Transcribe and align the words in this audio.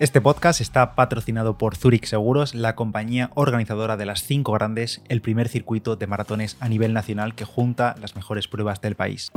Este 0.00 0.20
podcast 0.20 0.60
está 0.60 0.94
patrocinado 0.94 1.58
por 1.58 1.74
Zurich 1.74 2.04
Seguros, 2.04 2.54
la 2.54 2.76
compañía 2.76 3.32
organizadora 3.34 3.96
de 3.96 4.06
las 4.06 4.22
cinco 4.22 4.52
grandes, 4.52 5.02
el 5.08 5.20
primer 5.20 5.48
circuito 5.48 5.96
de 5.96 6.06
maratones 6.06 6.56
a 6.60 6.68
nivel 6.68 6.92
nacional 6.92 7.34
que 7.34 7.44
junta 7.44 7.96
las 8.00 8.14
mejores 8.14 8.46
pruebas 8.46 8.80
del 8.80 8.94
país. 8.94 9.32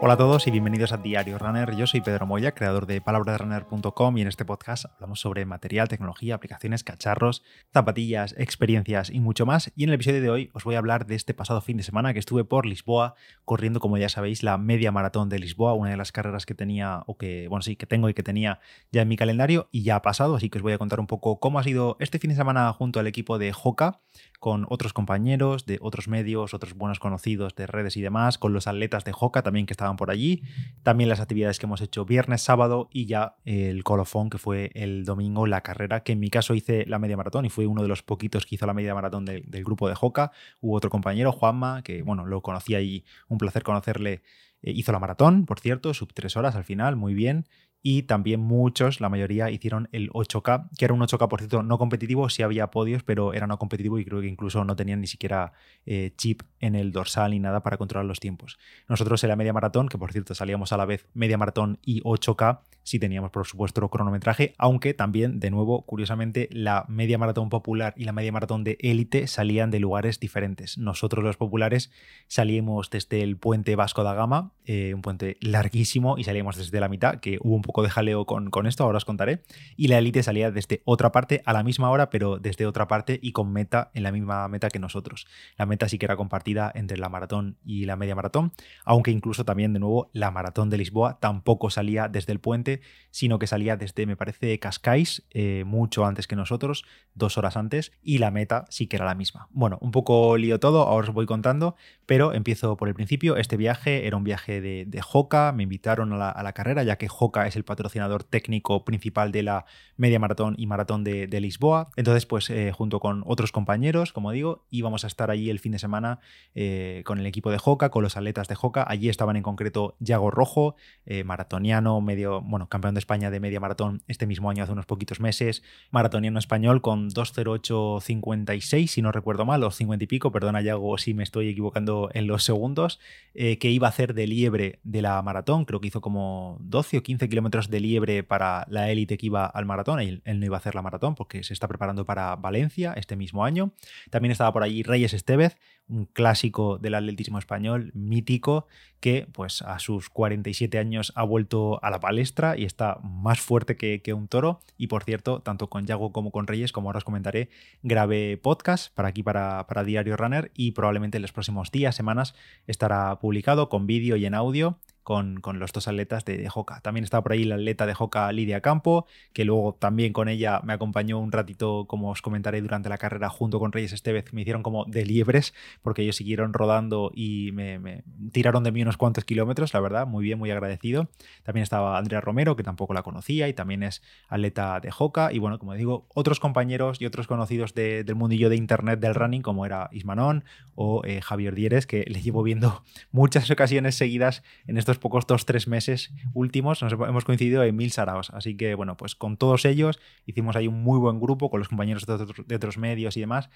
Hola 0.00 0.14
a 0.14 0.16
todos 0.16 0.46
y 0.46 0.52
bienvenidos 0.52 0.92
a 0.92 0.98
Diario 0.98 1.38
Runner. 1.38 1.74
Yo 1.74 1.88
soy 1.88 2.00
Pedro 2.00 2.24
Moya, 2.24 2.52
creador 2.54 2.86
de 2.86 3.00
palabraderunner.com 3.00 4.16
y 4.16 4.22
en 4.22 4.28
este 4.28 4.44
podcast 4.44 4.84
hablamos 4.94 5.18
sobre 5.18 5.44
material, 5.44 5.88
tecnología, 5.88 6.36
aplicaciones, 6.36 6.84
cacharros, 6.84 7.42
zapatillas, 7.72 8.32
experiencias 8.38 9.10
y 9.10 9.18
mucho 9.18 9.44
más. 9.44 9.72
Y 9.74 9.82
en 9.82 9.88
el 9.88 9.96
episodio 9.96 10.22
de 10.22 10.30
hoy 10.30 10.50
os 10.52 10.62
voy 10.62 10.76
a 10.76 10.78
hablar 10.78 11.06
de 11.06 11.16
este 11.16 11.34
pasado 11.34 11.60
fin 11.62 11.76
de 11.78 11.82
semana 11.82 12.12
que 12.12 12.20
estuve 12.20 12.44
por 12.44 12.64
Lisboa 12.64 13.16
corriendo, 13.44 13.80
como 13.80 13.98
ya 13.98 14.08
sabéis, 14.08 14.44
la 14.44 14.56
media 14.56 14.92
maratón 14.92 15.28
de 15.30 15.40
Lisboa, 15.40 15.74
una 15.74 15.90
de 15.90 15.96
las 15.96 16.12
carreras 16.12 16.46
que 16.46 16.54
tenía 16.54 17.02
o 17.08 17.16
que, 17.16 17.48
bueno, 17.48 17.62
sí, 17.62 17.74
que 17.74 17.86
tengo 17.86 18.08
y 18.08 18.14
que 18.14 18.22
tenía 18.22 18.60
ya 18.92 19.02
en 19.02 19.08
mi 19.08 19.16
calendario 19.16 19.68
y 19.72 19.82
ya 19.82 19.96
ha 19.96 20.02
pasado, 20.02 20.36
así 20.36 20.48
que 20.48 20.58
os 20.58 20.62
voy 20.62 20.74
a 20.74 20.78
contar 20.78 21.00
un 21.00 21.08
poco 21.08 21.40
cómo 21.40 21.58
ha 21.58 21.64
sido 21.64 21.96
este 21.98 22.20
fin 22.20 22.30
de 22.30 22.36
semana 22.36 22.72
junto 22.72 23.00
al 23.00 23.08
equipo 23.08 23.36
de 23.38 23.52
Hoka 23.64 24.00
con 24.38 24.64
otros 24.68 24.92
compañeros 24.92 25.66
de 25.66 25.78
otros 25.82 26.06
medios, 26.06 26.54
otros 26.54 26.74
buenos 26.74 27.00
conocidos 27.00 27.56
de 27.56 27.66
redes 27.66 27.96
y 27.96 28.00
demás, 28.00 28.38
con 28.38 28.52
los 28.52 28.68
atletas 28.68 29.04
de 29.04 29.12
Hoka 29.18 29.42
también 29.42 29.66
que 29.66 29.72
estaban 29.72 29.87
por 29.96 30.10
allí. 30.10 30.42
También 30.82 31.08
las 31.08 31.20
actividades 31.20 31.58
que 31.58 31.66
hemos 31.66 31.80
hecho 31.80 32.04
viernes, 32.04 32.42
sábado 32.42 32.88
y 32.92 33.06
ya 33.06 33.36
el 33.44 33.84
colofón 33.84 34.30
que 34.30 34.38
fue 34.38 34.70
el 34.74 35.04
domingo, 35.04 35.46
la 35.46 35.62
carrera, 35.62 36.02
que 36.02 36.12
en 36.12 36.20
mi 36.20 36.30
caso 36.30 36.54
hice 36.54 36.86
la 36.86 36.98
media 36.98 37.16
maratón 37.16 37.44
y 37.44 37.50
fue 37.50 37.66
uno 37.66 37.82
de 37.82 37.88
los 37.88 38.02
poquitos 38.02 38.46
que 38.46 38.54
hizo 38.54 38.66
la 38.66 38.74
media 38.74 38.94
maratón 38.94 39.24
del 39.24 39.64
grupo 39.64 39.88
de 39.88 39.94
Joca. 39.94 40.32
Hubo 40.60 40.76
otro 40.76 40.90
compañero, 40.90 41.32
Juanma, 41.32 41.82
que 41.82 42.02
bueno, 42.02 42.26
lo 42.26 42.42
conocía 42.42 42.80
y 42.80 43.04
un 43.28 43.38
placer 43.38 43.62
conocerle. 43.62 44.22
Eh, 44.62 44.72
hizo 44.72 44.90
la 44.90 44.98
maratón, 44.98 45.46
por 45.46 45.60
cierto, 45.60 45.94
sub 45.94 46.12
tres 46.12 46.36
horas 46.36 46.56
al 46.56 46.64
final, 46.64 46.96
muy 46.96 47.14
bien 47.14 47.46
y 47.82 48.02
también 48.02 48.40
muchos, 48.40 49.00
la 49.00 49.08
mayoría, 49.08 49.50
hicieron 49.50 49.88
el 49.92 50.10
8K, 50.10 50.68
que 50.76 50.84
era 50.84 50.94
un 50.94 51.00
8K, 51.00 51.28
por 51.28 51.40
cierto, 51.40 51.62
no 51.62 51.78
competitivo, 51.78 52.28
sí 52.28 52.42
había 52.42 52.70
podios, 52.70 53.02
pero 53.02 53.32
era 53.34 53.46
no 53.46 53.58
competitivo 53.58 53.98
y 53.98 54.04
creo 54.04 54.20
que 54.20 54.26
incluso 54.26 54.64
no 54.64 54.74
tenían 54.76 55.00
ni 55.00 55.06
siquiera 55.06 55.52
eh, 55.86 56.12
chip 56.16 56.42
en 56.60 56.74
el 56.74 56.92
dorsal 56.92 57.30
ni 57.30 57.38
nada 57.38 57.62
para 57.62 57.76
controlar 57.76 58.06
los 58.06 58.20
tiempos. 58.20 58.58
Nosotros 58.88 59.22
en 59.22 59.30
la 59.30 59.36
media 59.36 59.52
maratón, 59.52 59.88
que 59.88 59.98
por 59.98 60.12
cierto 60.12 60.34
salíamos 60.34 60.72
a 60.72 60.76
la 60.76 60.86
vez 60.86 61.06
media 61.14 61.38
maratón 61.38 61.78
y 61.84 62.00
8K, 62.02 62.60
sí 62.88 62.98
teníamos 62.98 63.30
por 63.30 63.46
supuesto 63.46 63.86
cronometraje, 63.88 64.54
aunque 64.56 64.94
también, 64.94 65.40
de 65.40 65.50
nuevo, 65.50 65.82
curiosamente, 65.82 66.48
la 66.50 66.86
media 66.88 67.18
maratón 67.18 67.50
popular 67.50 67.92
y 67.96 68.04
la 68.04 68.12
media 68.12 68.32
maratón 68.32 68.64
de 68.64 68.78
élite 68.80 69.26
salían 69.26 69.70
de 69.70 69.78
lugares 69.78 70.20
diferentes. 70.20 70.78
Nosotros 70.78 71.22
los 71.22 71.36
populares 71.36 71.90
salíamos 72.28 72.88
desde 72.90 73.22
el 73.22 73.36
puente 73.36 73.76
Vasco 73.76 74.02
da 74.04 74.14
Gama, 74.14 74.52
eh, 74.64 74.94
un 74.94 75.02
puente 75.02 75.36
larguísimo, 75.40 76.16
y 76.16 76.24
salíamos 76.24 76.56
desde 76.56 76.80
la 76.80 76.88
mitad, 76.88 77.20
que 77.20 77.38
hubo 77.42 77.54
un 77.54 77.62
poco 77.62 77.82
de 77.82 77.90
jaleo 77.90 78.24
con, 78.24 78.50
con 78.50 78.66
esto, 78.66 78.84
ahora 78.84 78.96
os 78.96 79.04
contaré. 79.04 79.42
Y 79.76 79.88
la 79.88 79.98
élite 79.98 80.22
salía 80.22 80.50
desde 80.50 80.80
otra 80.84 81.12
parte 81.12 81.42
a 81.44 81.52
la 81.52 81.62
misma 81.62 81.90
hora, 81.90 82.08
pero 82.08 82.38
desde 82.38 82.66
otra 82.66 82.88
parte 82.88 83.18
y 83.20 83.32
con 83.32 83.52
meta 83.52 83.90
en 83.92 84.02
la 84.02 84.12
misma 84.12 84.48
meta 84.48 84.70
que 84.70 84.78
nosotros. 84.78 85.26
La 85.58 85.66
meta 85.66 85.88
sí 85.88 85.98
que 85.98 86.06
era 86.06 86.16
compartida 86.16 86.72
entre 86.74 86.96
la 86.96 87.10
maratón 87.10 87.58
y 87.64 87.84
la 87.84 87.96
media 87.96 88.14
maratón, 88.14 88.52
aunque 88.84 89.10
incluso 89.10 89.44
también, 89.44 89.74
de 89.74 89.78
nuevo, 89.78 90.10
la 90.14 90.30
maratón 90.30 90.70
de 90.70 90.78
Lisboa 90.78 91.18
tampoco 91.20 91.68
salía 91.68 92.08
desde 92.08 92.32
el 92.32 92.40
puente, 92.40 92.77
sino 93.10 93.38
que 93.38 93.46
salía 93.46 93.76
desde, 93.76 94.06
me 94.06 94.16
parece, 94.16 94.58
Cascais, 94.58 95.24
eh, 95.30 95.64
mucho 95.66 96.04
antes 96.04 96.26
que 96.26 96.36
nosotros, 96.36 96.84
dos 97.18 97.38
horas 97.38 97.56
antes, 97.56 97.92
y 98.02 98.18
la 98.18 98.30
meta 98.30 98.64
sí 98.70 98.86
que 98.86 98.96
era 98.96 99.04
la 99.04 99.14
misma. 99.14 99.48
Bueno, 99.50 99.78
un 99.80 99.90
poco 99.90 100.36
lío 100.36 100.58
todo, 100.60 100.82
ahora 100.82 101.08
os 101.08 101.14
voy 101.14 101.26
contando, 101.26 101.76
pero 102.06 102.32
empiezo 102.32 102.76
por 102.76 102.88
el 102.88 102.94
principio. 102.94 103.36
Este 103.36 103.56
viaje 103.56 104.06
era 104.06 104.16
un 104.16 104.24
viaje 104.24 104.60
de, 104.60 104.84
de 104.86 105.02
Hoka, 105.12 105.52
me 105.52 105.64
invitaron 105.64 106.12
a 106.12 106.42
la, 106.42 106.52
carrera, 106.52 106.82
ya 106.82 106.96
que 106.96 107.08
Hoka 107.10 107.46
es 107.46 107.56
el 107.56 107.64
patrocinador 107.64 108.24
técnico 108.24 108.84
principal 108.84 109.32
de 109.32 109.42
la 109.42 109.66
media 109.96 110.18
maratón 110.18 110.54
y 110.58 110.66
maratón 110.66 111.04
de, 111.04 111.38
Lisboa. 111.38 111.90
Entonces, 111.94 112.26
pues 112.26 112.50
eh, 112.50 112.72
junto 112.72 112.98
con 112.98 113.22
otros 113.24 113.52
compañeros, 113.52 114.12
como 114.12 114.32
digo, 114.32 114.66
íbamos 114.70 115.04
a 115.04 115.06
estar 115.06 115.30
allí 115.30 115.50
el 115.50 115.60
fin 115.60 115.72
de 115.72 115.78
semana 115.78 116.18
eh, 116.54 117.02
con 117.04 117.18
el 117.18 117.26
equipo 117.26 117.50
de 117.50 117.58
Joca, 117.58 117.90
con 117.90 118.02
los 118.02 118.16
atletas 118.16 118.48
de 118.48 118.56
Joca. 118.56 118.84
Allí 118.88 119.08
estaban 119.08 119.36
en 119.36 119.42
concreto 119.42 119.96
Yago 120.00 120.30
Rojo, 120.32 120.74
eh, 121.06 121.22
maratoniano, 121.22 122.00
medio, 122.00 122.40
bueno, 122.40 122.68
campeón 122.68 122.94
de 122.94 122.98
España 122.98 123.30
de 123.30 123.38
media 123.38 123.60
maratón 123.60 124.02
este 124.08 124.26
mismo 124.26 124.50
año, 124.50 124.64
hace 124.64 124.72
unos 124.72 124.86
poquitos 124.86 125.20
meses, 125.20 125.62
maratoniano 125.90 126.38
español 126.38 126.82
con 126.82 127.07
2.08.56, 127.14 128.86
si 128.86 129.02
no 129.02 129.12
recuerdo 129.12 129.44
mal, 129.44 129.62
o 129.64 129.70
50 129.70 130.04
y 130.04 130.06
pico, 130.06 130.32
perdona 130.32 130.60
Yago 130.60 130.98
si 130.98 131.14
me 131.14 131.22
estoy 131.22 131.48
equivocando 131.48 132.10
en 132.12 132.26
los 132.26 132.44
segundos, 132.44 133.00
que 133.34 133.70
iba 133.70 133.86
a 133.86 133.90
hacer 133.90 134.14
de 134.14 134.26
liebre 134.26 134.80
de 134.82 135.02
la 135.02 135.20
maratón, 135.22 135.64
creo 135.64 135.80
que 135.80 135.88
hizo 135.88 136.00
como 136.00 136.56
12 136.60 136.98
o 136.98 137.02
15 137.02 137.28
kilómetros 137.28 137.70
de 137.70 137.80
liebre 137.80 138.22
para 138.22 138.66
la 138.68 138.90
élite 138.90 139.18
que 139.18 139.26
iba 139.26 139.46
al 139.46 139.66
maratón. 139.66 140.00
Él, 140.00 140.22
él, 140.24 140.40
no 140.40 140.46
iba 140.46 140.56
a 140.56 140.60
hacer 140.60 140.74
la 140.74 140.82
maratón 140.82 141.14
porque 141.14 141.42
se 141.42 141.52
está 141.52 141.68
preparando 141.68 142.04
para 142.04 142.36
Valencia 142.36 142.92
este 142.96 143.16
mismo 143.16 143.44
año. 143.44 143.72
También 144.10 144.32
estaba 144.32 144.52
por 144.52 144.62
allí 144.62 144.82
Reyes 144.82 145.14
Estevez, 145.14 145.56
un 145.88 146.04
clásico 146.06 146.78
del 146.78 146.94
atletismo 146.94 147.38
español, 147.38 147.90
mítico, 147.94 148.66
que 149.00 149.26
pues 149.32 149.62
a 149.62 149.78
sus 149.78 150.10
47 150.10 150.78
años 150.78 151.12
ha 151.14 151.22
vuelto 151.22 151.82
a 151.82 151.90
la 151.90 152.00
palestra 152.00 152.58
y 152.58 152.64
está 152.64 152.98
más 153.02 153.40
fuerte 153.40 153.76
que, 153.76 154.02
que 154.02 154.12
un 154.12 154.28
toro. 154.28 154.60
Y 154.76 154.88
por 154.88 155.04
cierto, 155.04 155.40
tanto 155.40 155.68
con 155.68 155.86
Yago 155.86 156.12
como 156.12 156.30
con 156.30 156.46
Reyes, 156.46 156.72
como 156.72 156.92
os 156.98 157.04
comentaré, 157.04 157.48
grabé 157.82 158.36
podcast 158.36 158.94
para 158.94 159.08
aquí, 159.08 159.22
para, 159.22 159.66
para 159.66 159.84
Diario 159.84 160.16
Runner, 160.16 160.50
y 160.54 160.72
probablemente 160.72 161.18
en 161.18 161.22
los 161.22 161.32
próximos 161.32 161.70
días, 161.70 161.96
semanas, 161.96 162.34
estará 162.66 163.18
publicado 163.20 163.68
con 163.68 163.86
vídeo 163.86 164.16
y 164.16 164.26
en 164.26 164.34
audio 164.34 164.78
con, 165.08 165.58
los 165.58 165.72
dos 165.72 165.88
atletas 165.88 166.26
de, 166.26 166.36
de. 166.36 166.50
También 166.82 167.02
estaba 167.02 167.22
por 167.22 167.32
ahí 167.32 167.44
la 167.44 167.54
atleta 167.54 167.86
de 167.86 167.94
Joca 167.94 168.30
Lidia 168.30 168.60
Campo, 168.60 169.06
que 169.32 169.46
luego 169.46 169.74
también 169.74 170.12
con 170.12 170.28
ella 170.28 170.60
me 170.64 170.74
acompañó 170.74 171.18
un 171.18 171.32
ratito, 171.32 171.86
como 171.86 172.10
os 172.10 172.20
comentaré 172.20 172.60
durante 172.60 172.90
la 172.90 172.98
carrera, 172.98 173.30
junto 173.30 173.58
con 173.58 173.72
Reyes 173.72 173.94
Estevez, 173.94 174.30
me 174.34 174.42
hicieron 174.42 174.62
como 174.62 174.84
de 174.84 175.06
liebres, 175.06 175.54
porque 175.80 176.02
ellos 176.02 176.16
siguieron 176.16 176.52
rodando 176.52 177.10
y 177.14 177.52
me, 177.52 178.04
tiraron 178.32 178.64
de 178.64 178.70
mí 178.70 178.82
unos 178.82 178.98
cuantos 178.98 179.24
kilómetros, 179.24 179.72
la 179.72 179.80
verdad, 179.80 180.06
muy 180.06 180.22
bien, 180.22 180.38
muy 180.38 180.50
agradecido. 180.50 181.08
También 181.42 181.62
estaba 181.62 181.96
Andrea 181.96 182.20
Romero, 182.20 182.54
que 182.54 182.62
tampoco 182.62 182.92
la 182.92 183.02
conocía 183.02 183.48
y 183.48 183.54
también 183.54 183.84
es 183.84 184.02
atleta 184.28 184.78
de 184.80 184.90
Joca. 184.90 185.32
Y 185.32 185.38
bueno, 185.38 185.58
como 185.58 185.72
digo, 185.72 186.06
otros 186.12 186.38
compañeros 186.38 187.00
y 187.00 187.06
otros 187.06 187.26
conocidos 187.26 187.72
del 187.72 188.14
mundillo 188.14 188.50
de 188.50 188.56
internet 188.56 189.00
del 189.00 189.14
running, 189.14 189.40
como 189.40 189.64
era 189.64 189.88
Ismanón 189.90 190.44
o 190.74 191.02
eh, 191.06 191.22
Javier 191.22 191.54
Dieres, 191.54 191.86
que 191.86 192.04
les 192.08 192.22
llevo 192.22 192.42
viendo 192.42 192.84
muchas 193.10 193.50
ocasiones 193.50 193.94
seguidas 193.94 194.42
en 194.66 194.76
estos 194.76 194.97
pocos 194.98 195.26
dos, 195.26 195.46
tres 195.46 195.68
meses 195.68 196.12
últimos 196.34 196.82
nos 196.82 196.92
hemos 196.92 197.24
coincidido 197.24 197.62
en 197.64 197.76
mil 197.76 197.90
saraos. 197.90 198.30
Así 198.30 198.56
que, 198.56 198.74
bueno, 198.74 198.96
pues 198.96 199.14
con 199.14 199.36
todos 199.36 199.64
ellos 199.64 199.98
hicimos 200.26 200.56
ahí 200.56 200.68
un 200.68 200.82
muy 200.82 200.98
buen 200.98 201.20
grupo 201.20 201.50
con 201.50 201.60
los 201.60 201.68
compañeros 201.68 202.06
de 202.06 202.12
otros, 202.12 202.46
de 202.46 202.56
otros 202.56 202.78
medios 202.78 203.16
y 203.16 203.20
demás. 203.20 203.50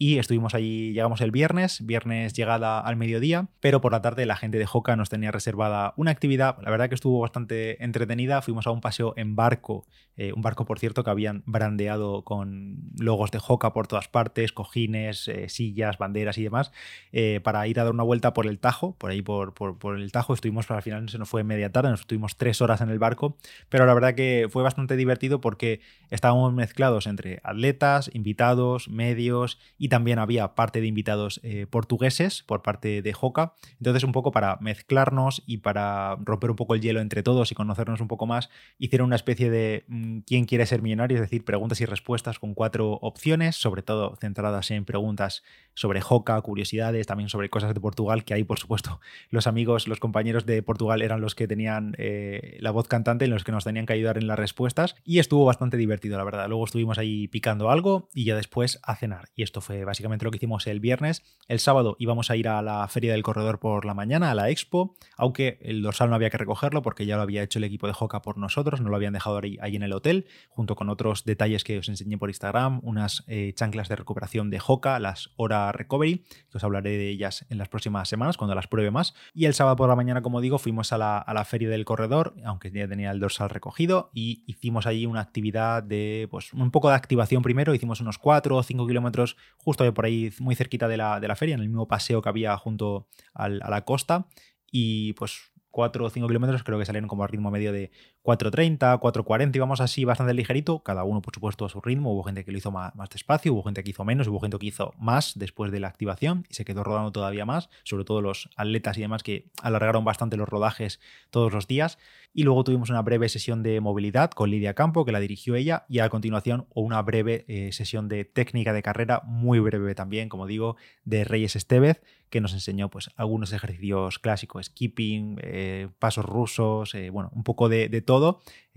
Y 0.00 0.18
estuvimos 0.18 0.54
allí, 0.54 0.92
llegamos 0.92 1.20
el 1.20 1.32
viernes, 1.32 1.84
viernes 1.84 2.32
llegada 2.32 2.78
al 2.78 2.94
mediodía, 2.94 3.48
pero 3.58 3.80
por 3.80 3.90
la 3.90 4.00
tarde 4.00 4.26
la 4.26 4.36
gente 4.36 4.56
de 4.56 4.64
Joca 4.64 4.94
nos 4.94 5.08
tenía 5.08 5.32
reservada 5.32 5.92
una 5.96 6.12
actividad, 6.12 6.56
la 6.62 6.70
verdad 6.70 6.88
que 6.88 6.94
estuvo 6.94 7.18
bastante 7.18 7.82
entretenida. 7.82 8.40
Fuimos 8.40 8.68
a 8.68 8.70
un 8.70 8.80
paseo 8.80 9.12
en 9.16 9.34
barco, 9.34 9.88
eh, 10.16 10.32
un 10.32 10.42
barco, 10.42 10.66
por 10.66 10.78
cierto, 10.78 11.02
que 11.02 11.10
habían 11.10 11.42
brandeado 11.46 12.22
con 12.22 12.78
logos 13.00 13.32
de 13.32 13.40
Joca 13.40 13.72
por 13.72 13.88
todas 13.88 14.06
partes, 14.06 14.52
cojines, 14.52 15.26
eh, 15.26 15.48
sillas, 15.48 15.98
banderas 15.98 16.38
y 16.38 16.44
demás, 16.44 16.70
eh, 17.10 17.40
para 17.42 17.66
ir 17.66 17.80
a 17.80 17.84
dar 17.84 17.92
una 17.92 18.04
vuelta 18.04 18.32
por 18.34 18.46
el 18.46 18.60
Tajo, 18.60 18.94
por 18.98 19.10
ahí 19.10 19.22
por, 19.22 19.54
por, 19.54 19.98
el 19.98 20.12
Tajo. 20.12 20.32
Estuvimos 20.32 20.66
para 20.66 20.80
final 20.88 21.08
se 21.08 21.18
nos 21.18 21.28
fue 21.28 21.44
media 21.44 21.70
tarde, 21.70 21.90
nos 21.90 22.00
estuvimos 22.00 22.36
tres 22.36 22.60
horas 22.62 22.80
en 22.80 22.88
el 22.88 22.98
barco, 22.98 23.36
pero 23.68 23.86
la 23.86 23.94
verdad 23.94 24.14
que 24.14 24.48
fue 24.50 24.62
bastante 24.62 24.96
divertido 24.96 25.40
porque 25.40 25.80
estábamos 26.10 26.52
mezclados 26.54 27.06
entre 27.06 27.40
atletas, 27.44 28.10
invitados, 28.14 28.88
medios 28.88 29.58
y 29.76 29.88
también 29.88 30.18
había 30.18 30.54
parte 30.54 30.80
de 30.80 30.86
invitados 30.86 31.40
eh, 31.42 31.66
portugueses 31.68 32.42
por 32.42 32.62
parte 32.62 33.02
de 33.02 33.12
Joca. 33.12 33.52
Entonces 33.78 34.04
un 34.04 34.12
poco 34.12 34.32
para 34.32 34.56
mezclarnos 34.60 35.42
y 35.46 35.58
para 35.58 36.16
romper 36.24 36.50
un 36.50 36.56
poco 36.56 36.74
el 36.74 36.80
hielo 36.80 37.00
entre 37.00 37.22
todos 37.22 37.52
y 37.52 37.54
conocernos 37.54 38.00
un 38.00 38.08
poco 38.08 38.26
más, 38.26 38.48
hicieron 38.78 39.06
una 39.06 39.16
especie 39.16 39.50
de 39.50 39.84
mm, 39.88 40.20
quién 40.20 40.46
quiere 40.46 40.64
ser 40.66 40.82
millonario, 40.82 41.16
es 41.16 41.20
decir, 41.20 41.44
preguntas 41.44 41.80
y 41.80 41.86
respuestas 41.86 42.38
con 42.38 42.54
cuatro 42.54 42.92
opciones, 43.02 43.56
sobre 43.56 43.82
todo 43.82 44.16
centradas 44.16 44.70
en 44.70 44.84
preguntas 44.84 45.42
sobre 45.74 46.00
Joca, 46.00 46.40
curiosidades, 46.40 47.06
también 47.06 47.28
sobre 47.28 47.50
cosas 47.50 47.74
de 47.74 47.80
Portugal, 47.80 48.24
que 48.24 48.34
ahí 48.34 48.44
por 48.44 48.58
supuesto 48.58 49.00
los 49.30 49.46
amigos, 49.46 49.86
los 49.86 50.00
compañeros 50.00 50.46
de 50.46 50.62
Portugal 50.62 50.77
eran 51.00 51.20
los 51.20 51.34
que 51.34 51.46
tenían 51.46 51.94
eh, 51.98 52.56
la 52.60 52.70
voz 52.70 52.88
cantante, 52.88 53.24
en 53.24 53.30
los 53.30 53.44
que 53.44 53.52
nos 53.52 53.64
tenían 53.64 53.86
que 53.86 53.92
ayudar 53.92 54.18
en 54.18 54.26
las 54.26 54.38
respuestas. 54.38 54.96
Y 55.04 55.18
estuvo 55.18 55.44
bastante 55.44 55.76
divertido, 55.76 56.18
la 56.18 56.24
verdad. 56.24 56.48
Luego 56.48 56.64
estuvimos 56.64 56.98
ahí 56.98 57.28
picando 57.28 57.70
algo 57.70 58.08
y 58.14 58.24
ya 58.24 58.36
después 58.36 58.80
a 58.82 58.96
cenar. 58.96 59.28
Y 59.34 59.42
esto 59.42 59.60
fue 59.60 59.84
básicamente 59.84 60.24
lo 60.24 60.30
que 60.30 60.36
hicimos 60.36 60.66
el 60.66 60.80
viernes. 60.80 61.22
El 61.48 61.60
sábado 61.60 61.96
íbamos 61.98 62.30
a 62.30 62.36
ir 62.36 62.48
a 62.48 62.62
la 62.62 62.86
Feria 62.88 63.12
del 63.12 63.22
Corredor 63.22 63.58
por 63.58 63.84
la 63.84 63.94
mañana, 63.94 64.30
a 64.30 64.34
la 64.34 64.50
Expo, 64.50 64.96
aunque 65.16 65.58
el 65.62 65.82
dorsal 65.82 66.10
no 66.10 66.16
había 66.16 66.30
que 66.30 66.38
recogerlo 66.38 66.82
porque 66.82 67.06
ya 67.06 67.16
lo 67.16 67.22
había 67.22 67.42
hecho 67.42 67.58
el 67.58 67.64
equipo 67.64 67.86
de 67.86 67.92
Joca 67.92 68.22
por 68.22 68.38
nosotros, 68.38 68.80
no 68.80 68.88
lo 68.88 68.96
habían 68.96 69.12
dejado 69.12 69.38
ahí, 69.38 69.76
en 69.76 69.82
el 69.82 69.92
hotel, 69.92 70.26
junto 70.48 70.76
con 70.76 70.88
otros 70.88 71.24
detalles 71.24 71.64
que 71.64 71.78
os 71.78 71.88
enseñé 71.88 72.18
por 72.18 72.30
Instagram, 72.30 72.80
unas 72.82 73.24
eh, 73.26 73.52
chanclas 73.54 73.88
de 73.88 73.96
recuperación 73.96 74.50
de 74.50 74.58
Joca, 74.58 74.98
las 74.98 75.30
Hora 75.36 75.70
Recovery, 75.72 76.24
que 76.50 76.56
os 76.56 76.64
hablaré 76.64 76.90
de 76.90 77.08
ellas 77.08 77.46
en 77.48 77.58
las 77.58 77.68
próximas 77.68 78.08
semanas 78.08 78.36
cuando 78.36 78.54
las 78.54 78.66
pruebe 78.66 78.90
más. 78.90 79.14
Y 79.34 79.46
el 79.46 79.54
sábado 79.54 79.76
por 79.76 79.88
la 79.88 79.96
mañana, 79.96 80.22
como 80.22 80.40
digo, 80.40 80.57
fuimos 80.58 80.92
a 80.92 80.98
la, 80.98 81.18
a 81.18 81.34
la, 81.34 81.44
feria 81.44 81.68
del 81.68 81.84
corredor, 81.84 82.34
aunque 82.44 82.70
ya 82.70 82.86
tenía 82.88 83.10
el 83.10 83.20
dorsal 83.20 83.50
recogido, 83.50 84.10
y 84.12 84.44
hicimos 84.46 84.86
allí 84.86 85.06
una 85.06 85.20
actividad 85.20 85.82
de, 85.82 86.28
pues 86.30 86.52
un 86.52 86.70
poco 86.70 86.88
de 86.88 86.96
activación 86.96 87.42
primero, 87.42 87.74
hicimos 87.74 88.00
unos 88.00 88.18
4 88.18 88.56
o 88.56 88.62
5 88.62 88.86
kilómetros 88.86 89.36
justo 89.56 89.92
por 89.94 90.04
ahí, 90.04 90.32
muy 90.40 90.54
cerquita 90.54 90.88
de 90.88 90.96
la, 90.96 91.20
de 91.20 91.28
la 91.28 91.36
feria, 91.36 91.54
en 91.54 91.60
el 91.60 91.68
mismo 91.68 91.88
paseo 91.88 92.22
que 92.22 92.28
había 92.28 92.56
junto 92.56 93.08
al, 93.32 93.60
a 93.62 93.70
la 93.70 93.84
costa, 93.84 94.26
y 94.70 95.14
pues 95.14 95.52
4 95.70 96.04
o 96.04 96.10
5 96.10 96.26
kilómetros 96.26 96.62
creo 96.64 96.78
que 96.78 96.84
salieron 96.84 97.08
como 97.08 97.24
a 97.24 97.26
ritmo 97.26 97.50
medio 97.50 97.72
de 97.72 97.90
4.30, 98.28 99.00
4.40, 99.00 99.56
íbamos 99.56 99.80
así 99.80 100.04
bastante 100.04 100.34
ligerito, 100.34 100.80
cada 100.80 101.02
uno 101.02 101.22
por 101.22 101.34
supuesto 101.34 101.64
a 101.64 101.70
su 101.70 101.80
ritmo, 101.80 102.12
hubo 102.12 102.24
gente 102.24 102.44
que 102.44 102.52
lo 102.52 102.58
hizo 102.58 102.70
más, 102.70 102.94
más, 102.94 103.08
despacio, 103.08 103.54
hubo 103.54 103.62
gente 103.62 103.82
que 103.82 103.88
hizo 103.88 104.04
menos, 104.04 104.28
hubo 104.28 104.38
gente 104.38 104.58
que 104.58 104.66
hizo 104.66 104.92
más 104.98 105.32
después 105.38 105.72
de 105.72 105.80
la 105.80 105.88
activación 105.88 106.44
y 106.50 106.52
se 106.52 106.66
quedó 106.66 106.84
rodando 106.84 107.10
todavía 107.10 107.46
más, 107.46 107.70
sobre 107.84 108.04
todo 108.04 108.20
los 108.20 108.50
atletas 108.56 108.98
y 108.98 109.00
demás 109.00 109.22
que 109.22 109.46
alargaron 109.62 110.04
bastante 110.04 110.36
los 110.36 110.46
rodajes 110.46 111.00
todos 111.30 111.54
los 111.54 111.66
días. 111.66 111.96
Y 112.34 112.42
luego 112.42 112.62
tuvimos 112.62 112.90
una 112.90 113.00
breve 113.00 113.30
sesión 113.30 113.62
de 113.62 113.80
movilidad 113.80 114.30
con 114.30 114.50
Lidia 114.50 114.74
Campo, 114.74 115.06
que 115.06 115.12
la 115.12 115.20
dirigió 115.20 115.54
ella, 115.54 115.86
y 115.88 116.00
a 116.00 116.10
continuación 116.10 116.66
una 116.74 117.00
breve 117.00 117.46
eh, 117.48 117.72
sesión 117.72 118.08
de 118.08 118.26
técnica 118.26 118.74
de 118.74 118.82
carrera, 118.82 119.22
muy 119.24 119.58
breve 119.58 119.94
también, 119.94 120.28
como 120.28 120.46
digo, 120.46 120.76
de 121.04 121.24
Reyes 121.24 121.56
Estevez, 121.56 122.02
que 122.28 122.40
nos 122.42 122.52
enseñó 122.52 122.90
pues, 122.90 123.10
algunos 123.16 123.52
ejercicios 123.52 124.18
clásicos, 124.18 124.66
skipping, 124.66 125.38
eh, 125.42 125.88
pasos 125.98 126.26
rusos, 126.26 126.94
eh, 126.94 127.08
bueno, 127.10 127.30
un 127.34 127.42
poco 127.42 127.70
de, 127.70 127.88
de 127.88 128.02
todo 128.02 128.17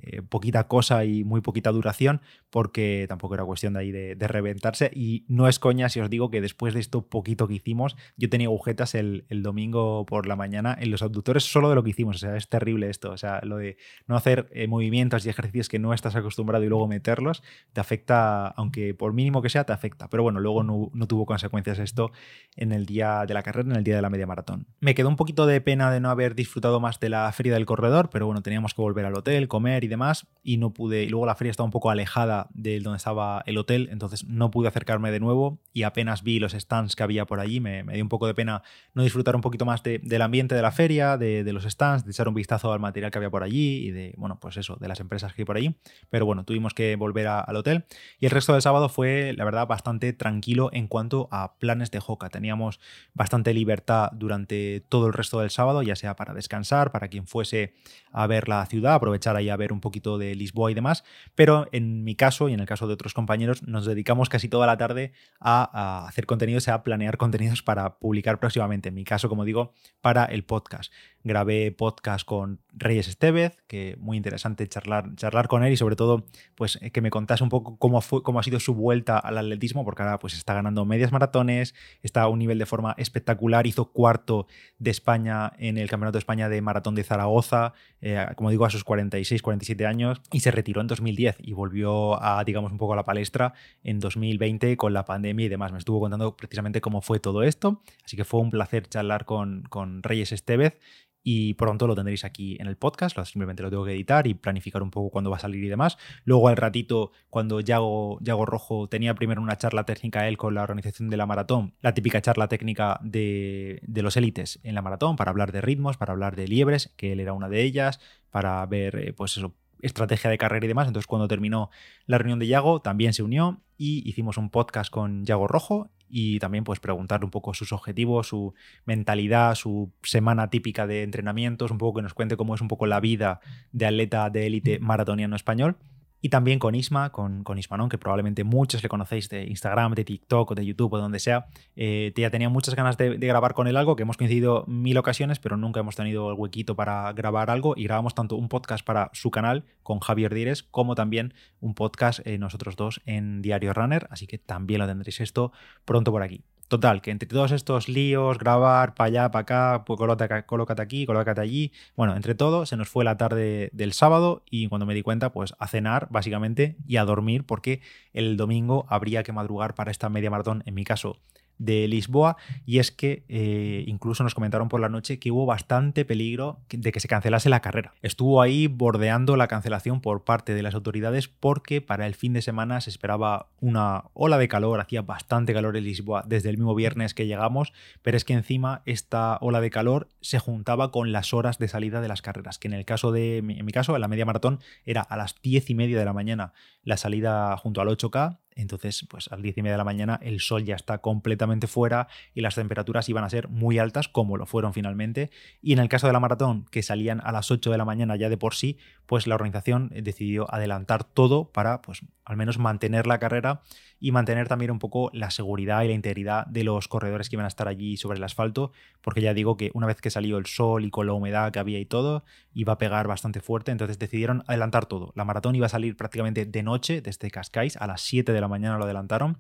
eh, 0.04 0.24
poquita 0.24 0.68
cosa 0.68 1.06
y 1.06 1.24
muy 1.24 1.42
poquita 1.42 1.72
duración, 1.72 2.22
porque 2.50 3.06
tampoco 3.08 3.36
era 3.36 3.46
cuestión 3.46 3.74
de 3.74 3.80
ahí 3.80 3.92
de, 3.92 4.16
reventarse. 4.28 4.90
Y 4.94 5.26
no 5.28 5.48
es 5.48 5.60
coña 5.60 5.90
si 5.90 6.00
os 6.00 6.10
digo 6.10 6.32
que 6.32 6.42
después 6.42 6.74
de 6.74 6.80
esto 6.80 7.08
poquito 7.08 7.48
que 7.48 7.54
hicimos, 7.56 7.96
yo 8.18 8.28
tenía 8.30 8.48
agujetas 8.48 8.96
el, 8.96 9.26
domingo 9.30 10.06
por 10.06 10.28
la 10.28 10.36
mañana 10.36 10.76
en 10.80 10.92
los 10.92 11.04
abductores 11.04 11.44
solo 11.44 11.70
de 11.70 11.76
lo 11.76 11.84
que 11.84 11.92
hicimos. 11.92 12.16
O 12.16 12.20
sea, 12.20 12.36
es 12.36 12.50
terrible 12.50 12.90
esto. 12.90 13.12
O 13.12 13.18
sea, 13.18 13.42
lo 13.44 13.58
de 13.58 13.78
no 14.08 14.16
hacer 14.16 14.50
eh, 14.54 14.68
movimientos 14.68 15.26
y 15.26 15.30
ejercicios 15.30 15.70
que 15.70 15.78
no 15.78 15.94
estás 15.94 16.16
acostumbrado 16.16 16.64
y 16.64 16.68
luego 16.68 16.88
meterlos, 16.88 17.44
te 17.74 17.82
afecta, 17.82 18.48
aunque 18.48 18.96
por 18.96 19.14
mínimo 19.14 19.42
que 19.44 19.50
sea, 19.50 19.66
te 19.66 19.74
afecta. 19.74 20.10
Pero 20.10 20.24
bueno, 20.24 20.40
luego 20.40 20.64
no, 20.64 20.90
no 20.94 21.08
tuvo 21.08 21.26
consecuencias 21.28 21.78
esto 21.78 22.12
en 22.56 22.72
el 22.72 22.86
día 22.88 23.26
de 23.28 23.34
la 23.36 23.44
carrera, 23.44 23.70
en 23.70 23.76
el 23.76 23.84
día 23.84 23.96
de 23.96 24.02
la 24.02 24.10
media 24.10 24.26
maratón. 24.26 24.68
Me 24.80 24.96
quedó 24.96 25.10
un 25.10 25.16
poquito 25.16 25.46
de 25.46 25.62
pena 25.62 25.92
de 25.92 26.00
no 26.00 26.10
haber 26.10 26.34
disfrutado 26.34 26.80
más 26.80 27.00
de 27.00 27.10
la 27.10 27.32
feria 27.32 27.54
del 27.54 27.66
corredor, 27.66 28.10
pero 28.10 28.26
bueno, 28.26 28.42
teníamos 28.42 28.74
que 28.74 28.82
volver 28.82 29.06
al 29.06 29.16
hotel, 29.16 29.31
comer 29.48 29.84
y 29.84 29.88
demás 29.88 30.28
y 30.44 30.58
no 30.58 30.74
pude, 30.74 31.04
y 31.04 31.10
luego 31.10 31.26
la 31.26 31.36
feria 31.36 31.52
estaba 31.52 31.66
un 31.66 31.72
poco 31.72 31.92
alejada 31.92 32.48
de 32.54 32.80
donde 32.80 32.98
estaba 32.98 33.44
el 33.46 33.58
hotel, 33.58 33.90
entonces 33.92 34.26
no 34.26 34.50
pude 34.50 34.68
acercarme 34.68 35.12
de 35.12 35.20
nuevo 35.20 35.60
y 35.72 35.84
apenas 35.84 36.24
vi 36.24 36.40
los 36.40 36.54
stands 36.54 36.96
que 36.96 37.04
había 37.04 37.26
por 37.26 37.40
allí, 37.40 37.60
me, 37.60 37.84
dio 37.84 38.04
un 38.04 38.10
poco 38.10 38.26
de 38.26 38.34
pena 38.34 38.64
no 38.94 39.04
disfrutar 39.04 39.36
un 39.36 39.42
poquito 39.42 39.66
más 39.66 39.84
del 39.84 40.22
ambiente 40.22 40.56
de 40.56 40.62
la 40.62 40.72
feria, 40.72 41.18
de, 41.18 41.44
los 41.54 41.64
stands, 41.66 42.06
de 42.06 42.12
echar 42.12 42.28
un 42.28 42.34
vistazo 42.34 42.74
al 42.74 42.80
material 42.80 43.12
que 43.12 43.20
había 43.20 43.30
por 43.30 43.44
allí 43.44 43.88
y 43.88 43.92
de, 43.92 44.14
bueno, 44.18 44.40
pues 44.40 44.58
eso, 44.58 44.78
de 44.80 44.88
las 44.88 45.00
empresas 45.00 45.34
que 45.34 45.44
hay 45.44 45.46
por 45.46 45.58
allí, 45.58 45.76
pero 46.10 46.26
bueno, 46.26 46.44
tuvimos 46.44 46.74
que 46.74 46.96
volver 46.96 47.28
al 47.28 47.56
hotel 47.56 47.86
y 48.20 48.26
el 48.26 48.32
resto 48.32 48.54
del 48.54 48.62
sábado 48.62 48.90
fue, 48.90 49.34
la 49.38 49.46
verdad, 49.46 49.68
bastante 49.68 50.12
tranquilo 50.14 50.70
en 50.74 50.88
cuanto 50.88 51.28
a 51.32 51.58
planes 51.60 51.92
de 51.92 52.00
Joca, 52.00 52.30
teníamos 52.30 52.80
bastante 53.14 53.54
libertad 53.54 54.10
durante 54.14 54.82
todo 54.90 55.08
el 55.08 55.14
resto 55.14 55.40
del 55.40 55.52
sábado, 55.52 55.84
ya 55.84 55.96
sea 55.96 56.16
para 56.16 56.34
descansar, 56.34 56.92
para 56.92 57.10
quien 57.10 57.28
fuese 57.28 57.74
a 58.12 58.26
ver 58.28 58.50
la 58.50 58.66
ciudad, 58.66 58.96
aprovechar 58.96 59.11
ahí 59.36 59.50
a 59.50 59.56
ver 59.56 59.74
un 59.74 59.82
poquito 59.82 60.18
de 60.18 60.36
Lisboa 60.36 60.72
y 60.72 60.74
demás, 60.74 61.04
pero 61.36 61.68
en 61.72 62.04
mi 62.04 62.16
caso 62.16 62.50
y 62.50 62.54
en 62.54 62.60
el 62.60 62.66
caso 62.66 62.88
de 62.88 62.94
otros 62.94 63.14
compañeros 63.14 63.64
nos 63.64 63.86
dedicamos 63.86 64.30
casi 64.30 64.48
toda 64.50 64.68
la 64.68 64.78
tarde 64.78 65.14
a, 65.40 66.06
hacer 66.08 66.26
contenidos, 66.26 66.68
a 66.68 66.84
planear 66.84 67.18
contenidos 67.18 67.62
para 67.62 68.00
publicar 68.00 68.40
próximamente. 68.40 68.90
En 68.90 68.96
mi 68.96 69.04
caso, 69.04 69.30
como 69.30 69.46
digo, 69.46 69.74
para 70.02 70.26
el 70.26 70.44
podcast. 70.44 70.92
Grabé 71.24 71.72
podcast 71.72 72.26
con 72.26 72.62
Reyes 72.74 73.08
Estevez, 73.08 73.58
que 73.68 73.96
muy 74.00 74.18
interesante 74.18 74.68
charlar, 74.68 75.16
charlar 75.16 75.48
con 75.48 75.64
él 75.64 75.72
y 75.72 75.78
sobre 75.78 75.96
todo 75.96 76.26
pues 76.56 76.80
que 76.92 77.02
me 77.02 77.12
contase 77.12 77.44
un 77.44 77.50
poco 77.50 77.78
cómo, 77.78 78.02
fue, 78.02 78.24
cómo 78.24 78.40
ha 78.40 78.44
sido 78.44 78.60
su 78.60 78.74
vuelta 78.74 79.20
al 79.20 79.38
atletismo, 79.38 79.86
porque 79.86 80.02
ahora 80.02 80.18
pues 80.18 80.34
está 80.34 80.56
ganando 80.56 80.84
medias 80.86 81.12
maratones, 81.12 81.76
está 82.02 82.24
a 82.24 82.28
un 82.28 82.40
nivel 82.40 82.58
de 82.58 82.66
forma 82.66 82.96
espectacular, 82.98 83.68
hizo 83.68 83.92
cuarto 83.92 84.48
de 84.80 84.90
España 84.90 85.54
en 85.60 85.78
el 85.78 85.90
Campeonato 85.90 86.14
de 86.14 86.20
España 86.20 86.50
de 86.50 86.62
Maratón 86.62 86.96
de 86.96 87.04
Zaragoza, 87.04 87.74
eh, 88.02 88.26
como 88.36 88.50
digo, 88.50 88.66
a 88.66 88.70
sus 88.70 88.84
46, 89.10 89.42
47 89.42 89.86
años, 89.86 90.22
y 90.32 90.42
se 90.42 90.52
retiró 90.52 90.82
en 90.82 90.88
2010 90.88 91.38
y 91.40 91.54
volvió 91.54 92.22
a, 92.22 92.44
digamos, 92.44 92.72
un 92.72 92.78
poco 92.78 92.94
a 92.94 92.96
la 92.96 93.04
palestra 93.04 93.54
en 93.84 94.00
2020 94.00 94.78
con 94.78 94.94
la 94.94 95.06
pandemia 95.06 95.46
y 95.46 95.50
demás. 95.50 95.72
Me 95.72 95.80
estuvo 95.80 96.00
contando 96.00 96.36
precisamente 96.36 96.82
cómo 96.82 97.02
fue 97.02 97.20
todo 97.20 97.44
esto, 97.44 97.82
así 98.06 98.18
que 98.18 98.24
fue 98.24 98.40
un 98.40 98.52
placer 98.52 98.88
charlar 98.88 99.26
con, 99.26 99.64
con 99.70 100.04
Reyes 100.04 100.32
Estevez 100.32 100.80
y 101.24 101.54
pronto 101.54 101.88
lo 101.88 101.96
tendréis 101.96 102.26
aquí 102.26 102.58
en 102.60 102.68
el 102.68 102.78
podcast, 102.78 103.18
simplemente 103.26 103.64
lo 103.64 103.70
tengo 103.70 103.86
que 103.86 103.94
editar 103.94 104.28
y 104.28 104.34
planificar 104.34 104.82
un 104.82 104.92
poco 104.92 105.10
cuándo 105.10 105.30
va 105.30 105.38
a 105.38 105.40
salir 105.40 105.64
y 105.64 105.70
demás. 105.70 105.98
Luego 106.24 106.48
al 106.48 106.58
ratito, 106.58 107.12
cuando 107.30 107.60
Yago, 107.60 108.20
Yago 108.22 108.46
Rojo 108.46 108.88
tenía 108.88 109.14
primero 109.16 109.42
una 109.42 109.58
charla 109.58 109.86
técnica 109.86 110.28
él 110.28 110.38
con 110.38 110.56
la 110.56 110.64
organización 110.64 111.10
de 111.10 111.18
la 111.18 111.26
maratón, 111.26 111.74
la 111.82 111.94
típica 111.94 112.22
charla 112.22 112.48
técnica 112.48 113.00
de, 113.04 113.82
de 113.84 114.02
los 114.02 114.18
élites 114.18 114.60
en 114.64 114.76
la 114.76 114.82
maratón, 114.82 115.16
para 115.16 115.32
hablar 115.32 115.52
de 115.52 115.62
ritmos, 115.62 115.98
para 115.98 116.14
hablar 116.14 116.36
de 116.36 116.48
liebres, 116.48 116.94
que 116.98 117.12
él 117.14 117.20
era 117.20 117.34
una 117.34 117.50
de 117.50 117.62
ellas, 117.62 118.00
para 118.32 118.66
ver, 118.66 118.96
eh, 118.96 119.14
pues 119.14 119.38
eso, 119.38 119.54
estrategia 119.82 120.30
de 120.30 120.38
carrera 120.38 120.66
y 120.66 120.68
demás. 120.68 120.88
Entonces, 120.88 121.08
cuando 121.08 121.28
terminó 121.28 121.70
la 122.06 122.18
reunión 122.18 122.40
de 122.40 122.48
Yago, 122.48 122.82
también 122.82 123.14
se 123.14 123.24
unió 123.24 123.62
y 123.78 124.08
hicimos 124.08 124.38
un 124.38 124.50
podcast 124.50 124.92
con 124.92 125.26
Yago 125.26 125.48
Rojo 125.48 125.90
y 126.12 126.40
también 126.40 126.64
pues 126.64 126.80
preguntarle 126.80 127.26
un 127.26 127.32
poco 127.32 127.54
sus 127.54 127.72
objetivos, 127.72 128.28
su 128.28 128.54
mentalidad, 128.86 129.56
su 129.56 129.92
semana 130.04 130.50
típica 130.50 130.86
de 130.86 131.04
entrenamientos, 131.04 131.72
un 131.72 131.78
poco 131.78 131.98
que 131.98 132.04
nos 132.04 132.14
cuente 132.14 132.36
cómo 132.36 132.54
es 132.54 132.62
un 132.62 132.68
poco 132.68 132.86
la 132.86 133.00
vida 133.00 133.40
de 133.72 133.86
atleta 133.86 134.30
de 134.30 134.48
élite 134.48 134.80
maratoniano 134.80 135.36
español. 135.36 135.78
Y 136.22 136.30
también 136.30 136.60
con 136.60 136.76
Isma, 136.76 137.12
con, 137.12 137.44
con 137.44 137.58
Ismanón, 137.58 137.90
que 137.90 137.98
probablemente 137.98 138.44
muchos 138.44 138.84
le 138.84 138.90
conocéis 138.90 139.28
de 139.30 139.46
Instagram, 139.48 139.94
de 139.94 140.06
TikTok 140.06 140.52
o 140.52 140.56
de 140.56 140.66
YouTube 140.66 140.94
o 140.94 140.98
donde 141.00 141.20
sea. 141.20 141.48
Eh, 141.76 142.14
ya 142.16 142.30
tenía 142.30 142.50
muchas 142.50 142.76
ganas 142.76 142.98
de, 142.98 143.18
grabar 143.18 143.54
con 143.54 143.68
él 143.68 143.76
algo, 143.76 143.96
que 143.96 144.04
hemos 144.04 144.18
coincidido 144.18 144.64
mil 144.68 144.98
ocasiones, 144.98 145.40
pero 145.40 145.58
nunca 145.58 145.80
hemos 145.80 145.96
tenido 145.96 146.32
el 146.32 146.38
huequito 146.38 146.76
para 146.76 147.12
grabar 147.14 147.50
algo. 147.50 147.74
Y 147.76 147.86
grabamos 147.86 148.14
tanto 148.14 148.36
un 148.36 148.50
podcast 148.50 148.86
para 148.86 149.10
su 149.14 149.32
canal 149.32 149.66
con 149.82 150.00
Javier 150.00 150.34
Dires, 150.34 150.62
como 150.64 150.96
también 150.96 151.34
un 151.60 151.74
podcast 151.74 152.26
eh, 152.26 152.38
nosotros 152.38 152.76
dos 152.76 153.02
en 153.06 153.42
Diario 153.42 153.74
Runner. 153.74 154.08
Así 154.12 154.28
que 154.28 154.38
también 154.38 154.80
lo 154.80 154.88
tendréis 154.88 155.22
esto 155.22 155.52
pronto 155.86 156.12
por 156.12 156.22
aquí. 156.22 156.44
Total, 156.72 157.02
que 157.02 157.12
entre 157.12 157.28
todos 157.28 157.52
estos 157.52 157.90
líos, 157.90 158.38
grabar 158.38 158.96
para 158.96 159.08
allá, 159.10 159.30
para 159.32 159.42
acá, 159.42 159.84
pues 159.86 159.98
colócate, 159.98 160.82
aquí, 160.82 161.06
colócate 161.06 161.42
allí, 161.42 161.74
bueno, 161.98 162.16
entre 162.16 162.34
todo 162.34 162.66
se 162.66 162.78
nos 162.78 162.88
fue 162.88 163.04
la 163.04 163.18
tarde 163.18 163.70
del 163.74 163.92
sábado 163.92 164.42
y 164.50 164.70
cuando 164.70 164.86
me 164.86 164.94
di 164.94 165.02
cuenta, 165.02 165.34
pues 165.34 165.54
a 165.60 165.68
cenar 165.68 166.08
básicamente 166.12 166.78
y 166.88 166.96
a 166.96 167.04
dormir 167.04 167.46
porque 167.46 167.82
el 168.14 168.38
domingo 168.38 168.86
habría 168.88 169.24
que 169.24 169.34
madrugar 169.34 169.76
para 169.76 169.92
esta 169.92 170.08
media 170.08 170.32
maratón, 170.32 170.64
en 170.66 170.76
mi 170.76 170.86
caso 170.86 171.18
de 171.58 171.88
Lisboa 171.88 172.38
y 172.66 172.80
es 172.80 172.92
que 172.92 173.24
eh, 173.30 173.84
incluso 173.88 174.24
nos 174.24 174.36
comentaron 174.36 174.70
por 174.70 174.80
la 174.80 174.90
noche 174.90 175.20
que 175.20 175.32
hubo 175.32 175.46
bastante 175.46 176.06
peligro 176.06 176.60
de 176.70 176.92
que 176.92 177.00
se 177.00 177.08
cancelase 177.08 177.50
la 177.50 177.62
carrera. 177.62 177.94
Estuvo 178.02 178.42
ahí 178.42 178.68
bordeando 178.68 179.38
la 179.38 179.48
cancelación 179.48 180.02
por 180.02 180.24
parte 180.24 180.54
de 180.54 180.64
las 180.64 180.74
autoridades 180.74 181.28
porque 181.28 181.82
para 181.82 182.08
el 182.08 182.16
fin 182.16 182.34
de 182.34 182.42
semana 182.42 182.82
se 182.82 182.90
esperaba 182.90 183.50
una 183.60 184.06
ola 184.14 184.38
de 184.38 184.48
calor, 184.48 184.80
hacía 184.80 185.02
bastante 185.02 185.54
calor 185.54 185.78
en 185.78 185.84
Lisboa 185.84 186.24
desde 186.26 186.50
el 186.50 186.58
mismo 186.58 186.76
viernes 186.76 187.14
que 187.14 187.28
llegamos, 187.28 187.74
pero 188.02 188.18
es 188.18 188.26
que 188.26 188.34
encima 188.34 188.82
esta 188.86 189.38
ola 189.42 189.62
de 189.62 189.70
calor 189.70 190.10
se 190.22 190.40
juntaba 190.40 190.92
con 190.92 191.12
las 191.12 191.34
horas 191.34 191.60
de 191.60 191.68
salida 191.68 192.02
de 192.02 192.08
las 192.08 192.22
carreras, 192.22 192.58
que 192.58 192.68
en 192.68 192.74
el 192.74 192.86
caso 192.86 193.12
de, 193.12 193.38
en 193.38 193.66
mi 193.66 193.72
caso, 193.72 193.96
en 193.96 194.02
la 194.02 194.08
media 194.08 194.26
maratón 194.26 194.60
era 194.86 195.02
a 195.02 195.18
las 195.18 195.36
10 195.42 195.70
y 195.70 195.76
media 195.76 196.00
de 196.00 196.06
la 196.06 196.14
mañana 196.14 196.54
la 196.84 196.98
salida 196.98 197.56
junto 197.58 197.82
al 197.82 197.88
8K 197.90 198.40
entonces, 198.62 199.06
pues 199.10 199.28
a 199.32 199.36
las 199.36 199.44
10 199.44 199.58
y 199.58 199.62
media 199.62 199.74
de 199.74 199.78
la 199.78 199.84
mañana 199.84 200.20
el 200.22 200.40
sol 200.40 200.64
ya 200.64 200.76
está 200.76 201.00
completamente 201.00 201.68
fuera 201.68 202.08
y 202.34 202.42
las 202.42 202.56
temperaturas 202.56 203.10
iban 203.10 203.24
a 203.24 203.30
ser 203.30 203.48
muy 203.48 203.80
altas, 203.80 204.08
como 204.08 204.38
lo 204.38 204.46
fueron 204.46 204.74
finalmente. 204.74 205.30
Y 205.62 205.74
en 205.74 205.80
el 205.80 205.90
caso 205.90 206.08
de 206.08 206.14
la 206.14 206.20
maratón, 206.20 206.66
que 206.72 206.84
salían 206.84 207.22
a 207.24 207.32
las 207.32 207.52
8 207.52 207.72
de 207.72 207.78
la 207.78 207.86
mañana 207.86 208.16
ya 208.16 208.30
de 208.30 208.38
por 208.38 208.56
sí, 208.56 208.78
pues 209.06 209.28
la 209.28 209.36
organización 209.36 209.92
decidió 209.94 210.54
adelantar 210.54 211.04
todo 211.04 211.52
para, 211.52 211.82
pues, 211.82 212.02
al 212.26 212.38
menos 212.38 212.58
mantener 212.60 213.08
la 213.08 213.20
carrera 213.20 213.62
y 214.00 214.12
mantener 214.12 214.48
también 214.48 214.72
un 214.72 214.80
poco 214.80 215.10
la 215.14 215.32
seguridad 215.32 215.84
y 215.84 215.88
la 215.88 215.94
integridad 215.94 216.46
de 216.48 216.64
los 216.64 216.88
corredores 216.88 217.30
que 217.30 217.36
iban 217.36 217.46
a 217.46 217.50
estar 217.50 217.68
allí 217.68 217.98
sobre 217.98 218.18
el 218.18 218.24
asfalto, 218.24 218.72
porque 219.02 219.22
ya 219.22 219.34
digo 219.34 219.58
que 219.58 219.72
una 219.74 219.88
vez 219.88 220.02
que 220.02 220.10
salió 220.10 220.38
el 220.38 220.46
sol 220.46 220.86
y 220.86 220.90
con 220.90 221.08
la 221.08 221.14
humedad 221.14 221.52
que 221.52 221.60
había 221.60 221.80
y 221.80 221.86
todo, 221.86 222.24
iba 222.54 222.74
a 222.74 222.78
pegar 222.78 223.08
bastante 223.08 223.42
fuerte, 223.42 223.72
entonces 223.72 224.00
decidieron 224.00 224.44
adelantar 224.48 224.86
todo. 224.86 225.12
La 225.16 225.26
maratón 225.26 225.56
iba 225.56 225.66
a 225.66 225.70
salir 225.70 225.96
prácticamente 225.96 226.46
de 226.46 226.64
noche 226.64 227.02
desde 227.02 227.32
Cascais, 227.32 227.78
a 227.78 227.88
las 227.88 228.02
7 228.02 228.34
de 228.34 228.42
la 228.42 228.48
mañana 228.48 228.78
lo 228.78 228.86
adelantaron 228.86 229.38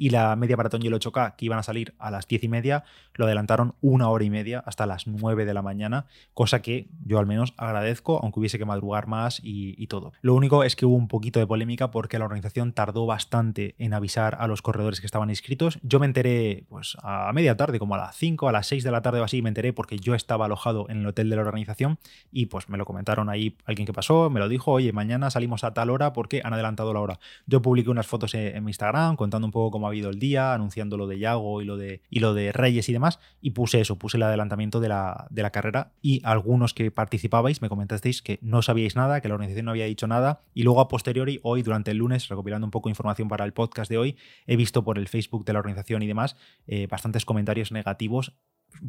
y 0.00 0.08
la 0.08 0.34
media 0.34 0.56
maratón 0.56 0.82
y 0.82 0.86
el 0.86 0.94
8K 0.94 1.36
que 1.36 1.44
iban 1.44 1.58
a 1.58 1.62
salir 1.62 1.94
a 1.98 2.10
las 2.10 2.26
10 2.26 2.44
y 2.44 2.48
media 2.48 2.84
lo 3.14 3.26
adelantaron 3.26 3.74
una 3.82 4.08
hora 4.08 4.24
y 4.24 4.30
media 4.30 4.62
hasta 4.64 4.86
las 4.86 5.06
9 5.06 5.44
de 5.44 5.52
la 5.52 5.60
mañana, 5.60 6.06
cosa 6.32 6.62
que 6.62 6.88
yo 7.04 7.18
al 7.18 7.26
menos 7.26 7.52
agradezco, 7.58 8.18
aunque 8.22 8.40
hubiese 8.40 8.58
que 8.58 8.64
madrugar 8.64 9.08
más 9.08 9.40
y, 9.44 9.86
todo. 9.88 10.12
Lo 10.22 10.34
único 10.34 10.62
es 10.62 10.76
que 10.76 10.86
hubo 10.86 10.94
un 10.94 11.08
poquito 11.08 11.40
de 11.40 11.46
polémica 11.46 11.90
porque 11.90 12.18
la 12.18 12.24
organización 12.24 12.72
tardó 12.72 13.06
bastante 13.06 13.74
en 13.78 13.92
avisar 13.92 14.36
a 14.38 14.46
los 14.46 14.62
corredores 14.62 15.00
que 15.00 15.06
estaban 15.06 15.28
inscritos. 15.28 15.80
Yo 15.82 15.98
me 15.98 16.06
enteré 16.06 16.64
pues 16.68 16.96
a 17.02 17.30
media 17.34 17.56
tarde, 17.56 17.78
como 17.78 17.96
a 17.96 17.98
las 17.98 18.16
5, 18.16 18.48
a 18.48 18.52
las 18.52 18.68
6 18.68 18.84
de 18.84 18.90
la 18.92 19.02
tarde 19.02 19.20
o 19.20 19.24
así, 19.24 19.42
me 19.42 19.48
enteré 19.48 19.72
porque 19.72 19.98
yo 19.98 20.14
estaba 20.14 20.46
alojado 20.46 20.88
en 20.88 21.00
el 21.00 21.06
hotel 21.08 21.28
de 21.28 21.36
la 21.36 21.42
organización 21.42 21.98
y 22.32 22.46
pues 22.46 22.68
me 22.68 22.78
lo 22.78 22.86
comentaron 22.86 23.28
ahí 23.28 23.56
alguien 23.66 23.84
que 23.84 23.92
pasó, 23.92 24.30
me 24.30 24.40
lo 24.40 24.48
dijo, 24.48 24.70
oye, 24.70 24.92
mañana 24.92 25.30
salimos 25.30 25.64
a 25.64 25.74
tal 25.74 25.90
hora 25.90 26.12
porque 26.12 26.40
han 26.42 26.54
adelantado 26.54 26.94
la 26.94 27.00
hora. 27.00 27.18
Yo 27.46 27.60
publiqué 27.60 27.90
unas 27.90 28.06
fotos 28.06 28.34
en, 28.34 28.62
mi 28.64 28.70
Instagram 28.70 29.16
contando 29.16 29.46
un 29.46 29.50
poco 29.50 29.72
cómo 29.72 29.89
ha 29.90 30.10
el 30.10 30.18
día, 30.18 30.54
anunciando 30.54 30.96
lo 30.96 31.06
de 31.06 31.18
Yago 31.18 31.62
y 31.62 31.64
lo 31.64 31.76
de, 31.76 32.02
y 32.08 32.20
lo 32.20 32.34
de 32.34 32.52
Reyes 32.52 32.88
y 32.88 32.92
demás, 32.92 33.18
y 33.40 33.50
puse 33.50 33.80
eso, 33.80 33.98
puse 33.98 34.16
el 34.16 34.22
adelantamiento 34.22 34.80
de 34.80 34.88
la, 34.88 35.26
de 35.30 35.42
la 35.42 35.50
carrera 35.50 35.92
y 36.00 36.20
algunos 36.24 36.74
que 36.74 36.90
participabais 36.90 37.62
me 37.62 37.68
comentasteis 37.68 38.22
que 38.22 38.38
no 38.42 38.62
sabíais 38.62 38.96
nada, 38.96 39.20
que 39.20 39.28
la 39.28 39.34
organización 39.34 39.66
no 39.66 39.72
había 39.72 39.86
dicho 39.86 40.06
nada, 40.06 40.40
y 40.54 40.62
luego 40.62 40.80
a 40.80 40.88
posteriori, 40.88 41.40
hoy 41.42 41.62
durante 41.62 41.90
el 41.90 41.98
lunes, 41.98 42.28
recopilando 42.28 42.66
un 42.66 42.70
poco 42.70 42.88
de 42.88 42.92
información 42.92 43.28
para 43.28 43.44
el 43.44 43.52
podcast 43.52 43.90
de 43.90 43.98
hoy, 43.98 44.16
he 44.46 44.56
visto 44.56 44.84
por 44.84 44.98
el 44.98 45.08
Facebook 45.08 45.44
de 45.44 45.52
la 45.52 45.58
organización 45.58 46.02
y 46.02 46.06
demás 46.06 46.36
eh, 46.66 46.86
bastantes 46.88 47.24
comentarios 47.24 47.72
negativos 47.72 48.34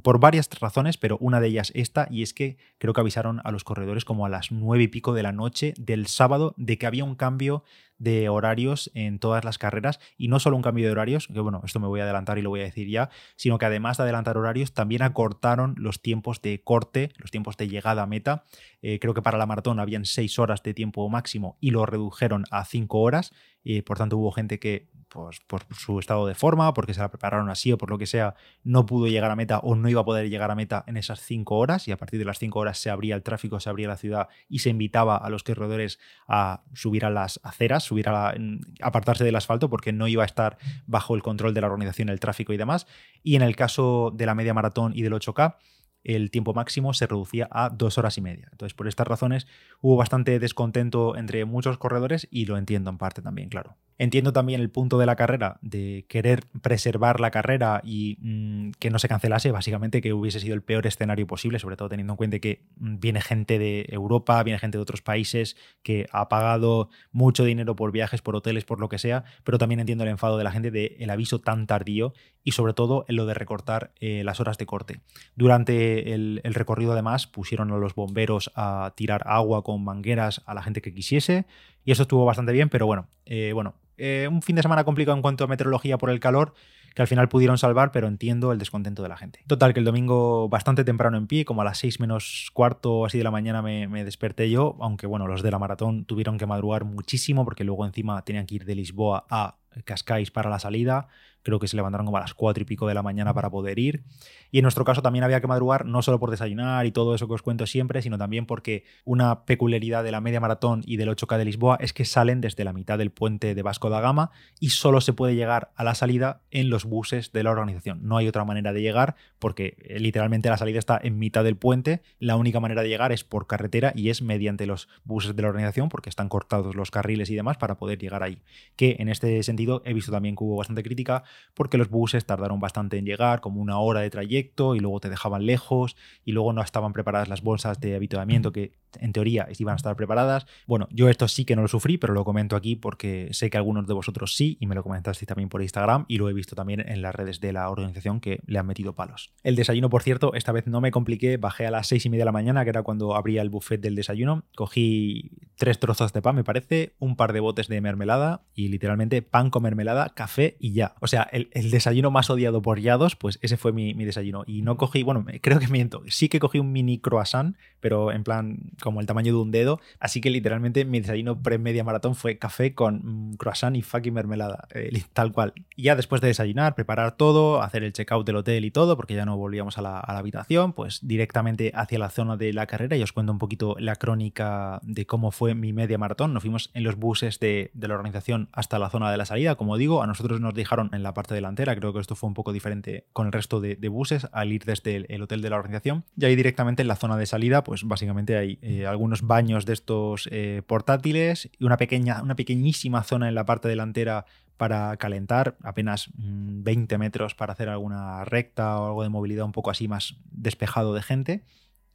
por 0.04 0.20
varias 0.20 0.50
razones, 0.60 0.98
pero 0.98 1.18
una 1.20 1.40
de 1.40 1.48
ellas 1.48 1.72
esta, 1.76 2.08
y 2.10 2.22
es 2.22 2.34
que 2.34 2.58
creo 2.78 2.94
que 2.94 3.02
avisaron 3.02 3.42
a 3.44 3.52
los 3.52 3.64
corredores 3.64 4.06
como 4.06 4.26
a 4.26 4.30
las 4.30 4.52
nueve 4.52 4.84
y 4.84 4.88
pico 4.88 5.14
de 5.14 5.24
la 5.24 5.32
noche 5.32 5.74
del 5.78 6.08
sábado 6.08 6.54
de 6.58 6.78
que 6.78 6.86
había 6.86 7.04
un 7.04 7.16
cambio 7.16 7.64
de 8.02 8.30
horarios 8.30 8.90
en 8.96 9.20
todas 9.20 9.46
las 9.46 9.60
carreras, 9.60 10.00
y 10.18 10.28
no 10.28 10.40
solo 10.40 10.56
un 10.56 10.64
cambio 10.64 10.86
de 10.86 10.92
horarios, 10.92 11.28
que 11.28 11.40
bueno, 11.40 11.62
esto 11.64 11.80
me 11.80 11.88
voy 11.88 12.00
a 12.00 12.04
adelantar 12.04 12.40
y 12.40 12.42
lo 12.42 12.50
voy 12.50 12.62
a 12.62 12.64
decir 12.64 12.90
ya, 12.90 13.10
sino 13.36 13.60
que 13.60 13.66
además 13.66 13.98
de 13.98 14.04
adelantar 14.04 14.38
horarios, 14.38 14.74
también 14.74 15.04
acortaron 15.04 15.76
los 15.78 16.02
tiempos 16.02 16.42
de 16.42 16.64
corte, 16.64 17.12
los 17.18 17.30
tiempos 17.30 17.58
de 17.58 17.68
llegada 17.68 18.02
a 18.02 18.08
meta. 18.08 18.44
Eh, 18.82 18.98
creo 19.00 19.14
que 19.14 19.22
para 19.22 19.38
la 19.38 19.46
maratón 19.46 19.80
habían 19.80 20.06
seis 20.06 20.40
horas 20.40 20.64
de 20.64 20.74
tiempo 20.74 21.08
máximo 21.10 21.58
y 21.62 21.70
lo 21.70 21.86
redujeron 21.86 22.46
a 22.50 22.66
cinco 22.66 23.02
horas, 23.02 23.34
y 23.64 23.84
por 23.84 24.00
tanto 24.00 24.18
hubo 24.18 24.32
gente 24.32 24.60
que 24.60 24.90
pues, 25.12 25.42
por 25.42 25.64
su 25.76 26.00
estado 26.00 26.26
de 26.26 26.36
forma, 26.36 26.74
porque 26.74 26.94
se 26.94 27.02
la 27.02 27.10
prepararon 27.10 27.50
así 27.50 27.72
o 27.72 27.78
por 27.78 27.90
lo 27.90 27.98
que 27.98 28.06
sea, 28.06 28.36
no 28.64 28.86
pudo 28.86 29.08
llegar 29.08 29.30
a 29.30 29.36
meta 29.36 29.60
o 29.60 29.76
no 29.76 29.90
iba 29.90 30.00
a 30.00 30.06
poder 30.06 30.30
llegar 30.30 30.52
a 30.52 30.56
meta 30.56 30.86
en 30.88 30.96
esas 30.96 31.20
cinco 31.20 31.58
horas 31.58 31.86
y 31.90 31.92
a 31.92 31.98
partir 31.98 32.18
de 32.18 32.26
las 32.26 32.40
cinco 32.40 32.60
horas 32.60 32.78
se 32.78 32.90
abría 32.90 33.16
el 33.16 33.22
tráfico, 33.22 33.60
se 33.60 33.70
abría 33.70 33.90
la 33.90 33.98
ciudad 33.98 34.30
y 34.48 34.60
se 34.60 34.70
invitaba 34.70 35.18
a 35.18 35.30
los 35.30 35.44
corredores 35.44 36.00
a 36.30 36.64
subir 36.74 37.04
a 37.04 37.10
las 37.10 37.42
aceras, 37.44 37.84
subir 37.92 38.08
a 38.08 38.34
apartarse 38.82 39.26
del 39.26 39.36
asfalto 39.36 39.70
porque 39.70 39.92
no 39.92 40.08
iba 40.08 40.24
a 40.24 40.26
estar 40.26 40.58
bajo 40.88 41.14
el 41.14 41.22
control 41.22 41.54
de 41.54 41.60
la 41.60 41.68
organización 41.68 42.08
el 42.08 42.22
tráfico 42.22 42.54
y 42.54 42.58
demás. 42.58 42.88
Y 43.22 43.36
en 43.36 43.42
el 43.42 43.58
caso 43.58 44.14
de 44.16 44.26
la 44.26 44.34
media 44.34 44.54
maratón 44.54 44.94
y 44.96 45.02
del 45.02 45.12
8K, 45.12 45.58
el 46.06 46.32
tiempo 46.32 46.54
máximo 46.54 46.94
se 46.94 47.06
reducía 47.06 47.50
a 47.52 47.70
dos 47.70 47.98
horas 47.98 48.18
y 48.18 48.22
media. 48.22 48.48
Entonces, 48.50 48.74
por 48.74 48.88
estas 48.88 49.08
razones, 49.08 49.46
hubo 49.82 49.98
bastante 49.98 50.40
descontento 50.40 51.18
entre 51.18 51.44
muchos 51.44 51.78
corredores 51.78 52.30
y 52.32 52.46
lo 52.46 52.58
entiendo 52.58 52.90
en 52.90 52.98
parte 52.98 53.22
también, 53.22 53.50
claro. 53.50 53.76
Entiendo 54.02 54.34
también 54.34 54.62
el 54.62 54.72
punto 54.72 54.98
de 54.98 55.06
la 55.06 55.16
carrera, 55.16 55.60
de 55.62 56.06
querer 56.10 56.48
preservar 56.64 57.20
la 57.20 57.30
carrera 57.30 57.82
y 57.84 58.18
mm, 58.20 58.72
que 58.80 58.90
no 58.90 58.98
se 58.98 59.08
cancelase, 59.08 59.52
básicamente 59.52 60.02
que 60.02 60.12
hubiese 60.12 60.40
sido 60.40 60.56
el 60.56 60.64
peor 60.64 60.88
escenario 60.88 61.28
posible, 61.28 61.60
sobre 61.60 61.78
todo 61.78 61.90
teniendo 61.90 62.14
en 62.14 62.18
cuenta 62.18 62.40
que 62.40 62.66
mm, 62.78 62.96
viene 63.00 63.22
gente 63.22 63.60
de 63.60 63.86
Europa, 63.90 64.42
viene 64.42 64.58
gente 64.58 64.80
de 64.80 64.82
otros 64.82 65.04
países 65.04 65.56
que 65.84 66.08
ha 66.12 66.30
pagado 66.30 66.90
mucho 67.12 67.44
dinero 67.44 67.76
por 67.76 67.92
viajes, 67.92 68.24
por 68.24 68.36
hoteles, 68.36 68.66
por 68.66 68.80
lo 68.80 68.90
que 68.90 68.98
sea, 68.98 69.24
pero 69.44 69.60
también 69.60 69.80
entiendo 69.80 70.04
el 70.04 70.10
enfado 70.10 70.40
de 70.40 70.46
la 70.46 70.52
gente 70.52 70.72
del 70.72 70.96
el 70.98 71.10
aviso 71.12 71.40
tan 71.40 71.68
tardío 71.68 72.16
y 72.44 72.54
sobre 72.54 72.74
todo 72.74 73.06
en 73.08 73.18
lo 73.18 73.28
de 73.28 73.36
recortar 73.36 73.92
eh, 74.00 74.24
las 74.24 74.40
horas 74.40 74.58
de 74.58 74.66
corte. 74.66 75.02
Durante 75.36 76.14
el, 76.14 76.42
recorrido 76.44 76.94
además 76.94 77.28
pusieron 77.28 77.72
a 77.72 77.78
los 77.78 77.94
bomberos 77.94 78.52
a 78.56 78.94
tirar 78.96 79.22
agua 79.28 79.64
con 79.64 79.84
mangueras 79.84 80.42
a 80.48 80.56
la 80.56 80.64
gente 80.64 80.82
que 80.82 80.92
quisiese 80.92 81.46
y 81.86 81.92
eso 81.92 82.04
estuvo 82.04 82.26
bastante 82.26 82.52
bien, 82.52 82.70
pero 82.70 82.86
bueno, 82.86 83.08
eh, 83.26 83.52
bueno, 83.54 83.76
eh, 83.98 84.28
un 84.30 84.42
fin 84.42 84.56
de 84.56 84.62
semana 84.62 84.84
complicado 84.84 85.16
en 85.16 85.22
cuanto 85.22 85.44
a 85.44 85.48
meteorología 85.48 85.98
por 85.98 86.10
el 86.10 86.20
calor, 86.20 86.54
que 86.96 87.02
al 87.02 87.08
final 87.08 87.30
pudieron 87.30 87.58
salvar, 87.58 87.92
pero 87.92 88.08
entiendo 88.08 88.52
el 88.52 88.60
descontento 88.60 89.02
de 89.02 89.10
la 89.10 89.16
gente. 89.16 89.40
Total, 89.48 89.74
que 89.74 89.80
el 89.80 89.86
domingo 89.86 90.50
bastante 90.50 90.84
temprano 90.84 91.18
en 91.18 91.28
pie, 91.28 91.46
como 91.46 91.62
a 91.62 91.66
las 91.66 91.78
6 91.78 92.00
menos 92.02 92.50
cuarto 92.54 93.06
así 93.06 93.18
de 93.18 93.24
la 93.24 93.32
mañana 93.32 93.62
me, 93.62 93.88
me, 93.88 94.04
desperté 94.04 94.50
yo, 94.50 94.76
aunque 94.82 95.08
bueno, 95.08 95.28
los 95.28 95.42
de 95.42 95.52
la 95.52 95.60
maratón 95.60 96.06
tuvieron 96.06 96.38
que 96.38 96.46
madrugar 96.46 96.84
muchísimo 96.84 97.46
porque 97.46 97.64
luego 97.64 97.86
encima 97.86 98.22
tenían 98.24 98.46
que 98.46 98.56
ir 98.56 98.66
de 98.66 98.76
Lisboa 98.76 99.26
a 99.30 99.56
Cascais 99.86 100.32
para 100.32 100.50
la 100.50 100.60
salida 100.60 101.08
creo 101.44 101.60
que 101.60 101.68
se 101.68 101.76
levantaron 101.76 102.06
como 102.06 102.18
a 102.18 102.22
las 102.22 102.34
cuatro 102.34 102.62
y 102.62 102.66
pico 102.66 102.88
de 102.88 102.94
la 102.94 103.04
mañana 103.04 103.34
para 103.34 103.50
poder 103.50 103.80
ir. 103.80 104.04
Y 104.52 104.60
en 104.60 104.64
nuestro 104.64 104.84
caso 104.84 105.02
también 105.02 105.24
había 105.24 105.42
que 105.42 105.48
madrugar, 105.48 105.86
no 105.86 106.02
solo 106.02 106.20
por 106.20 106.32
desayunar 106.32 106.86
y 106.86 106.92
todo 106.92 107.16
eso 107.16 107.28
que 107.28 107.34
os 107.34 107.42
cuento 107.42 107.66
siempre, 107.66 108.02
sino 108.02 108.18
también 108.18 108.46
porque 108.46 108.84
una 109.06 109.46
peculiaridad 109.46 110.04
de 110.04 110.12
la 110.12 110.22
media 110.22 110.40
maratón 110.40 110.82
y 110.86 110.98
del 110.98 111.10
8K 111.10 111.38
de 111.38 111.46
Lisboa 111.46 111.78
es 111.80 111.94
que 111.94 112.06
salen 112.06 112.42
desde 112.42 112.64
la 112.64 112.74
mitad 112.74 112.98
del 112.98 113.12
puente 113.12 113.56
de 113.56 113.62
Vasco 113.62 113.90
da 113.90 114.02
Gama 114.02 114.32
y 114.60 114.70
solo 114.70 115.02
se 115.02 115.14
puede 115.14 115.36
llegar 115.36 115.72
a 115.76 115.84
la 115.84 115.96
salida 115.96 116.42
en 116.52 116.70
los 116.70 116.86
buses 116.86 117.32
de 117.32 117.44
la 117.44 117.52
organización. 117.52 118.00
No 118.04 118.18
hay 118.18 118.28
otra 118.28 118.46
manera 118.46 118.74
de 118.74 118.82
llegar 118.82 119.16
porque 119.40 119.78
eh, 119.80 120.00
literalmente 120.00 120.50
la 120.50 120.58
salida 120.58 120.80
está 120.80 121.00
en 121.02 121.18
mitad 121.18 121.44
del 121.44 121.56
puente. 121.56 122.02
La 122.20 122.36
única 122.36 122.60
manera 122.60 122.84
de 122.84 122.90
llegar 122.90 123.12
es 123.12 123.24
por 123.24 123.48
carretera 123.48 123.94
y 123.96 124.10
es 124.10 124.22
mediante 124.22 124.66
los 124.66 124.88
buses 125.04 125.36
de 125.36 125.42
la 125.42 125.50
organización 125.50 125.90
porque 125.90 126.10
están 126.10 126.30
cortados 126.30 126.76
los 126.76 126.92
carriles 126.92 127.30
y 127.30 127.36
demás 127.36 127.58
para 127.58 127.78
poder 127.78 127.98
llegar 127.98 128.24
ahí. 128.24 128.42
Que 128.76 128.98
en 129.00 129.10
este 129.10 129.42
sentido 129.44 129.82
he 129.86 129.94
visto 129.94 130.12
también 130.12 130.36
que 130.36 130.44
hubo 130.44 130.58
bastante 130.58 130.84
crítica 130.84 131.24
porque 131.54 131.78
los 131.78 131.90
buses 131.90 132.26
tardaron 132.26 132.60
bastante 132.60 132.98
en 132.98 133.06
llegar, 133.06 133.42
como 133.42 133.62
una 133.62 133.80
hora 133.80 134.02
de 134.02 134.10
trayecto, 134.10 134.76
y 134.76 134.80
luego 134.80 135.00
te 135.00 135.10
dejaban 135.10 135.46
lejos, 135.46 135.96
y 136.26 136.32
luego 136.32 136.54
no 136.54 136.62
estaban 136.62 136.94
preparadas 136.94 137.30
las 137.30 137.42
bolsas 137.42 137.80
de 137.80 137.96
habituamiento 137.96 138.52
que 138.52 138.74
en 139.00 139.14
teoría 139.14 139.48
iban 139.58 139.74
a 139.74 139.76
estar 139.78 139.96
preparadas. 139.96 140.46
Bueno, 140.68 140.88
yo 140.92 141.10
esto 141.10 141.28
sí 141.28 141.46
que 141.46 141.56
no 141.56 141.62
lo 141.62 141.68
sufrí, 141.68 141.98
pero 141.98 142.14
lo 142.14 142.26
comento 142.26 142.56
aquí 142.56 142.76
porque 142.76 143.30
sé 143.32 143.50
que 143.50 143.58
algunos 143.58 143.88
de 143.88 143.94
vosotros 143.94 144.36
sí, 144.36 144.58
y 144.60 144.68
me 144.68 144.76
lo 144.76 144.84
comentasteis 144.84 145.28
también 145.28 145.50
por 145.50 145.62
Instagram, 145.62 146.06
y 146.08 146.18
lo 146.18 146.30
he 146.30 146.34
visto 146.34 146.56
también 146.56 146.82
en 146.88 147.02
las 147.02 147.16
redes 147.16 147.40
de 147.40 147.54
la 147.54 147.70
organización 147.70 148.20
que 148.20 148.42
le 148.46 148.60
han 148.60 148.68
metido 148.68 148.94
palos. 148.94 149.34
El 149.44 149.56
desayuno, 149.56 149.90
por 149.90 150.04
cierto, 150.04 150.34
esta 150.34 150.52
vez 150.52 150.68
no 150.68 150.82
me 150.82 150.92
compliqué, 150.92 151.38
bajé 151.38 151.68
a 151.68 151.72
las 151.72 151.88
seis 151.88 152.06
y 152.06 152.10
media 152.10 152.22
de 152.22 152.26
la 152.26 152.32
mañana, 152.32 152.64
que 152.64 152.70
era 152.70 152.84
cuando 152.84 153.16
abría 153.16 153.42
el 153.42 153.50
buffet 153.50 153.82
del 153.82 153.96
desayuno, 153.96 154.44
cogí 154.56 155.32
tres 155.56 155.80
trozos 155.80 156.14
de 156.14 156.22
pan, 156.22 156.36
me 156.36 156.44
parece, 156.44 156.96
un 157.00 157.16
par 157.16 157.34
de 157.34 157.40
botes 157.40 157.68
de 157.68 157.82
mermelada, 157.82 158.44
y 158.54 158.68
literalmente 158.68 159.22
pan 159.22 159.50
con 159.50 159.64
mermelada, 159.64 160.14
café 160.16 160.58
y 160.60 160.74
ya. 160.74 160.96
O 161.00 161.08
sea, 161.08 161.21
el, 161.32 161.50
desayuno 161.72 162.12
más 162.12 162.30
odiado 162.30 162.62
por 162.62 162.80
Yados, 162.80 163.16
pues 163.16 163.40
ese 163.42 163.58
fue 163.58 163.72
mi, 163.72 163.94
mi 163.94 164.06
desayuno. 164.06 164.44
Y 164.48 164.62
no 164.62 164.78
cogí, 164.78 165.04
bueno, 165.04 165.26
creo 165.42 165.60
que 165.60 165.68
miento, 165.68 166.04
sí 166.08 166.30
que 166.30 166.40
cogí 166.40 166.60
un 166.60 166.72
mini 166.72 167.00
croissant, 167.00 167.56
pero 167.82 168.12
en 168.12 168.24
plan 168.24 168.60
como 168.82 169.02
el 169.02 169.08
tamaño 169.08 169.34
de 169.34 169.40
un 169.40 169.52
dedo. 169.52 169.82
Así 170.00 170.22
que 170.22 170.30
literalmente 170.30 170.86
mi 170.86 171.02
desayuno 171.02 171.42
pre-media 171.42 171.84
maratón 171.84 172.16
fue 172.16 172.38
café 172.38 172.74
con 172.74 173.32
mm, 173.32 173.36
croissant 173.36 173.76
y 173.76 173.82
fucking 173.82 174.14
mermelada, 174.14 174.68
eh, 174.74 175.04
tal 175.14 175.34
cual. 175.34 175.54
Y 175.76 175.84
ya 175.84 175.96
después 175.96 176.22
de 176.22 176.28
desayunar, 176.28 176.76
preparar 176.76 177.18
todo, 177.18 177.62
hacer 177.62 177.84
el 177.84 177.92
checkout 177.92 178.26
del 178.26 178.38
hotel 178.38 178.64
y 178.64 178.72
todo, 178.72 178.96
porque 178.96 179.16
ya 179.16 179.26
no 179.26 179.36
volvíamos 179.36 179.78
a 179.78 179.82
la, 179.82 180.00
habitación, 180.00 180.74
pues 180.74 181.00
directamente 181.02 181.72
hacia 181.74 181.98
la 181.98 182.10
zona 182.10 182.38
de 182.38 182.54
la 182.54 182.68
carrera 182.68 182.96
y 182.96 183.02
os 183.02 183.12
cuento 183.12 183.32
un 183.32 183.40
poquito 183.40 183.76
la 183.80 183.96
crónica 183.96 184.80
de 184.84 185.06
cómo 185.06 185.32
fue 185.32 185.56
mi 185.56 185.74
media 185.74 185.98
maratón. 185.98 186.34
Nos 186.34 186.44
fuimos 186.44 186.70
en 186.74 186.84
los 186.84 186.96
buses 186.96 187.40
de, 187.40 187.72
la 187.74 187.96
organización 187.96 188.50
hasta 188.52 188.78
la 188.78 188.90
zona 188.90 189.10
de 189.10 189.18
la 189.18 189.26
salida, 189.26 189.56
como 189.56 189.78
digo, 189.78 190.04
a 190.04 190.08
nosotros 190.08 190.40
nos 190.40 190.54
dejaron 190.54 190.90
en 190.94 191.02
la 191.02 191.11
parte 191.14 191.34
delantera, 191.34 191.76
creo 191.76 191.94
que 191.94 192.00
esto 192.00 192.16
fue 192.16 192.28
un 192.28 192.34
poco 192.34 192.54
diferente 192.54 193.08
con 193.14 193.28
el 193.28 193.34
resto 193.34 193.60
de, 193.60 193.76
buses 193.90 194.28
al 194.32 194.52
ir 194.52 194.64
desde 194.66 195.06
el, 195.14 195.22
hotel 195.22 195.42
de 195.42 195.50
la 195.50 195.58
organización. 195.58 196.06
Y 196.18 196.26
ahí 196.26 196.36
directamente 196.36 196.82
en 196.82 196.88
la 196.88 196.96
zona 196.96 197.18
de 197.18 197.26
salida, 197.26 197.64
pues 197.64 197.84
básicamente 197.84 198.38
hay 198.38 198.60
eh, 198.62 198.86
algunos 198.86 199.22
baños 199.22 199.66
de 199.66 199.74
estos 199.74 200.28
eh, 200.32 200.62
portátiles 200.66 201.50
y 201.58 201.66
una 201.66 201.78
pequeña, 201.78 202.22
una 202.22 202.36
pequeñísima 202.36 203.04
zona 203.04 203.28
en 203.28 203.36
la 203.36 203.46
parte 203.46 203.68
delantera 203.68 204.26
para 204.58 204.96
calentar, 204.98 205.58
apenas 205.64 206.12
20 206.16 206.96
mm, 206.96 207.00
metros 207.00 207.34
para 207.34 207.54
hacer 207.54 207.68
alguna 207.68 208.24
recta 208.26 208.80
o 208.80 208.88
algo 208.88 209.04
de 209.04 209.10
movilidad 209.10 209.46
un 209.46 209.52
poco 209.54 209.72
así 209.72 209.88
más 209.88 210.18
despejado 210.30 210.94
de 210.94 211.02
gente 211.02 211.44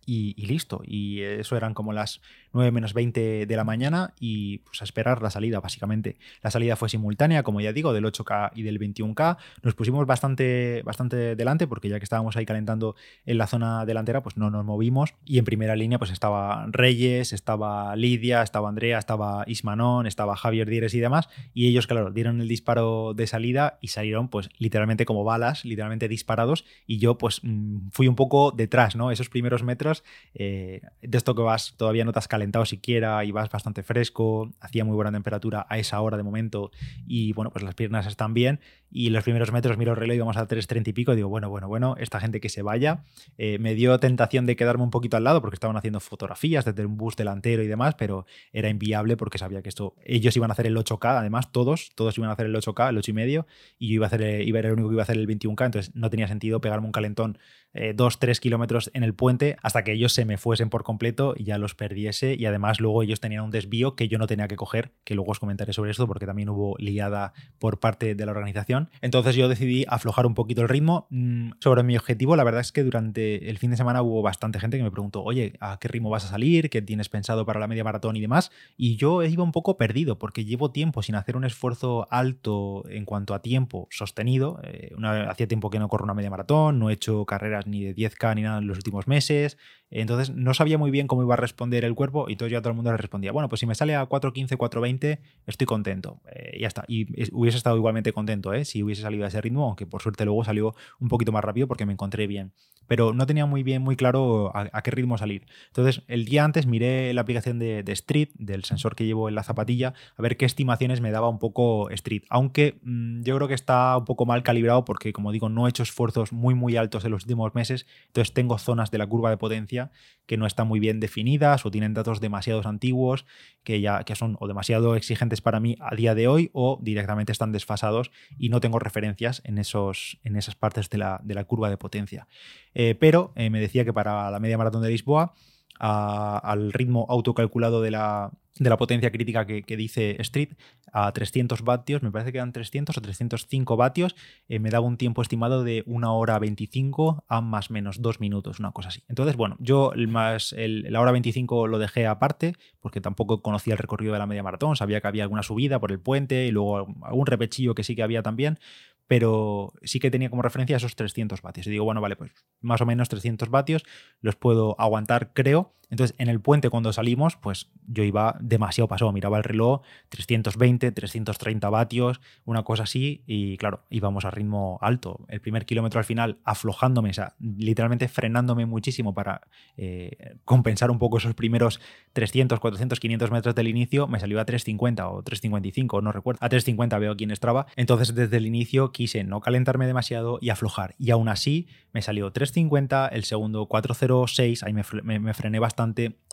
y, 0.06 0.46
listo. 0.46 0.80
Y 0.85 1.23
eso 1.23 1.56
eran 1.56 1.75
como 1.75 1.92
las 1.92 2.20
9 2.57 2.73
menos 2.73 2.95
20 2.95 3.45
de 3.47 3.57
la 3.57 3.65
mañana 3.65 4.15
y 4.19 4.59
pues 4.59 4.81
a 4.81 4.85
esperar 4.85 5.21
la 5.21 5.31
salida, 5.31 5.61
básicamente. 5.61 6.17
La 6.43 6.51
salida 6.51 6.75
fue 6.75 6.89
simultánea, 6.89 7.43
como 7.43 7.61
ya 7.61 7.73
digo, 7.73 7.93
del 7.93 8.05
8K 8.05 8.53
y 8.55 8.63
del 8.63 8.81
21K. 8.81 9.37
Nos 9.63 9.75
pusimos 9.75 10.07
bastante, 10.07 10.83
bastante 10.85 11.37
delante 11.37 11.67
porque 11.67 11.91
ya 11.91 11.99
que 11.99 12.05
estábamos 12.05 12.35
ahí 12.37 12.47
calentando 12.47 12.97
en 13.27 13.37
la 13.37 13.47
zona 13.47 13.85
delantera, 13.85 14.23
pues 14.23 14.39
no 14.39 14.51
nos 14.51 14.65
movimos. 14.65 15.15
Y 15.27 15.39
en 15.39 15.45
primera 15.45 15.77
línea 15.77 15.99
pues 15.99 16.11
estaba 16.11 16.67
Reyes, 16.71 17.35
estaba 17.35 17.95
Lidia, 17.95 18.43
estaba 18.43 18.71
Andrea, 18.71 18.99
estaba 18.99 19.45
Ismanón, 19.47 20.07
estaba 20.07 20.35
Javier 20.35 20.69
Dieres 20.69 20.95
y 20.95 21.01
demás. 21.01 21.29
Y 21.53 21.69
ellos, 21.69 21.87
claro, 21.87 22.11
dieron 22.11 22.41
el 22.41 22.49
disparo 22.49 23.13
de 23.15 23.27
salida 23.27 23.79
y 23.83 23.89
salieron 23.89 24.29
pues 24.29 24.49
literalmente 24.57 25.05
como 25.05 25.25
balas, 25.25 25.67
literalmente 25.67 26.09
disparados. 26.09 26.65
Y 26.87 26.99
yo 26.99 27.19
pues 27.19 27.41
mm, 27.43 27.91
fui 27.93 28.09
un 28.09 28.17
poco 28.17 28.51
detrás, 28.51 28.97
¿no? 28.97 29.11
Esos 29.11 29.29
primeros 29.29 29.63
metros 29.63 30.05
eh, 30.35 30.81
de 31.03 31.19
esto 31.19 31.35
que 31.35 31.43
vas, 31.43 31.75
todavía 31.77 32.07
no 32.07 32.15
te 32.15 32.19
has 32.19 32.29
calentado 32.29 32.46
siquiera, 32.65 33.25
ibas 33.25 33.50
bastante 33.50 33.83
fresco, 33.83 34.53
hacía 34.61 34.85
muy 34.85 34.95
buena 34.95 35.12
temperatura 35.12 35.67
a 35.69 35.79
esa 35.79 36.00
hora 36.00 36.17
de 36.17 36.23
momento 36.23 36.71
y 37.07 37.33
bueno, 37.33 37.50
pues 37.50 37.65
las 37.65 37.75
piernas 37.75 38.07
están 38.07 38.35
bien 38.35 38.61
y 38.97 39.11
los 39.11 39.25
primeros 39.25 39.53
metros 39.53 39.76
miro 39.76 39.93
el 39.93 39.99
reloj 39.99 40.17
y 40.17 40.19
vamos 40.21 40.38
a 40.38 40.49
3.30 40.49 40.88
y 40.88 40.93
pico 40.95 41.15
digo, 41.15 41.29
bueno, 41.29 41.50
bueno, 41.50 41.69
bueno, 41.69 41.97
esta 41.99 42.19
gente 42.19 42.41
que 42.41 42.49
se 42.49 42.62
vaya. 42.62 43.05
Eh, 43.37 43.59
me 43.59 43.75
dio 43.75 43.99
tentación 43.99 44.47
de 44.47 44.57
quedarme 44.57 44.85
un 44.85 44.91
poquito 44.91 45.19
al 45.19 45.25
lado 45.25 45.43
porque 45.43 45.57
estaban 45.57 45.76
haciendo 45.76 46.00
fotografías 46.00 46.65
desde 46.65 46.87
un 46.87 46.97
bus 46.97 47.15
delantero 47.15 47.62
y 47.62 47.67
demás, 47.67 47.95
pero 47.97 48.25
era 48.55 48.71
inviable 48.71 49.19
porque 49.19 49.37
sabía 49.37 49.61
que 49.61 49.69
esto, 49.69 49.97
ellos 50.03 50.35
iban 50.35 50.50
a 50.50 50.55
hacer 50.55 50.67
el 50.67 50.75
8K, 50.79 51.19
además 51.19 51.53
todos, 51.53 51.91
todos 51.95 52.17
iban 52.17 52.31
a 52.31 52.33
hacer 52.33 52.47
el 52.47 52.55
8K, 52.55 52.88
el 52.88 52.97
8 52.97 53.11
y 53.11 53.15
medio, 53.15 53.47
y 53.79 53.88
yo 53.88 53.95
iba 53.97 54.07
a, 54.07 54.09
hacer, 54.09 54.49
iba 54.49 54.61
a 54.61 54.62
ser 54.62 54.71
el 54.71 54.73
único 54.73 54.88
que 54.88 54.95
iba 54.95 55.03
a 55.03 55.05
hacer 55.05 55.19
el 55.19 55.29
21K, 55.29 55.67
entonces 55.67 55.95
no 55.95 56.09
tenía 56.09 56.26
sentido 56.26 56.62
pegarme 56.62 56.87
un 56.87 56.93
calentón 56.93 57.38
2-3 57.75 58.31
eh, 58.31 58.41
kilómetros 58.41 58.91
en 58.95 59.03
el 59.03 59.15
puente 59.15 59.57
hasta 59.62 59.85
que 59.85 59.93
ellos 59.93 60.12
se 60.12 60.25
me 60.25 60.38
fuesen 60.38 60.71
por 60.71 60.83
completo 60.83 61.35
y 61.37 61.45
ya 61.45 61.59
los 61.59 61.75
perdiese 61.75 62.35
y 62.35 62.47
además 62.47 62.81
luego 62.81 63.03
ellos 63.03 63.21
tenían 63.21 63.45
un 63.45 63.50
desvío 63.50 63.95
que 63.95 64.09
yo 64.09 64.17
no 64.19 64.26
tenía 64.26 64.49
que 64.49 64.57
coger, 64.57 64.93
que 65.05 65.15
luego 65.15 65.33
os 65.33 65.41
comentaré 65.41 65.75
sobre 65.75 65.91
esto 65.91 66.07
porque 66.07 66.25
también 66.25 66.49
hubo 66.49 66.76
liada 66.79 67.35
por 67.59 67.79
parte 67.79 68.15
de 68.15 68.26
la 68.26 68.33
organización. 68.33 68.86
Entonces 69.00 69.35
yo 69.37 69.49
decidí 69.49 69.85
aflojar 69.88 70.26
un 70.26 70.35
poquito 70.35 70.62
el 70.62 70.69
ritmo. 70.69 71.07
Mm, 71.11 71.52
sobre 71.61 71.83
mi 71.83 71.97
objetivo, 71.97 72.37
la 72.37 72.45
verdad 72.45 72.61
es 72.61 72.73
que 72.73 72.85
durante 72.85 73.49
el 73.49 73.59
fin 73.59 73.71
de 73.71 73.76
semana 73.76 74.02
hubo 74.02 74.23
bastante 74.23 74.61
gente 74.61 74.76
que 74.76 74.83
me 74.83 74.90
preguntó, 74.90 75.23
oye, 75.23 75.55
¿a 75.61 75.78
qué 75.78 75.88
ritmo 75.88 76.11
vas 76.11 76.25
a 76.25 76.28
salir? 76.28 76.71
¿Qué 76.71 76.83
tienes 76.83 77.09
pensado 77.09 77.47
para 77.47 77.61
la 77.61 77.66
media 77.66 77.85
maratón 77.85 78.16
y 78.16 78.21
demás? 78.21 78.50
Y 78.76 78.97
yo 78.97 79.23
iba 79.23 79.43
un 79.43 79.52
poco 79.52 79.76
perdido 79.76 80.19
porque 80.19 80.45
llevo 80.45 80.71
tiempo 80.71 81.02
sin 81.02 81.14
hacer 81.14 81.37
un 81.37 81.45
esfuerzo 81.45 82.07
alto 82.11 82.85
en 82.88 83.05
cuanto 83.05 83.35
a 83.35 83.43
tiempo 83.43 83.88
sostenido. 83.90 84.61
Eh, 84.64 84.93
hacía 85.28 85.49
tiempo 85.49 85.71
que 85.71 85.78
no 85.78 85.88
corro 85.88 86.05
una 86.05 86.14
media 86.14 86.31
maratón, 86.31 86.78
no 86.78 86.90
he 86.90 86.95
hecho 86.95 87.25
carreras 87.25 87.66
ni 87.66 87.85
de 87.85 87.95
10K 87.95 88.35
ni 88.35 88.43
nada 88.43 88.59
en 88.59 88.66
los 88.66 88.78
últimos 88.78 89.07
meses. 89.07 89.57
Entonces 89.90 90.35
no 90.35 90.52
sabía 90.52 90.78
muy 90.78 90.90
bien 90.90 91.07
cómo 91.07 91.23
iba 91.23 91.35
a 91.35 91.37
responder 91.37 91.85
el 91.85 91.95
cuerpo 91.95 92.28
y 92.28 92.37
todo 92.37 92.49
ya 92.49 92.61
todo 92.61 92.71
el 92.71 92.76
mundo 92.76 92.90
le 92.90 92.97
respondía, 92.97 93.31
bueno, 93.31 93.49
pues 93.49 93.61
si 93.61 93.66
me 93.66 93.75
sale 93.75 93.95
a 93.95 94.09
4.15, 94.09 94.57
4.20, 94.57 95.21
estoy 95.47 95.66
contento. 95.66 96.21
Eh, 96.33 96.59
ya 96.61 96.66
está. 96.66 96.85
Y 96.88 97.07
hubiese 97.33 97.57
estado 97.57 97.76
igualmente 97.76 98.12
contento 98.12 98.52
¿eh? 98.52 98.64
Si 98.66 98.82
hubiese 98.82 99.02
salido 99.02 99.25
a 99.25 99.28
ese 99.28 99.40
ritmo, 99.40 99.64
aunque 99.64 99.87
por 99.87 100.02
suerte 100.02 100.25
luego 100.25 100.44
salió 100.44 100.75
un 101.00 101.08
poquito 101.08 101.32
más 101.32 101.44
rápido 101.44 101.66
porque 101.66 101.87
me 101.87 101.92
encontré 101.92 102.26
bien. 102.26 102.52
Pero 102.87 103.12
no 103.12 103.26
tenía 103.26 103.46
muy 103.46 103.62
bien, 103.62 103.82
muy 103.82 103.96
claro 103.96 104.52
a, 104.54 104.82
qué 104.82 104.90
ritmo 104.92 105.18
salir. 105.18 105.46
Entonces 105.68 106.02
el 106.06 106.25
día 106.25 106.44
antes 106.44 106.66
miré 106.66 107.12
la 107.14 107.23
aplicación 107.23 107.58
de, 107.58 107.82
Street, 107.88 108.28
del 108.35 108.64
sensor 108.64 108.94
que 108.94 109.04
llevo 109.04 109.28
en 109.28 109.35
la 109.35 109.42
zapatilla, 109.42 109.94
a 110.16 110.23
ver 110.23 110.37
qué 110.37 110.44
estimaciones 110.44 111.00
me 111.00 111.11
daba 111.11 111.28
un 111.28 111.38
poco 111.38 111.90
Street. 111.90 112.23
Aunque 112.28 112.78
mm, 112.82 113.23
yo 113.23 113.37
creo 113.37 113.49
que 113.49 113.54
está 113.54 113.96
un 113.96 114.04
poco 114.04 114.25
mal 114.25 114.42
calibrado 114.42 114.85
porque, 114.85 115.12
como 115.12 115.32
digo, 115.32 115.49
no 115.49 115.66
he 115.66 115.70
hecho 115.70 115.82
esfuerzos 115.82 116.32
muy, 116.32 116.54
muy 116.54 116.76
altos 116.76 117.04
en 117.04 117.11
los 117.11 117.25
últimos 117.25 117.54
meses. 117.54 117.87
Entonces 118.06 118.32
tengo 118.32 118.58
zonas 118.58 118.90
de 118.90 118.99
la 118.99 119.06
curva 119.06 119.30
de 119.30 119.37
potencia 119.37 119.90
que 120.26 120.37
no 120.37 120.46
están 120.46 120.68
muy 120.68 120.80
bien 120.80 121.00
definidas 121.00 121.66
o 121.66 121.70
tienen 121.70 121.94
datos 121.94 122.20
demasiados 122.20 122.66
antiguos 122.66 123.26
que 123.62 123.80
ya 123.80 124.04
que 124.04 124.14
son 124.14 124.37
o 124.40 124.49
demasiado 124.49 124.96
exigentes 124.96 125.40
para 125.40 125.61
mí 125.61 125.76
a 125.80 125.94
día 125.94 126.14
de 126.14 126.28
hoy 126.28 126.50
o 126.52 126.78
directamente 126.82 127.32
están 127.32 127.52
desfasados 127.52 128.11
y 128.38 128.49
no 128.49 128.56
tengo 128.61 128.79
referencias 128.79 129.43
en, 129.45 129.59
esos, 129.59 130.19
en 130.25 130.37
esas 130.37 130.55
partes 130.55 130.91
de 130.91 130.99
la, 130.99 131.21
de 131.23 131.35
la 131.35 131.45
curva 131.45 131.71
de 131.71 131.77
potencia. 131.77 132.27
Eh, 132.75 132.95
pero 132.99 133.33
eh, 133.37 133.51
me 133.51 133.61
decía 133.61 133.85
que 133.85 133.93
para 133.93 134.31
la 134.31 134.41
media 134.41 134.59
maratón 134.59 134.83
de 134.83 134.91
Lisboa, 134.91 135.35
al 135.78 136.73
ritmo 136.73 137.06
autocalculado 137.09 137.83
de 137.83 137.90
la, 137.90 138.30
de 138.59 138.71
la 138.71 138.76
potencia 138.76 139.11
crítica 139.11 139.47
que, 139.47 139.76
dice 139.76 140.16
Street 140.21 140.50
a 140.92 141.12
300 141.12 141.62
vatios, 141.62 142.02
me 142.02 142.11
parece 142.11 142.33
que 142.33 142.38
eran 142.38 142.52
300 142.52 142.97
o 142.97 143.00
305 143.00 143.76
vatios, 143.76 144.16
eh, 144.49 144.59
me 144.59 144.71
daba 144.71 144.87
un 144.87 144.97
tiempo 144.97 145.21
estimado 145.21 145.62
de 145.62 145.83
1 145.87 146.16
hora 146.16 146.38
25 146.38 147.25
a 147.28 147.40
más 147.40 147.71
o 147.71 147.75
menos 147.75 148.00
2 148.00 148.21
minutos, 148.21 148.59
una 148.59 148.73
cosa 148.73 148.88
así. 148.88 149.02
Entonces, 149.09 149.37
bueno, 149.37 149.56
yo 149.59 149.92
más 150.09 150.54
la 150.56 151.00
hora 151.00 151.12
25 151.12 151.66
lo 151.66 151.78
dejé 151.78 152.06
aparte 152.06 152.54
porque 152.80 153.00
tampoco 153.00 153.42
conocía 153.42 153.75
el 153.75 153.78
recorrido 153.78 154.12
de 154.12 154.18
la 154.18 154.26
media 154.26 154.42
maratón, 154.42 154.76
sabía 154.76 155.00
que 155.00 155.09
había 155.09 155.25
alguna 155.25 155.42
subida 155.42 155.78
por 155.80 155.92
el 155.92 156.00
puente 156.00 156.47
y 156.47 156.50
luego 156.50 156.87
algún 157.02 157.26
repechillo 157.26 157.75
que 157.75 157.85
sí 157.85 157.95
que 157.95 158.02
había 158.02 158.23
también, 158.23 158.59
pero 159.07 159.73
sí 159.83 160.01
que 160.01 160.11
tenía 160.11 160.31
como 160.31 160.43
referencia 160.43 160.77
esos 160.77 160.97
300 160.97 161.43
vatios. 161.43 161.67
Y 161.67 161.71
digo, 161.71 161.85
bueno, 161.85 162.01
vale, 162.01 162.17
pues 162.17 162.33
más 162.61 162.81
o 162.81 162.87
menos 162.87 163.09
300 163.09 163.49
vatios 163.49 163.85
los 164.21 164.37
puedo 164.37 164.75
aguantar, 164.79 165.33
creo. 165.33 165.75
Entonces, 165.88 166.16
en 166.19 166.28
el 166.28 166.40
puente 166.40 166.69
cuando 166.69 166.93
salimos, 166.93 167.37
pues 167.37 167.71
yo 167.87 168.02
iba 168.02 168.37
demasiado 168.40 168.88
pasado, 168.88 169.12
miraba 169.12 169.38
el 169.38 169.45
reloj, 169.45 169.83
320, 170.09 170.90
330 170.90 171.71
vatios, 171.71 172.21
una 172.45 172.64
cosa 172.64 172.83
así, 172.85 173.23
y 173.26 173.57
claro, 173.57 173.85
íbamos 173.88 174.25
a 174.25 174.31
ritmo 174.31 174.78
alto. 174.83 175.25
El 175.28 175.40
primer 175.40 175.64
kilómetro 175.64 175.99
al 175.99 176.05
final 176.05 176.38
aflojándome, 176.45 177.11
o 177.11 177.12
sea, 177.14 177.35
literalmente 177.38 178.09
frenándome 178.09 178.66
muchísimo 178.66 179.14
para 179.14 179.43
eh, 179.76 180.37
compensar 180.45 180.90
un 180.90 180.99
poco 180.99 181.19
esos 181.19 181.35
primeros 181.35 181.81
300, 182.14 182.59
400, 182.59 182.99
500 182.99 183.31
metros 183.31 183.55
del 183.55 183.69
inicio, 183.69 184.09
me 184.09 184.19
salió 184.19 184.40
a 184.40 184.45
350 184.45 185.09
o 185.09 185.23
355, 185.23 186.00
no 186.00 186.11
recuerdo, 186.11 186.38
a 186.43 186.49
350 186.49 186.99
veo 186.99 187.12
aquí 187.12 187.25
en 187.25 187.37
Strava. 187.37 187.66
Entonces, 187.77 188.14
desde 188.14 188.37
el 188.38 188.46
inicio 188.46 188.90
quise 188.90 189.22
no 189.22 189.40
calentarme 189.40 189.87
demasiado 189.87 190.38
y 190.40 190.51
aflojar, 190.51 190.96
y 190.99 191.11
aún 191.11 191.29
así 191.29 191.68
me 191.92 192.03
salió 192.03 192.33
350, 192.33 193.09
el 193.09 193.25
segundo 193.25 193.66
406, 193.66 194.64
ahí 194.64 194.72
me, 194.72 194.83
me 195.20 195.35
frené 195.35 195.59
bastante, 195.61 195.76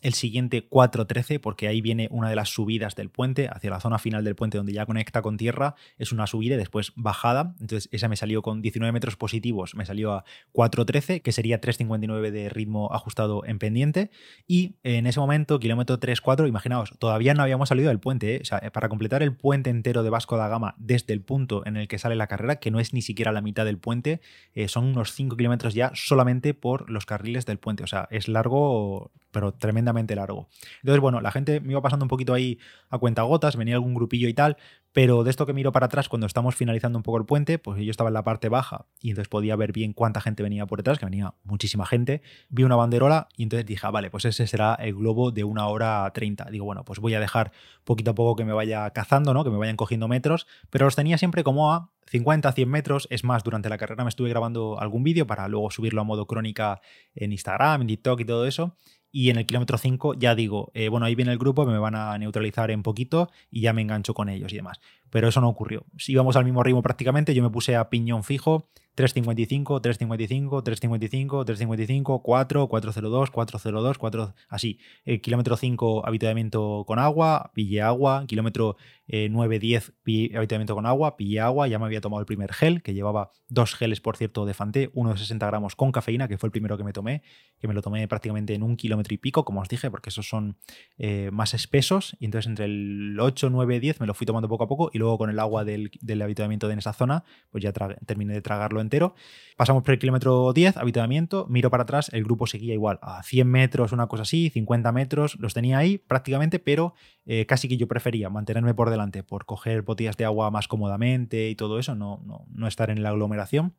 el 0.03 0.13
siguiente 0.13 0.67
413, 0.67 1.39
porque 1.39 1.67
ahí 1.67 1.81
viene 1.81 2.09
una 2.11 2.29
de 2.29 2.35
las 2.35 2.49
subidas 2.49 2.95
del 2.95 3.09
puente, 3.09 3.47
hacia 3.47 3.69
la 3.69 3.79
zona 3.79 3.97
final 3.97 4.23
del 4.23 4.35
puente 4.35 4.57
donde 4.57 4.73
ya 4.73 4.85
conecta 4.85 5.21
con 5.21 5.37
tierra, 5.37 5.75
es 5.97 6.11
una 6.11 6.27
subida 6.27 6.55
y 6.55 6.57
después 6.57 6.91
bajada. 6.95 7.55
Entonces 7.61 7.89
esa 7.91 8.09
me 8.09 8.17
salió 8.17 8.41
con 8.41 8.61
19 8.61 8.91
metros 8.91 9.15
positivos, 9.15 9.75
me 9.75 9.85
salió 9.85 10.11
a 10.11 10.25
4.13, 10.51 11.21
que 11.21 11.31
sería 11.31 11.61
3.59 11.61 12.31
de 12.31 12.49
ritmo 12.49 12.93
ajustado 12.93 13.45
en 13.45 13.59
pendiente. 13.59 14.11
Y 14.45 14.75
en 14.83 15.07
ese 15.07 15.21
momento, 15.21 15.59
kilómetro 15.59 15.99
3.4, 15.99 16.49
imaginaos, 16.49 16.91
todavía 16.99 17.33
no 17.33 17.41
habíamos 17.41 17.69
salido 17.69 17.87
del 17.87 17.99
puente. 17.99 18.35
¿eh? 18.35 18.39
O 18.41 18.45
sea, 18.45 18.59
para 18.71 18.89
completar 18.89 19.23
el 19.23 19.33
puente 19.33 19.69
entero 19.69 20.03
de 20.03 20.09
Vasco 20.09 20.35
da 20.35 20.49
Gama 20.49 20.75
desde 20.77 21.13
el 21.13 21.21
punto 21.21 21.65
en 21.65 21.77
el 21.77 21.87
que 21.87 21.97
sale 21.97 22.15
la 22.15 22.27
carrera, 22.27 22.57
que 22.57 22.71
no 22.71 22.81
es 22.81 22.93
ni 22.93 23.01
siquiera 23.01 23.31
la 23.31 23.41
mitad 23.41 23.63
del 23.63 23.77
puente, 23.77 24.19
eh, 24.53 24.67
son 24.67 24.85
unos 24.85 25.13
5 25.13 25.37
kilómetros 25.37 25.73
ya 25.73 25.91
solamente 25.95 26.53
por 26.53 26.89
los 26.89 27.05
carriles 27.05 27.45
del 27.45 27.57
puente. 27.57 27.83
O 27.83 27.87
sea, 27.87 28.09
es 28.11 28.27
largo, 28.27 29.11
pero 29.33 29.53
tremendamente 29.53 30.15
largo. 30.15 30.47
Entonces, 30.77 31.01
bueno, 31.01 31.19
la 31.19 31.31
gente 31.31 31.59
me 31.59 31.71
iba 31.71 31.81
pasando 31.81 32.05
un 32.05 32.09
poquito 32.09 32.33
ahí 32.33 32.59
a 32.89 32.99
cuentagotas, 32.99 33.57
venía 33.57 33.75
algún 33.75 33.93
grupillo 33.93 34.29
y 34.29 34.33
tal, 34.33 34.55
pero 34.93 35.23
de 35.23 35.31
esto 35.31 35.45
que 35.47 35.53
miro 35.53 35.71
para 35.71 35.87
atrás 35.87 36.07
cuando 36.07 36.27
estamos 36.27 36.55
finalizando 36.55 36.99
un 36.99 37.03
poco 37.03 37.17
el 37.17 37.25
puente, 37.25 37.57
pues 37.57 37.83
yo 37.83 37.89
estaba 37.89 38.09
en 38.09 38.13
la 38.13 38.23
parte 38.23 38.47
baja 38.47 38.85
y 39.01 39.09
entonces 39.09 39.27
podía 39.27 39.55
ver 39.55 39.73
bien 39.73 39.91
cuánta 39.91 40.21
gente 40.21 40.43
venía 40.43 40.67
por 40.67 40.79
detrás, 40.79 40.99
que 40.99 41.05
venía 41.05 41.33
muchísima 41.43 41.85
gente. 41.85 42.21
Vi 42.49 42.63
una 42.63 42.75
banderola 42.75 43.27
y 43.35 43.43
entonces 43.43 43.65
dije, 43.65 43.85
ah, 43.87 43.91
vale, 43.91 44.11
pues 44.11 44.25
ese 44.25 44.45
será 44.45 44.75
el 44.75 44.93
globo 44.93 45.31
de 45.31 45.43
una 45.43 45.67
hora 45.67 46.09
30. 46.13 46.45
Digo, 46.51 46.65
bueno, 46.65 46.85
pues 46.85 46.99
voy 46.99 47.15
a 47.15 47.19
dejar 47.19 47.51
poquito 47.83 48.11
a 48.11 48.15
poco 48.15 48.35
que 48.35 48.45
me 48.45 48.53
vaya 48.53 48.89
cazando, 48.91 49.33
¿no? 49.33 49.43
Que 49.43 49.49
me 49.49 49.57
vayan 49.57 49.75
cogiendo 49.75 50.07
metros, 50.07 50.45
pero 50.69 50.85
los 50.85 50.95
tenía 50.95 51.17
siempre 51.17 51.43
como 51.43 51.73
a 51.73 51.89
50, 52.05 52.51
100 52.51 52.69
metros. 52.69 53.07
Es 53.09 53.23
más, 53.23 53.43
durante 53.43 53.69
la 53.69 53.79
carrera 53.79 54.03
me 54.03 54.09
estuve 54.09 54.29
grabando 54.29 54.79
algún 54.79 55.03
vídeo 55.03 55.25
para 55.25 55.47
luego 55.47 55.71
subirlo 55.71 56.01
a 56.01 56.03
modo 56.03 56.27
crónica 56.27 56.81
en 57.15 57.31
Instagram, 57.31 57.81
en 57.81 57.87
TikTok 57.87 58.19
y 58.19 58.25
todo 58.25 58.45
eso 58.45 58.75
y 59.15 59.29
en 59.29 59.37
el 59.37 59.45
kilómetro 59.45 59.77
5 59.77 60.15
ya 60.15 60.33
digo, 60.33 60.71
eh, 60.73 60.89
bueno, 60.89 61.05
ahí 61.05 61.13
viene 61.13 61.31
el 61.31 61.37
grupo, 61.37 61.67
me 61.67 61.77
van 61.77 61.93
a 61.93 62.17
neutralizar 62.17 62.71
en 62.71 62.81
poquito 62.81 63.29
y 63.51 63.61
ya 63.61 63.71
me 63.71 63.83
engancho 63.83 64.15
con 64.15 64.27
ellos 64.27 64.51
y 64.51 64.55
demás. 64.55 64.81
Pero 65.11 65.27
eso 65.27 65.39
no 65.39 65.47
ocurrió. 65.47 65.85
Íbamos 66.07 66.35
al 66.35 66.45
mismo 66.45 66.63
ritmo 66.63 66.81
prácticamente, 66.81 67.35
yo 67.35 67.43
me 67.43 67.51
puse 67.51 67.75
a 67.75 67.91
piñón 67.91 68.23
fijo 68.23 68.67
355, 68.95 69.81
355, 69.81 70.63
355, 70.63 71.45
355, 71.45 72.21
4, 72.21 72.67
402, 72.67 73.31
402, 73.31 73.97
4, 73.97 74.35
así. 74.49 74.79
Eh, 75.05 75.19
kilómetro 75.21 75.57
5, 75.57 76.05
habituamiento 76.05 76.83
con 76.85 76.99
agua, 76.99 77.51
pillé 77.53 77.81
agua. 77.81 78.25
Kilómetro 78.27 78.77
9, 79.07 79.59
10, 79.59 79.93
habituamiento 80.35 80.75
con 80.75 80.85
agua, 80.85 81.17
pillé 81.17 81.39
agua. 81.39 81.67
Ya 81.67 81.77
me 81.79 81.85
había 81.85 82.01
tomado 82.01 82.21
el 82.21 82.25
primer 82.25 82.53
gel, 82.53 82.81
que 82.81 82.93
llevaba 82.93 83.31
dos 83.49 83.75
geles, 83.75 83.99
por 83.99 84.15
cierto, 84.15 84.45
de 84.45 84.53
Fanté, 84.53 84.91
uno 84.93 85.11
de 85.11 85.17
60 85.17 85.45
gramos 85.45 85.75
con 85.75 85.91
cafeína, 85.91 86.27
que 86.27 86.37
fue 86.37 86.47
el 86.47 86.51
primero 86.51 86.77
que 86.77 86.83
me 86.83 86.93
tomé, 86.93 87.21
que 87.59 87.67
me 87.67 87.73
lo 87.73 87.81
tomé 87.81 88.07
prácticamente 88.07 88.53
en 88.53 88.63
un 88.63 88.77
kilómetro 88.77 89.13
y 89.13 89.17
pico, 89.17 89.43
como 89.43 89.61
os 89.61 89.67
dije, 89.67 89.91
porque 89.91 90.09
esos 90.09 90.27
son 90.27 90.57
eh, 90.97 91.29
más 91.31 91.53
espesos. 91.53 92.15
Y 92.19 92.25
entonces 92.25 92.47
entre 92.47 92.65
el 92.65 93.17
8, 93.19 93.49
9, 93.49 93.79
10 93.79 93.99
me 93.99 94.07
lo 94.07 94.13
fui 94.13 94.25
tomando 94.25 94.47
poco 94.47 94.63
a 94.63 94.67
poco 94.67 94.89
y 94.93 94.99
luego 94.99 95.17
con 95.17 95.29
el 95.29 95.39
agua 95.39 95.65
del, 95.65 95.91
del 96.01 96.21
habituamiento 96.21 96.67
de 96.67 96.75
esa 96.75 96.93
zona, 96.93 97.23
pues 97.51 97.63
ya 97.63 97.71
terminé 97.71 98.33
de 98.33 98.41
tragarlo 98.41 98.81
entero. 98.83 99.15
Pasamos 99.57 99.83
por 99.83 99.93
el 99.93 99.99
kilómetro 99.99 100.53
10, 100.53 100.77
habituamiento, 100.77 101.45
miro 101.49 101.69
para 101.69 101.83
atrás, 101.83 102.09
el 102.13 102.23
grupo 102.23 102.47
seguía 102.47 102.73
igual, 102.73 102.99
a 103.01 103.23
100 103.23 103.47
metros, 103.47 103.91
una 103.91 104.07
cosa 104.07 104.23
así, 104.23 104.49
50 104.49 104.91
metros, 104.91 105.37
los 105.39 105.53
tenía 105.53 105.77
ahí 105.77 105.97
prácticamente, 105.97 106.59
pero 106.59 106.93
eh, 107.25 107.45
casi 107.45 107.67
que 107.67 107.77
yo 107.77 107.87
prefería 107.87 108.29
mantenerme 108.29 108.73
por 108.73 108.89
delante, 108.89 109.23
por 109.23 109.45
coger 109.45 109.83
botellas 109.83 110.17
de 110.17 110.25
agua 110.25 110.51
más 110.51 110.67
cómodamente 110.67 111.49
y 111.49 111.55
todo 111.55 111.79
eso, 111.79 111.95
no, 111.95 112.21
no, 112.25 112.45
no 112.49 112.67
estar 112.67 112.89
en 112.89 113.03
la 113.03 113.09
aglomeración. 113.09 113.75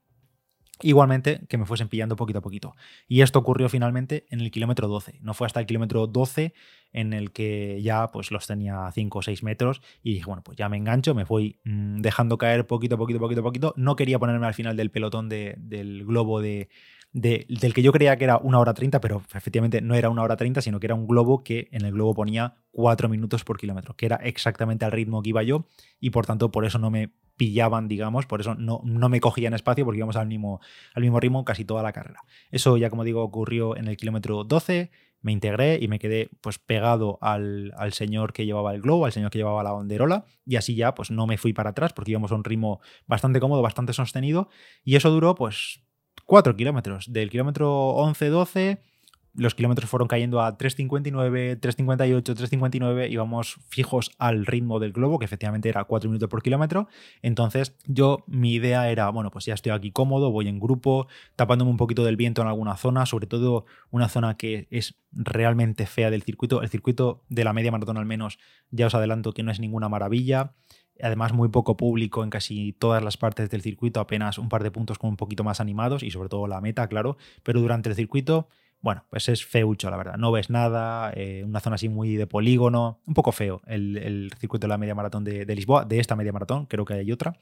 Igualmente 0.83 1.41
que 1.49 1.57
me 1.57 1.67
fuesen 1.67 1.89
pillando 1.89 2.17
poquito 2.17 2.41
a 2.41 2.43
poquito. 2.43 2.75
Y 3.07 3.21
esto 3.21 3.39
ocurrió 3.39 3.69
finalmente 3.69 4.27
en 4.31 4.41
el 4.41 4.51
kilómetro 4.51 4.89
12. 4.89 5.19
No 5.23 5.33
fue 5.33 5.47
hasta 5.47 5.61
el 5.61 5.67
kilómetro 5.67 6.07
12 6.07 6.53
en 6.93 7.13
el 7.13 7.33
que 7.33 7.81
ya 7.83 8.11
pues 8.11 8.31
los 8.31 8.47
tenía 8.47 8.87
a 8.87 8.93
5 8.93 9.19
o 9.19 9.23
6 9.23 9.43
metros 9.45 9.83
y 10.03 10.15
dije, 10.15 10.27
bueno, 10.27 10.43
pues 10.43 10.59
ya 10.59 10.69
me 10.69 10.77
engancho, 10.77 11.15
me 11.15 11.25
voy 11.25 11.61
mm, 11.65 12.01
dejando 12.01 12.39
caer 12.39 12.67
poquito, 12.67 12.99
poquito, 12.99 13.21
poquito, 13.21 13.43
poquito. 13.43 13.75
No 13.77 13.95
quería 13.95 14.19
ponerme 14.19 14.47
al 14.47 14.55
final 14.55 14.77
del 14.77 14.91
pelotón 14.91 15.29
del 15.29 16.05
globo 16.05 16.41
de, 16.41 16.69
del 17.15 17.73
que 17.73 17.83
yo 17.83 17.93
creía 17.93 18.19
que 18.19 18.25
era 18.25 18.39
una 18.39 18.59
hora 18.59 18.75
30, 18.75 19.01
pero 19.01 19.23
efectivamente 19.33 19.81
no 19.81 19.95
era 19.95 20.11
una 20.11 20.23
hora 20.23 20.37
30, 20.37 20.61
sino 20.61 20.81
que 20.81 20.89
era 20.89 20.97
un 20.97 21.07
globo 21.07 21.45
que 21.45 21.69
en 21.71 21.85
el 21.85 21.93
globo 21.93 22.13
ponía 22.13 22.57
4 22.73 23.09
minutos 23.09 23.45
por 23.45 23.57
kilómetro, 23.57 23.95
que 23.95 24.07
era 24.07 24.17
exactamente 24.17 24.85
al 24.85 24.91
ritmo 24.91 25.23
que 25.23 25.29
iba 25.29 25.45
yo 25.45 25.67
y 26.01 26.11
por 26.11 26.27
tanto 26.27 26.51
por 26.51 26.65
eso 26.65 26.81
no 26.81 26.91
me 26.91 27.13
pillaban, 27.37 27.87
digamos, 27.87 28.27
por 28.27 28.41
eso 28.41 28.57
no, 28.57 28.81
no 28.85 29.09
me 29.09 29.21
cogían 29.21 29.55
espacio 29.55 29.85
porque 29.85 29.99
íbamos 29.99 30.17
al 30.17 30.27
mismo, 30.27 30.61
al 30.93 31.03
mismo 31.03 31.21
ritmo 31.21 31.45
casi 31.45 31.65
toda 31.65 31.85
la 31.85 31.93
carrera. 31.93 32.21
Eso 32.51 32.77
ya 32.77 32.91
como 32.91 33.05
digo 33.05 33.23
ocurrió 33.23 33.77
en 33.77 33.87
el 33.87 33.97
kilómetro 33.97 34.43
12, 34.43 34.91
me 35.21 35.31
integré 35.31 35.79
y 35.81 35.87
me 35.87 36.01
quedé 36.01 36.31
pues 36.41 36.59
pegado 36.59 37.19
al, 37.23 37.73
al, 37.77 37.93
señor 37.93 38.33
que 38.33 38.45
llevaba 38.45 38.75
el 38.75 38.83
globo, 38.83 39.07
al 39.07 39.13
señor 39.13 39.31
que 39.31 39.39
llevaba 39.39 39.63
la 39.63 39.73
banderola 39.73 40.27
y 40.45 40.57
así 40.57 40.75
ya 40.75 40.95
pues 40.95 41.13
no 41.13 41.29
me 41.29 41.39
fui 41.39 41.53
para 41.53 41.71
atrás 41.71 41.93
porque 41.93 42.11
íbamos 42.11 42.33
a 42.33 42.35
un 42.35 42.45
ritmo 42.45 42.81
bastante 43.07 43.39
cómodo, 43.39 43.63
bastante 43.63 43.93
sostenido 43.93 44.49
y 44.83 44.97
eso 44.97 45.11
duró 45.11 45.35
pues 45.37 45.84
4 46.27 46.57
kilómetros, 46.57 47.13
del 47.13 47.31
kilómetro 47.31 47.95
11-12 47.97 48.79
los 49.37 49.55
kilómetros 49.55 49.91
fueron 49.91 50.07
cayendo 50.09 50.41
a 50.41 50.57
3.59, 50.57 51.61
3.58, 51.61 52.23
3.59, 52.23 53.11
íbamos 53.11 53.59
fijos 53.69 54.13
al 54.19 54.47
ritmo 54.47 54.79
del 54.79 54.93
globo, 54.93 55.19
que 55.19 55.25
efectivamente 55.25 55.69
era 55.69 55.85
4 55.85 56.09
minutos 56.09 56.29
por 56.29 56.43
kilómetro. 56.43 56.89
Entonces, 57.21 57.77
yo, 57.87 58.25
mi 58.27 58.55
idea 58.55 58.89
era, 58.91 59.09
bueno, 59.11 59.31
pues 59.31 59.45
ya 59.47 59.55
estoy 59.55 59.73
aquí 59.73 59.91
cómodo, 59.91 60.31
voy 60.31 60.49
en 60.49 60.61
grupo, 60.61 61.09
tapándome 61.35 61.71
un 61.71 61.77
poquito 61.77 62.05
del 62.05 62.17
viento 62.17 62.43
en 62.43 62.49
alguna 62.49 62.77
zona, 62.77 63.07
sobre 63.07 63.27
todo 63.27 63.67
una 63.91 64.09
zona 64.09 64.37
que 64.37 64.69
es 64.71 64.95
realmente 65.11 65.87
fea 65.87 66.11
del 66.11 66.23
circuito. 66.23 66.63
El 66.63 66.69
circuito 66.69 67.25
de 67.29 67.45
la 67.45 67.53
media 67.53 67.73
maratón, 67.73 67.99
al 67.99 68.07
menos, 68.07 68.39
ya 68.71 68.87
os 68.87 68.95
adelanto 68.95 69.33
que 69.33 69.43
no 69.43 69.51
es 69.51 69.59
ninguna 69.59 69.89
maravilla. 69.89 70.55
Además, 71.03 71.33
muy 71.33 71.49
poco 71.49 71.77
público 71.77 72.23
en 72.23 72.31
casi 72.31 72.73
todas 72.73 73.03
las 73.03 73.17
partes 73.17 73.51
del 73.51 73.63
circuito, 73.63 74.01
apenas 74.01 74.39
un 74.39 74.49
par 74.49 74.63
de 74.63 74.71
puntos 74.71 74.99
con 74.99 75.11
un 75.11 75.17
poquito 75.17 75.45
más 75.45 75.61
animados 75.61 76.03
y 76.03 76.11
sobre 76.11 76.29
todo 76.29 76.47
la 76.47 76.61
meta, 76.61 76.87
claro. 76.89 77.17
Pero 77.43 77.61
durante 77.61 77.89
el 77.89 77.95
circuito 77.95 78.49
bueno, 78.85 79.03
pues 79.09 79.31
es 79.31 79.47
feucho, 79.47 79.89
la 79.89 79.97
verdad. 79.97 80.19
No 80.19 80.31
ves 80.31 80.51
nada, 80.51 81.11
eh, 81.17 81.43
una 81.43 81.61
zona 81.61 81.77
así 81.77 81.89
muy 81.89 82.17
de 82.17 82.27
polígono, 82.27 83.01
un 83.07 83.15
poco 83.15 83.33
feo 83.33 83.63
el, 83.67 84.31
circuito 84.39 84.67
de 84.67 84.69
la 84.69 84.77
media 84.77 84.95
maratón 84.95 85.25
de, 85.25 85.47
Lisboa, 85.55 85.87
de 85.87 86.01
esta 86.01 86.17
media 86.17 86.35
maratón, 86.35 86.67
creo 86.67 86.85
que 86.85 86.93
hay 86.93 87.11
otra. 87.11 87.35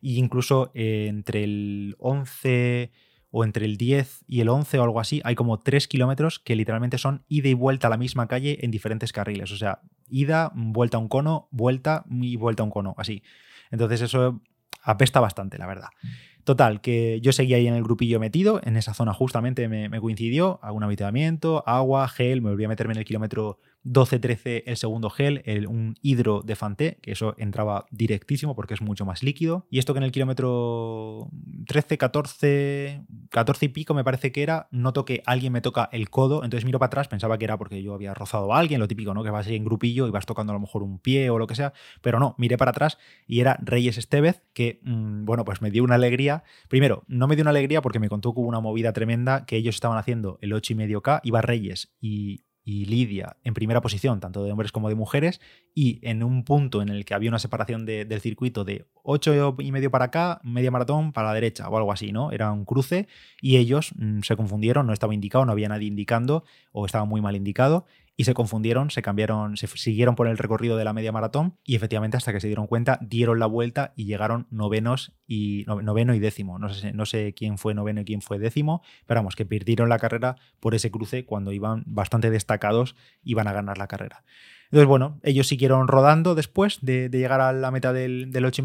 Y 0.00 0.18
incluso 0.18 0.70
eh, 0.74 1.06
entre 1.08 1.42
el 1.42 1.96
11 1.98 2.92
o 3.30 3.44
entre 3.44 3.66
el 3.66 3.76
10 3.76 4.24
y 4.26 4.40
el 4.40 4.48
11 4.48 4.78
o 4.78 4.82
algo 4.82 5.00
así, 5.00 5.20
hay 5.24 5.34
como 5.34 5.58
3 5.58 5.86
kilómetros 5.88 6.38
que 6.38 6.56
literalmente 6.56 6.98
son 6.98 7.24
ida 7.28 7.48
y 7.48 7.54
vuelta 7.54 7.88
a 7.88 7.90
la 7.90 7.96
misma 7.96 8.26
calle 8.26 8.58
en 8.62 8.70
diferentes 8.70 9.12
carriles. 9.12 9.52
O 9.52 9.56
sea, 9.56 9.82
ida, 10.08 10.50
vuelta 10.54 10.96
a 10.96 11.00
un 11.00 11.08
cono, 11.08 11.48
vuelta 11.50 12.04
y 12.10 12.36
vuelta 12.36 12.62
a 12.62 12.64
un 12.64 12.70
cono, 12.70 12.94
así. 12.96 13.22
Entonces 13.70 14.00
eso 14.00 14.40
apesta 14.82 15.20
bastante, 15.20 15.58
la 15.58 15.66
verdad. 15.66 15.88
Total, 16.44 16.80
que 16.80 17.20
yo 17.20 17.32
seguía 17.32 17.58
ahí 17.58 17.66
en 17.66 17.74
el 17.74 17.82
grupillo 17.82 18.18
metido, 18.18 18.60
en 18.64 18.78
esa 18.78 18.94
zona 18.94 19.12
justamente 19.12 19.68
me, 19.68 19.90
me 19.90 20.00
coincidió, 20.00 20.58
algún 20.62 20.82
habituamiento, 20.82 21.62
agua, 21.66 22.08
gel, 22.08 22.40
me 22.40 22.48
volví 22.48 22.64
a 22.64 22.68
meterme 22.68 22.94
en 22.94 23.00
el 23.00 23.04
kilómetro 23.04 23.58
12-13 23.92 24.64
el 24.66 24.76
segundo 24.76 25.10
gel, 25.10 25.42
el, 25.44 25.66
un 25.66 25.96
hidro 26.02 26.42
de 26.44 26.56
Fanté, 26.56 26.98
que 27.00 27.12
eso 27.12 27.34
entraba 27.38 27.86
directísimo 27.90 28.54
porque 28.54 28.74
es 28.74 28.80
mucho 28.80 29.04
más 29.04 29.22
líquido. 29.22 29.66
Y 29.70 29.78
esto 29.78 29.94
que 29.94 29.98
en 29.98 30.04
el 30.04 30.12
kilómetro 30.12 31.28
13, 31.66 31.98
14, 31.98 33.04
14 33.30 33.66
y 33.66 33.68
pico 33.68 33.94
me 33.94 34.04
parece 34.04 34.32
que 34.32 34.42
era, 34.42 34.68
noto 34.70 35.04
que 35.04 35.22
alguien 35.26 35.52
me 35.52 35.60
toca 35.60 35.88
el 35.92 36.10
codo, 36.10 36.44
entonces 36.44 36.64
miro 36.64 36.78
para 36.78 36.88
atrás, 36.88 37.08
pensaba 37.08 37.38
que 37.38 37.44
era 37.44 37.56
porque 37.56 37.82
yo 37.82 37.94
había 37.94 38.14
rozado 38.14 38.52
a 38.52 38.58
alguien, 38.58 38.80
lo 38.80 38.88
típico, 38.88 39.14
¿no? 39.14 39.24
Que 39.24 39.30
vas 39.30 39.46
ahí 39.46 39.56
en 39.56 39.64
grupillo 39.64 40.06
y 40.06 40.10
vas 40.10 40.26
tocando 40.26 40.52
a 40.52 40.54
lo 40.54 40.60
mejor 40.60 40.82
un 40.82 40.98
pie 40.98 41.30
o 41.30 41.38
lo 41.38 41.46
que 41.46 41.54
sea, 41.54 41.72
pero 42.02 42.18
no, 42.18 42.34
miré 42.38 42.56
para 42.56 42.70
atrás 42.70 42.98
y 43.26 43.40
era 43.40 43.58
Reyes 43.62 43.98
Estevez, 43.98 44.42
que, 44.52 44.80
mm, 44.82 45.24
bueno, 45.24 45.44
pues 45.44 45.62
me 45.62 45.70
dio 45.70 45.84
una 45.84 45.94
alegría. 45.94 46.44
Primero, 46.68 47.04
no 47.06 47.26
me 47.26 47.36
dio 47.36 47.42
una 47.42 47.50
alegría 47.50 47.82
porque 47.82 47.98
me 47.98 48.08
contó 48.08 48.32
que 48.32 48.40
hubo 48.40 48.48
una 48.48 48.60
movida 48.60 48.92
tremenda 48.92 49.46
que 49.46 49.56
ellos 49.56 49.74
estaban 49.74 49.98
haciendo 49.98 50.38
el 50.40 50.52
8 50.52 50.72
y 50.72 50.76
medio 50.76 51.02
K, 51.02 51.20
iba 51.24 51.40
Reyes 51.40 51.92
y 52.00 52.44
y 52.68 52.84
Lidia 52.84 53.38
en 53.44 53.54
primera 53.54 53.80
posición, 53.80 54.20
tanto 54.20 54.44
de 54.44 54.52
hombres 54.52 54.72
como 54.72 54.90
de 54.90 54.94
mujeres, 54.94 55.40
y 55.74 56.00
en 56.02 56.22
un 56.22 56.44
punto 56.44 56.82
en 56.82 56.90
el 56.90 57.06
que 57.06 57.14
había 57.14 57.30
una 57.30 57.38
separación 57.38 57.86
del 57.86 58.20
circuito 58.20 58.62
de 58.62 58.84
8 59.04 59.56
y 59.60 59.72
medio 59.72 59.90
para 59.90 60.06
acá, 60.06 60.38
media 60.44 60.70
maratón 60.70 61.14
para 61.14 61.28
la 61.28 61.34
derecha 61.34 61.66
o 61.70 61.78
algo 61.78 61.92
así, 61.92 62.12
¿no? 62.12 62.30
Era 62.30 62.52
un 62.52 62.66
cruce 62.66 63.08
y 63.40 63.56
ellos 63.56 63.92
mm, 63.96 64.20
se 64.20 64.36
confundieron, 64.36 64.86
no 64.86 64.92
estaba 64.92 65.14
indicado, 65.14 65.46
no 65.46 65.52
había 65.52 65.70
nadie 65.70 65.88
indicando 65.88 66.44
o 66.70 66.84
estaba 66.84 67.06
muy 67.06 67.22
mal 67.22 67.36
indicado 67.36 67.86
y 68.20 68.24
se 68.24 68.34
confundieron, 68.34 68.90
se 68.90 69.00
cambiaron, 69.00 69.56
se 69.56 69.68
siguieron 69.68 70.16
por 70.16 70.26
el 70.26 70.38
recorrido 70.38 70.76
de 70.76 70.82
la 70.84 70.92
media 70.92 71.12
maratón 71.12 71.56
y 71.62 71.76
efectivamente 71.76 72.16
hasta 72.16 72.32
que 72.32 72.40
se 72.40 72.48
dieron 72.48 72.66
cuenta 72.66 72.98
dieron 73.00 73.38
la 73.38 73.46
vuelta 73.46 73.92
y 73.94 74.06
llegaron 74.06 74.48
novenos 74.50 75.12
y 75.28 75.64
noveno 75.68 76.14
y 76.14 76.18
décimo. 76.18 76.58
No 76.58 76.68
sé, 76.68 76.92
no 76.92 77.06
sé 77.06 77.32
quién 77.32 77.58
fue 77.58 77.74
noveno 77.74 78.00
y 78.00 78.04
quién 78.04 78.20
fue 78.20 78.40
décimo, 78.40 78.82
pero 79.06 79.20
vamos, 79.20 79.36
que 79.36 79.46
perdieron 79.46 79.88
la 79.88 80.00
carrera 80.00 80.34
por 80.58 80.74
ese 80.74 80.90
cruce 80.90 81.26
cuando 81.26 81.52
iban 81.52 81.84
bastante 81.86 82.28
destacados, 82.28 82.96
iban 83.22 83.46
a 83.46 83.52
ganar 83.52 83.78
la 83.78 83.86
carrera. 83.86 84.24
Entonces, 84.64 84.88
bueno, 84.88 85.20
ellos 85.22 85.46
siguieron 85.46 85.86
rodando 85.86 86.34
después 86.34 86.80
de, 86.82 87.08
llegar 87.10 87.40
a 87.40 87.52
la 87.52 87.70
meta 87.70 87.92
del, 87.92 88.32
del 88.32 88.44
8 88.44 88.64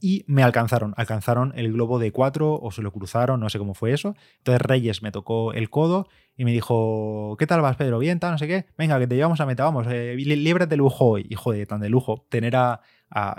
y 0.00 0.10
y 0.10 0.24
me 0.26 0.42
alcanzaron. 0.42 0.94
Alcanzaron 0.96 1.52
el 1.56 1.72
globo 1.72 1.98
de 1.98 2.10
4 2.10 2.58
o 2.60 2.70
se 2.72 2.82
lo 2.82 2.90
cruzaron, 2.90 3.38
no 3.38 3.48
sé 3.48 3.58
cómo 3.58 3.74
fue 3.74 3.92
eso. 3.92 4.16
Entonces 4.38 4.60
Reyes 4.60 5.02
me 5.02 5.12
tocó 5.12 5.52
el 5.52 5.70
codo 5.70 6.08
y 6.36 6.44
me 6.44 6.52
dijo, 6.52 7.36
¿qué 7.38 7.46
tal 7.46 7.60
vas, 7.60 7.76
Pedro? 7.76 7.98
Bien, 7.98 8.18
tal, 8.18 8.32
no 8.32 8.38
sé 8.38 8.48
qué. 8.48 8.66
Venga, 8.76 8.98
que 8.98 9.06
te 9.06 9.14
llevamos 9.14 9.40
a 9.40 9.46
meta, 9.46 9.64
vamos, 9.64 9.86
eh, 9.88 10.16
de 10.16 10.76
lujo 10.76 11.04
hoy. 11.04 11.26
Hijo 11.28 11.52
de 11.52 11.66
tan 11.66 11.80
de 11.80 11.90
lujo, 11.90 12.26
tener 12.30 12.56
a, 12.56 12.80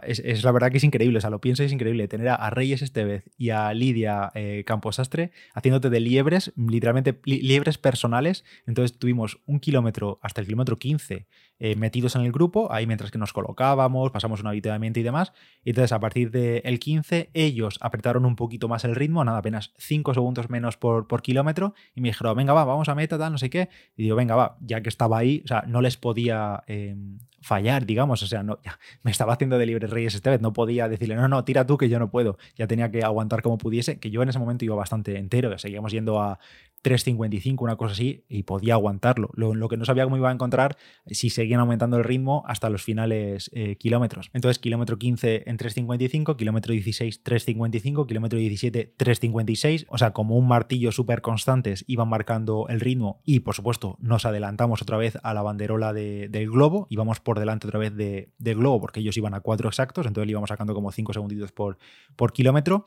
es, 0.03 0.43
la 0.43 0.51
verdad 0.51 0.69
que 0.69 0.77
es 0.77 0.83
increíble, 0.83 1.17
o 1.17 1.21
sea, 1.21 1.29
lo 1.29 1.39
pienso 1.39 1.63
es 1.63 1.71
increíble, 1.71 2.07
tener 2.07 2.27
a, 2.29 2.49
Reyes 2.49 2.81
Estevez 2.81 3.23
y 3.37 3.51
a 3.51 3.73
Lidia 3.73 4.31
eh, 4.35 4.63
Camposastre 4.65 5.31
haciéndote 5.53 5.89
de 5.89 5.99
liebres, 5.99 6.51
literalmente 6.55 7.19
liebres 7.23 7.77
personales. 7.77 8.43
Entonces 8.67 8.99
tuvimos 8.99 9.39
un 9.45 9.59
kilómetro 9.59 10.19
hasta 10.21 10.41
el 10.41 10.47
kilómetro 10.47 10.77
15 10.77 11.27
eh, 11.63 11.75
metidos 11.75 12.15
en 12.15 12.23
el 12.23 12.31
grupo, 12.31 12.73
ahí 12.73 12.87
mientras 12.87 13.11
que 13.11 13.19
nos 13.19 13.33
colocábamos, 13.33 14.09
pasamos 14.09 14.41
un 14.41 14.47
habituamiento 14.47 14.99
y 14.99 15.03
demás. 15.03 15.31
Y 15.63 15.69
entonces 15.69 15.91
a 15.91 15.99
partir 15.99 16.31
del 16.31 16.79
15 16.79 17.29
ellos 17.35 17.77
apretaron 17.81 18.25
un 18.25 18.35
poquito 18.35 18.67
más 18.67 18.83
el 18.83 18.95
ritmo, 18.95 19.23
nada, 19.23 19.37
apenas 19.37 19.71
5 19.77 20.15
segundos 20.15 20.49
menos 20.49 20.77
por, 20.77 21.07
por 21.07 21.21
kilómetro, 21.21 21.75
y 21.93 22.01
me 22.01 22.09
dijeron, 22.09 22.35
venga, 22.35 22.53
va, 22.53 22.65
vamos 22.65 22.89
a 22.89 22.95
meta, 22.95 23.19
tal, 23.19 23.31
no 23.31 23.37
sé 23.37 23.51
qué. 23.51 23.69
Y 23.95 24.01
digo, 24.01 24.15
venga, 24.15 24.35
va, 24.35 24.57
ya 24.59 24.81
que 24.81 24.89
estaba 24.89 25.19
ahí, 25.19 25.43
o 25.45 25.47
sea, 25.47 25.63
no 25.67 25.81
les 25.81 25.97
podía 25.97 26.63
em, 26.65 27.19
fallar, 27.41 27.85
digamos, 27.85 28.23
o 28.23 28.27
sea, 28.27 28.41
no, 28.41 28.59
ya, 28.63 28.79
me 29.03 29.11
estaba 29.11 29.33
haciendo 29.33 29.59
de 29.59 29.67
libre 29.67 29.85
Reyes 29.85 30.15
esta 30.15 30.31
vez, 30.31 30.41
no 30.41 30.53
podía 30.53 30.89
decirle, 30.89 31.15
no, 31.15 31.27
no, 31.27 31.45
tira 31.45 31.67
tú 31.67 31.77
que 31.77 31.89
yo 31.89 31.99
no 31.99 32.09
puedo, 32.09 32.39
ya 32.55 32.65
tenía 32.65 32.89
que 32.89 33.03
aguantar 33.03 33.43
como 33.43 33.59
pudiese, 33.59 33.99
que 33.99 34.09
yo 34.09 34.23
en 34.23 34.29
ese 34.29 34.39
momento 34.39 34.65
iba 34.65 34.75
bastante 34.75 35.15
entero, 35.19 35.55
seguíamos 35.59 35.91
yendo 35.91 36.19
a 36.19 36.39
3.55, 36.83 37.61
una 37.61 37.75
cosa 37.75 37.93
así, 37.93 38.25
y 38.27 38.43
podía 38.43 38.73
aguantarlo. 38.73 39.29
Lo, 39.35 39.69
que 39.69 39.77
no 39.77 39.85
sabía 39.85 40.03
cómo 40.03 40.17
iba 40.17 40.29
a 40.29 40.33
encontrar 40.33 40.77
si 41.05 41.29
seguían 41.51 41.59
aumentando 41.59 41.97
el 41.97 42.05
ritmo 42.05 42.43
hasta 42.47 42.69
los 42.69 42.81
finales 42.81 43.49
eh, 43.53 43.75
kilómetros. 43.75 44.29
Entonces, 44.31 44.57
kilómetro 44.57 44.97
15 44.97 45.49
en 45.49 45.57
3.55, 45.57 46.37
kilómetro 46.37 46.71
16 46.71 47.23
3.55, 47.25 48.07
kilómetro 48.07 48.39
17 48.39 48.93
3.56, 48.97 49.85
o 49.89 49.97
sea, 49.97 50.13
como 50.13 50.37
un 50.37 50.47
martillo 50.47 50.93
súper 50.93 51.21
constantes 51.21 51.83
iban 51.87 52.07
marcando 52.07 52.67
el 52.69 52.79
ritmo 52.79 53.21
y, 53.25 53.41
por 53.41 53.53
supuesto, 53.53 53.97
nos 53.99 54.25
adelantamos 54.25 54.81
otra 54.81 54.95
vez 54.95 55.17
a 55.23 55.33
la 55.33 55.41
banderola 55.41 55.91
del 55.91 56.49
globo, 56.49 56.87
íbamos 56.89 57.19
por 57.19 57.37
delante 57.37 57.67
otra 57.67 57.79
vez 57.79 57.93
de, 57.97 58.29
del 58.37 58.55
globo 58.55 58.79
porque 58.79 59.01
ellos 59.01 59.17
iban 59.17 59.33
a 59.33 59.41
4 59.41 59.67
exactos, 59.67 60.05
entonces 60.05 60.29
íbamos 60.29 60.47
sacando 60.47 60.73
como 60.73 60.93
5 60.93 61.11
segunditos 61.11 61.51
por, 61.51 61.77
por 62.15 62.31
kilómetro. 62.31 62.85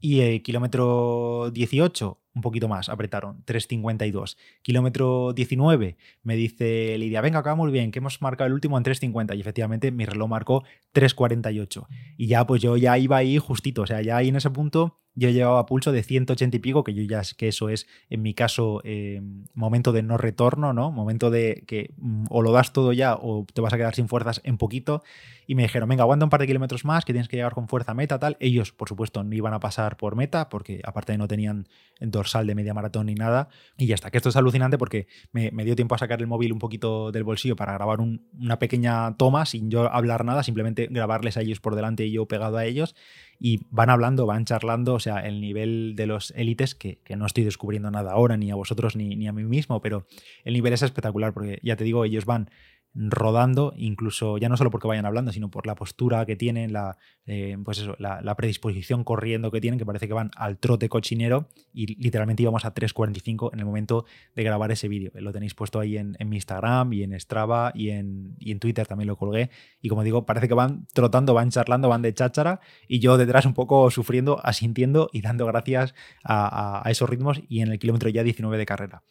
Y 0.00 0.20
el 0.20 0.42
kilómetro 0.42 1.50
18 1.52 2.20
un 2.38 2.42
poquito 2.42 2.68
más, 2.68 2.88
apretaron, 2.88 3.44
3.52. 3.44 4.36
Kilómetro 4.62 5.32
19, 5.34 5.96
me 6.22 6.36
dice 6.36 6.96
Lidia, 6.96 7.20
venga, 7.20 7.54
muy 7.54 7.70
bien, 7.70 7.90
que 7.90 7.98
hemos 7.98 8.22
marcado 8.22 8.46
el 8.46 8.54
último 8.54 8.78
en 8.78 8.84
3.50 8.84 9.36
y 9.36 9.40
efectivamente 9.40 9.90
mi 9.90 10.06
reloj 10.06 10.28
marcó 10.28 10.64
3.48. 10.94 11.86
Y 12.16 12.28
ya 12.28 12.46
pues 12.46 12.62
yo 12.62 12.76
ya 12.76 12.96
iba 12.96 13.16
ahí 13.16 13.38
justito, 13.38 13.82
o 13.82 13.86
sea, 13.86 14.00
ya 14.00 14.16
ahí 14.16 14.28
en 14.28 14.36
ese 14.36 14.50
punto 14.50 15.00
yo 15.18 15.30
llevaba 15.30 15.66
pulso 15.66 15.90
de 15.90 16.02
180 16.02 16.56
y 16.56 16.60
pico, 16.60 16.84
que 16.84 16.94
yo 16.94 17.02
ya 17.02 17.24
sé 17.24 17.34
que 17.36 17.48
eso 17.48 17.68
es, 17.68 17.86
en 18.08 18.22
mi 18.22 18.34
caso, 18.34 18.80
eh, 18.84 19.20
momento 19.54 19.92
de 19.92 20.02
no 20.02 20.16
retorno, 20.16 20.72
¿no? 20.72 20.92
Momento 20.92 21.30
de 21.30 21.64
que 21.66 21.94
mm, 21.98 22.26
o 22.30 22.40
lo 22.42 22.52
das 22.52 22.72
todo 22.72 22.92
ya 22.92 23.16
o 23.20 23.44
te 23.52 23.60
vas 23.60 23.72
a 23.72 23.76
quedar 23.76 23.94
sin 23.94 24.08
fuerzas 24.08 24.40
en 24.44 24.58
poquito. 24.58 25.02
Y 25.46 25.54
me 25.54 25.62
dijeron, 25.62 25.88
venga, 25.88 26.02
aguanta 26.02 26.26
un 26.26 26.30
par 26.30 26.40
de 26.40 26.46
kilómetros 26.46 26.84
más, 26.84 27.04
que 27.04 27.12
tienes 27.12 27.28
que 27.28 27.36
llegar 27.36 27.54
con 27.54 27.68
fuerza 27.68 27.94
meta, 27.94 28.18
tal. 28.18 28.36
Ellos, 28.38 28.72
por 28.72 28.88
supuesto, 28.88 29.24
no 29.24 29.34
iban 29.34 29.54
a 29.54 29.60
pasar 29.60 29.96
por 29.96 30.14
meta, 30.14 30.48
porque 30.48 30.82
aparte 30.84 31.16
no 31.16 31.26
tenían 31.26 31.66
dorsal 32.00 32.46
de 32.46 32.54
media 32.54 32.74
maratón 32.74 33.06
ni 33.06 33.14
nada. 33.14 33.48
Y 33.76 33.86
ya 33.86 33.94
está, 33.94 34.10
que 34.10 34.18
esto 34.18 34.28
es 34.28 34.36
alucinante 34.36 34.78
porque 34.78 35.08
me, 35.32 35.50
dio 35.64 35.74
tiempo 35.74 35.94
a 35.94 35.98
sacar 35.98 36.20
el 36.20 36.26
móvil 36.26 36.52
un 36.52 36.58
poquito 36.58 37.10
del 37.12 37.24
bolsillo 37.24 37.56
para 37.56 37.72
grabar 37.72 38.00
una 38.00 38.58
pequeña 38.58 39.16
toma 39.16 39.46
sin 39.46 39.70
yo 39.70 39.92
hablar 39.92 40.24
nada, 40.24 40.42
simplemente 40.42 40.86
grabarles 40.90 41.36
a 41.36 41.40
ellos 41.40 41.60
por 41.60 41.74
delante 41.74 42.04
y 42.04 42.12
yo 42.12 42.26
pegado 42.26 42.56
a 42.56 42.64
ellos 42.64 42.94
y 43.40 43.60
van 43.70 43.90
hablando, 43.90 44.26
van 44.26 44.44
charlando, 44.44 44.94
o 44.94 45.00
el 45.16 45.40
nivel 45.40 45.94
de 45.96 46.06
los 46.06 46.32
élites, 46.36 46.74
que, 46.74 46.98
no 47.16 47.26
estoy 47.26 47.44
descubriendo 47.44 47.90
nada 47.90 48.12
ahora, 48.12 48.36
ni 48.36 48.50
a 48.50 48.54
vosotros 48.54 48.96
ni, 48.96 49.16
ni, 49.16 49.26
a 49.26 49.32
mí 49.32 49.44
mismo, 49.44 49.80
pero 49.80 50.06
el 50.44 50.54
nivel 50.54 50.72
es 50.72 50.82
espectacular, 50.82 51.32
porque 51.32 51.58
ya 51.62 51.76
te 51.76 51.84
digo, 51.84 52.04
ellos 52.04 52.24
van 52.24 52.50
rodando, 52.98 53.72
incluso 53.76 54.38
ya 54.38 54.48
no 54.48 54.56
solo 54.56 54.70
porque 54.70 54.88
vayan 54.88 55.06
hablando, 55.06 55.32
sino 55.32 55.50
por 55.50 55.66
la 55.66 55.76
postura 55.76 56.26
que 56.26 56.34
tienen, 56.34 56.72
la, 56.72 56.96
eh, 57.26 57.56
pues 57.64 57.78
eso, 57.78 57.94
la, 57.98 58.34
predisposición 58.34 59.04
corriendo 59.04 59.50
que 59.50 59.60
tienen, 59.60 59.78
que 59.78 59.86
parece 59.86 60.08
que 60.08 60.14
van 60.14 60.30
al 60.36 60.58
trote 60.58 60.88
cochinero 60.88 61.48
y 61.72 61.94
literalmente 62.02 62.42
íbamos 62.42 62.64
a 62.64 62.74
3.45 62.74 63.50
en 63.52 63.60
el 63.60 63.66
momento 63.66 64.04
de 64.34 64.42
grabar 64.42 64.72
ese 64.72 64.88
vídeo. 64.88 65.12
Lo 65.14 65.32
tenéis 65.32 65.54
puesto 65.54 65.78
ahí 65.78 65.96
en, 65.96 66.16
mi 66.26 66.36
Instagram 66.36 66.92
y 66.92 67.04
en 67.04 67.18
Strava 67.20 67.72
y 67.74 67.90
en, 67.90 68.36
en, 68.40 68.58
Twitter 68.58 68.86
también 68.86 69.06
lo 69.06 69.16
colgué. 69.16 69.50
Y 69.80 69.88
como 69.88 70.02
digo, 70.02 70.26
parece 70.26 70.48
que 70.48 70.54
van 70.54 70.86
trotando, 70.92 71.34
van 71.34 71.50
charlando, 71.50 71.88
van 71.88 72.02
de 72.02 72.12
cháchara 72.12 72.60
y 72.88 72.98
yo 72.98 73.16
detrás 73.16 73.46
un 73.46 73.54
poco 73.54 73.90
sufriendo, 73.90 74.44
asintiendo 74.44 75.08
y 75.12 75.20
dando 75.20 75.46
gracias 75.46 75.94
a, 76.24 76.82
a 76.86 76.90
esos 76.90 77.08
ritmos 77.08 77.40
y 77.48 77.60
en 77.60 77.70
el 77.70 77.78
kilómetro 77.78 78.08
ya 78.08 78.24
19 78.24 78.58
de 78.58 78.66
carrera. 78.66 79.02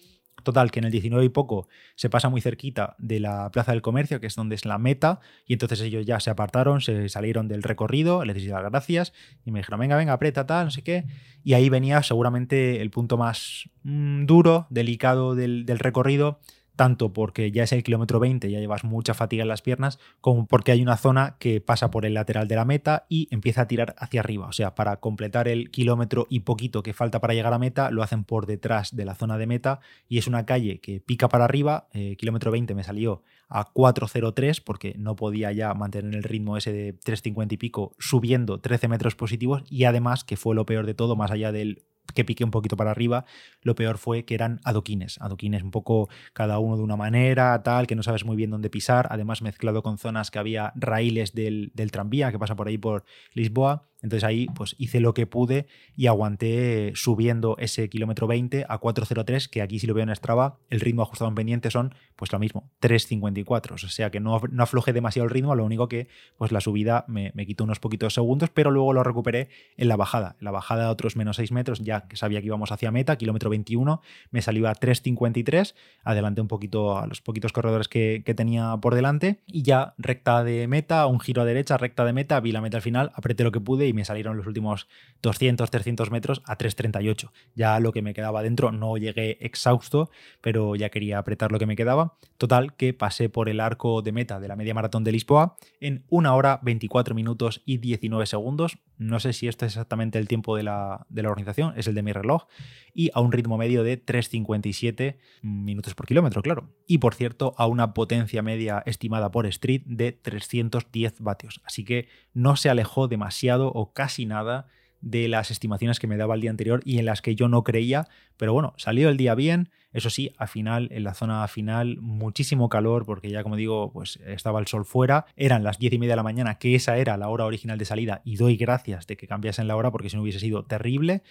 Total, 0.48 0.72
que 0.72 0.80
en 0.80 0.86
el 0.86 0.92
19 0.92 1.26
y 1.26 1.28
poco 1.28 1.68
se 1.96 2.10
pasa 2.10 2.30
muy 2.30 2.40
cerquita 2.40 2.96
de 3.00 3.20
la 3.20 3.52
Plaza 3.52 3.74
del 3.74 3.82
Comercio, 3.82 4.22
que 4.22 4.28
es 4.28 4.36
donde 4.36 4.56
es 4.56 4.64
la 4.64 4.78
meta, 4.78 5.20
y 5.46 5.52
entonces 5.52 5.82
ellos 5.82 6.06
ya 6.06 6.22
se 6.22 6.30
apartaron, 6.30 6.80
se 6.80 7.10
salieron 7.10 7.50
del 7.50 7.64
recorrido, 7.64 8.24
les 8.24 8.38
di 8.38 8.48
las 8.48 8.64
gracias 8.64 9.12
y 9.44 9.52
me 9.52 9.60
dijeron, 9.60 9.82
venga, 9.82 9.98
venga, 9.98 10.14
aprieta, 10.14 10.46
tal, 10.46 10.68
no 10.68 10.72
sé 10.72 10.84
qué. 10.84 11.04
Y 11.44 11.54
ahí 11.54 11.68
venía 11.68 12.02
seguramente 12.02 12.82
el 12.82 12.92
punto 12.92 13.18
más 13.18 13.70
mm, 13.84 14.26
duro, 14.26 14.68
delicado 14.70 15.36
del, 15.36 15.66
del 15.66 15.80
recorrido, 15.80 16.40
tanto 16.78 17.12
porque 17.12 17.52
ya 17.52 17.64
es 17.64 17.74
el 17.74 17.84
kilómetro 17.84 18.20
20, 18.22 18.50
ya 18.50 18.60
llevas 18.60 18.86
mucha 18.86 19.14
fatiga 19.14 19.42
en 19.42 19.50
las 19.50 19.62
piernas, 19.62 20.00
como 20.22 20.48
porque 20.48 20.72
hay 20.72 20.82
una 20.82 20.96
zona 20.96 21.36
que 21.40 21.60
pasa 21.60 21.92
por 21.92 22.06
el 22.06 22.14
lateral 22.14 22.48
de 22.48 22.56
la 22.56 22.64
meta 22.64 23.06
y 23.10 23.28
empieza 23.32 23.64
a 23.64 23.68
tirar 23.68 23.96
hacia 23.98 24.22
arriba. 24.22 24.48
O 24.48 24.54
sea, 24.54 24.76
para 24.76 24.98
completar 25.02 25.50
el 25.50 25.70
kilómetro 25.72 26.28
y 26.30 26.42
poquito 26.42 26.84
que 26.84 26.94
falta 26.94 27.20
para 27.20 27.34
llegar 27.34 27.54
a 27.54 27.60
meta, 27.60 27.92
lo 27.92 28.04
hacen 28.04 28.24
por 28.24 28.46
detrás 28.46 28.96
de 28.96 29.04
la 29.04 29.16
zona 29.16 29.38
de 29.38 29.48
meta 29.48 29.82
y 30.08 30.20
es 30.20 30.28
una 30.28 30.46
calle 30.46 30.80
que 30.80 31.02
pica 31.02 31.28
para 31.28 31.44
arriba. 31.44 31.90
Eh, 31.94 32.16
kilómetro 32.16 32.52
20 32.52 32.74
me 32.76 32.84
salió 32.84 33.24
a 33.50 33.74
4.03 33.74 34.62
porque 34.64 34.96
no 34.98 35.16
podía 35.16 35.52
ya 35.52 35.74
mantener 35.74 36.16
el 36.16 36.24
ritmo 36.24 36.58
ese 36.58 36.72
de 36.72 37.00
3.50 37.00 37.54
y 37.54 37.58
pico 37.58 37.96
subiendo 37.98 38.60
13 38.60 38.88
metros 38.88 39.16
positivos 39.16 39.64
y 39.70 39.86
además, 39.86 40.24
que 40.24 40.38
fue 40.38 40.56
lo 40.56 40.66
peor 40.66 40.86
de 40.86 40.94
todo, 40.94 41.16
más 41.16 41.32
allá 41.32 41.52
del 41.52 41.84
que 42.14 42.26
piqué 42.26 42.44
un 42.44 42.52
poquito 42.52 42.78
para 42.78 42.92
arriba, 42.92 43.26
lo 43.62 43.76
peor 43.76 43.98
fue 43.98 44.26
que 44.26 44.36
eran 44.36 44.60
adoquines, 44.64 45.20
adoquines 45.22 45.64
un 45.64 45.72
poco 45.72 46.10
cada 46.34 46.60
uno 46.60 46.78
de 46.78 46.84
una 46.84 46.96
manera, 46.96 47.62
tal, 47.64 47.88
que 47.88 47.96
no 47.96 48.04
sabes 48.04 48.26
muy 48.26 48.36
bien 48.36 48.50
dónde 48.50 48.70
pisar, 48.70 49.08
además 49.10 49.42
mezclado 49.42 49.84
con 49.84 49.98
zonas 49.98 50.32
que 50.32 50.40
había 50.40 50.74
raíles 50.76 51.34
del, 51.34 51.72
del 51.74 51.92
tranvía 51.92 52.32
que 52.32 52.40
pasa 52.40 52.56
por 52.56 52.68
ahí 52.68 52.78
por 52.78 53.04
Lisboa, 53.34 53.88
entonces 54.02 54.24
ahí 54.24 54.48
pues 54.56 54.76
hice 54.78 55.00
lo 55.00 55.14
que 55.14 55.26
pude 55.26 55.68
y 55.96 56.08
aguanté 56.08 56.92
subiendo 56.96 57.56
ese 57.58 57.90
kilómetro 57.90 58.28
20 58.28 58.66
a 58.68 58.80
4.03, 58.80 59.50
que 59.50 59.62
aquí 59.62 59.80
si 59.80 59.88
lo 59.88 59.94
veo 59.94 60.04
en 60.04 60.16
Strava, 60.16 60.60
el 60.70 60.80
ritmo 60.80 61.02
ajustado 61.02 61.30
en 61.30 61.36
pendiente 61.36 61.72
son 61.72 61.96
pues 62.16 62.32
lo 62.32 62.40
mismo, 62.40 62.70
3.54. 62.82 63.74
O 63.74 63.78
sea 63.78 64.12
que 64.12 64.20
no, 64.20 64.42
no 64.52 64.64
aflojé 64.64 64.94
demasiado 64.94 65.26
el 65.26 65.32
ritmo, 65.32 65.56
lo 65.56 65.66
único 65.66 65.88
que 65.88 66.08
pues 66.38 66.52
la 66.52 66.62
subida 66.62 67.06
me, 67.08 67.32
me, 67.36 67.46
quitó 67.46 67.64
unos 67.64 67.80
poquitos 67.80 68.14
segundos, 68.14 68.50
pero 68.50 68.72
luego 68.72 68.94
lo 68.94 69.04
recuperé 69.04 69.50
en 69.78 69.88
la 69.88 69.96
bajada. 69.96 70.36
En 70.40 70.46
la 70.46 70.52
bajada 70.52 70.92
otros 70.92 71.16
menos 71.16 71.38
6 71.38 71.52
metros, 71.52 71.80
ya 71.80 72.08
que 72.08 72.18
sabía 72.18 72.40
que 72.42 72.48
íbamos 72.48 72.72
hacia 72.72 72.92
meta, 72.92 73.16
kilómetro 73.18 73.50
21, 73.50 74.02
me 74.32 74.42
salió 74.42 74.68
a 74.68 74.74
3.53, 74.74 75.74
adelanté 76.04 76.42
un 76.42 76.48
poquito 76.48 76.98
a 76.98 77.08
los 77.08 77.22
poquitos 77.22 77.52
corredores 77.52 77.88
que, 77.88 78.24
que 78.26 78.34
tenía 78.34 78.78
por 78.82 78.96
delante 78.96 79.42
y 79.48 79.64
ya 79.64 79.94
recta 79.98 80.44
de 80.44 80.68
meta, 80.68 81.06
un 81.08 81.20
giro 81.20 81.42
a 81.42 81.46
derecha, 81.46 81.78
recta 81.78 82.06
de 82.06 82.14
meta, 82.14 82.40
vi 82.40 82.52
la 82.52 82.62
meta 82.62 82.78
al 82.78 82.84
final, 82.84 83.12
apreté 83.16 83.44
lo 83.44 83.52
que 83.52 83.60
pude 83.60 83.88
y 83.88 83.94
me 83.98 84.06
salieron 84.06 84.38
los 84.38 84.48
últimos 84.48 84.88
200, 85.22 85.70
300 85.70 86.12
metros 86.12 86.42
a 86.46 86.58
3.38. 86.58 87.32
Ya 87.56 87.80
lo 87.80 87.92
que 87.92 88.02
me 88.02 88.14
quedaba 88.14 88.44
dentro 88.44 88.72
no 88.72 88.96
llegué 88.98 89.38
exhausto, 89.42 90.10
pero 90.40 90.76
ya 90.76 90.90
quería 90.90 91.18
apretar 91.18 91.52
lo 91.52 91.60
que 91.60 91.66
me 91.66 91.76
quedaba. 91.76 92.18
Total, 92.38 92.76
que 92.76 92.94
pasé 92.94 93.30
por 93.30 93.50
el 93.50 93.60
arco 93.60 94.02
de 94.02 94.12
meta 94.12 94.40
de 94.40 94.48
la 94.48 94.56
media 94.56 94.74
maratón 94.74 95.04
de 95.04 95.12
Lisboa 95.12 95.58
en 95.80 96.06
1 96.10 96.36
hora 96.36 96.60
24 96.62 97.16
minutos 97.16 97.62
y 97.66 97.80
19 97.80 98.26
segundos. 98.26 98.78
No 98.98 99.20
sé 99.20 99.34
si 99.34 99.48
esto 99.48 99.66
es 99.66 99.74
exactamente 99.74 100.18
el 100.18 100.28
tiempo 100.28 100.56
de 100.56 100.64
la, 100.64 101.06
de 101.10 101.24
la 101.24 101.30
organización, 101.30 101.74
es 101.78 101.88
el 101.88 101.96
de 101.96 102.04
mi 102.04 102.14
reloj, 102.14 102.46
y 102.94 103.12
a 103.14 103.22
un 103.22 103.32
ritmo 103.32 103.58
medio 103.58 103.84
de 103.84 104.04
3.57 104.04 105.18
minutos 105.42 105.94
por 105.94 106.08
kilómetro, 106.08 106.42
claro. 106.42 106.70
Y 106.88 106.98
por 106.98 107.14
cierto, 107.14 107.54
a 107.58 107.68
una 107.68 107.94
potencia 107.94 108.42
media 108.42 108.82
estimada 108.86 109.32
por 109.32 109.46
Street 109.46 109.84
de 109.86 110.12
310 110.12 111.22
vatios. 111.22 111.62
Así 111.64 111.86
que 111.86 112.08
no 112.34 112.56
se 112.56 112.70
alejó 112.70 113.08
demasiado 113.08 113.68
o 113.68 113.94
casi 113.94 114.26
nada 114.26 114.68
de 115.02 115.28
las 115.28 115.52
estimaciones 115.52 116.00
que 116.00 116.08
me 116.08 116.18
daba 116.18 116.36
el 116.36 116.42
día 116.42 116.50
anterior 116.50 116.82
y 116.84 117.00
en 117.00 117.06
las 117.06 117.22
que 117.22 117.36
yo 117.36 117.48
no 117.48 117.64
creía, 117.64 118.08
pero 118.38 118.54
bueno, 118.54 118.74
salió 118.78 119.10
el 119.10 119.18
día 119.18 119.36
bien, 119.36 119.70
eso 119.94 120.10
sí, 120.10 120.34
al 120.38 120.48
final, 120.48 120.90
en 120.92 121.04
la 121.04 121.14
zona 121.14 121.48
final, 121.48 121.98
muchísimo 122.02 122.70
calor, 122.70 123.06
porque 123.06 123.30
ya 123.30 123.44
como 123.44 123.56
digo, 123.56 123.92
pues 123.92 124.20
estaba 124.26 124.60
el 124.60 124.68
sol 124.68 124.86
fuera, 124.86 125.26
eran 125.36 125.64
las 125.64 125.80
diez 125.80 125.94
y 125.94 126.00
media 126.00 126.14
de 126.14 126.18
la 126.18 126.24
mañana, 126.24 126.60
que 126.60 126.76
esa 126.76 126.98
era 126.98 127.18
la 127.18 127.30
hora 127.30 127.46
original 127.46 127.78
de 127.78 127.86
salida, 127.86 128.22
y 128.24 128.36
doy 128.36 128.58
gracias 128.58 129.08
de 129.08 129.18
que 129.18 129.28
cambiasen 129.28 129.68
la 129.68 129.76
hora, 129.76 129.92
porque 129.92 130.10
si 130.10 130.16
no 130.16 130.22
hubiese 130.22 130.40
sido 130.40 130.66
terrible. 130.66 131.24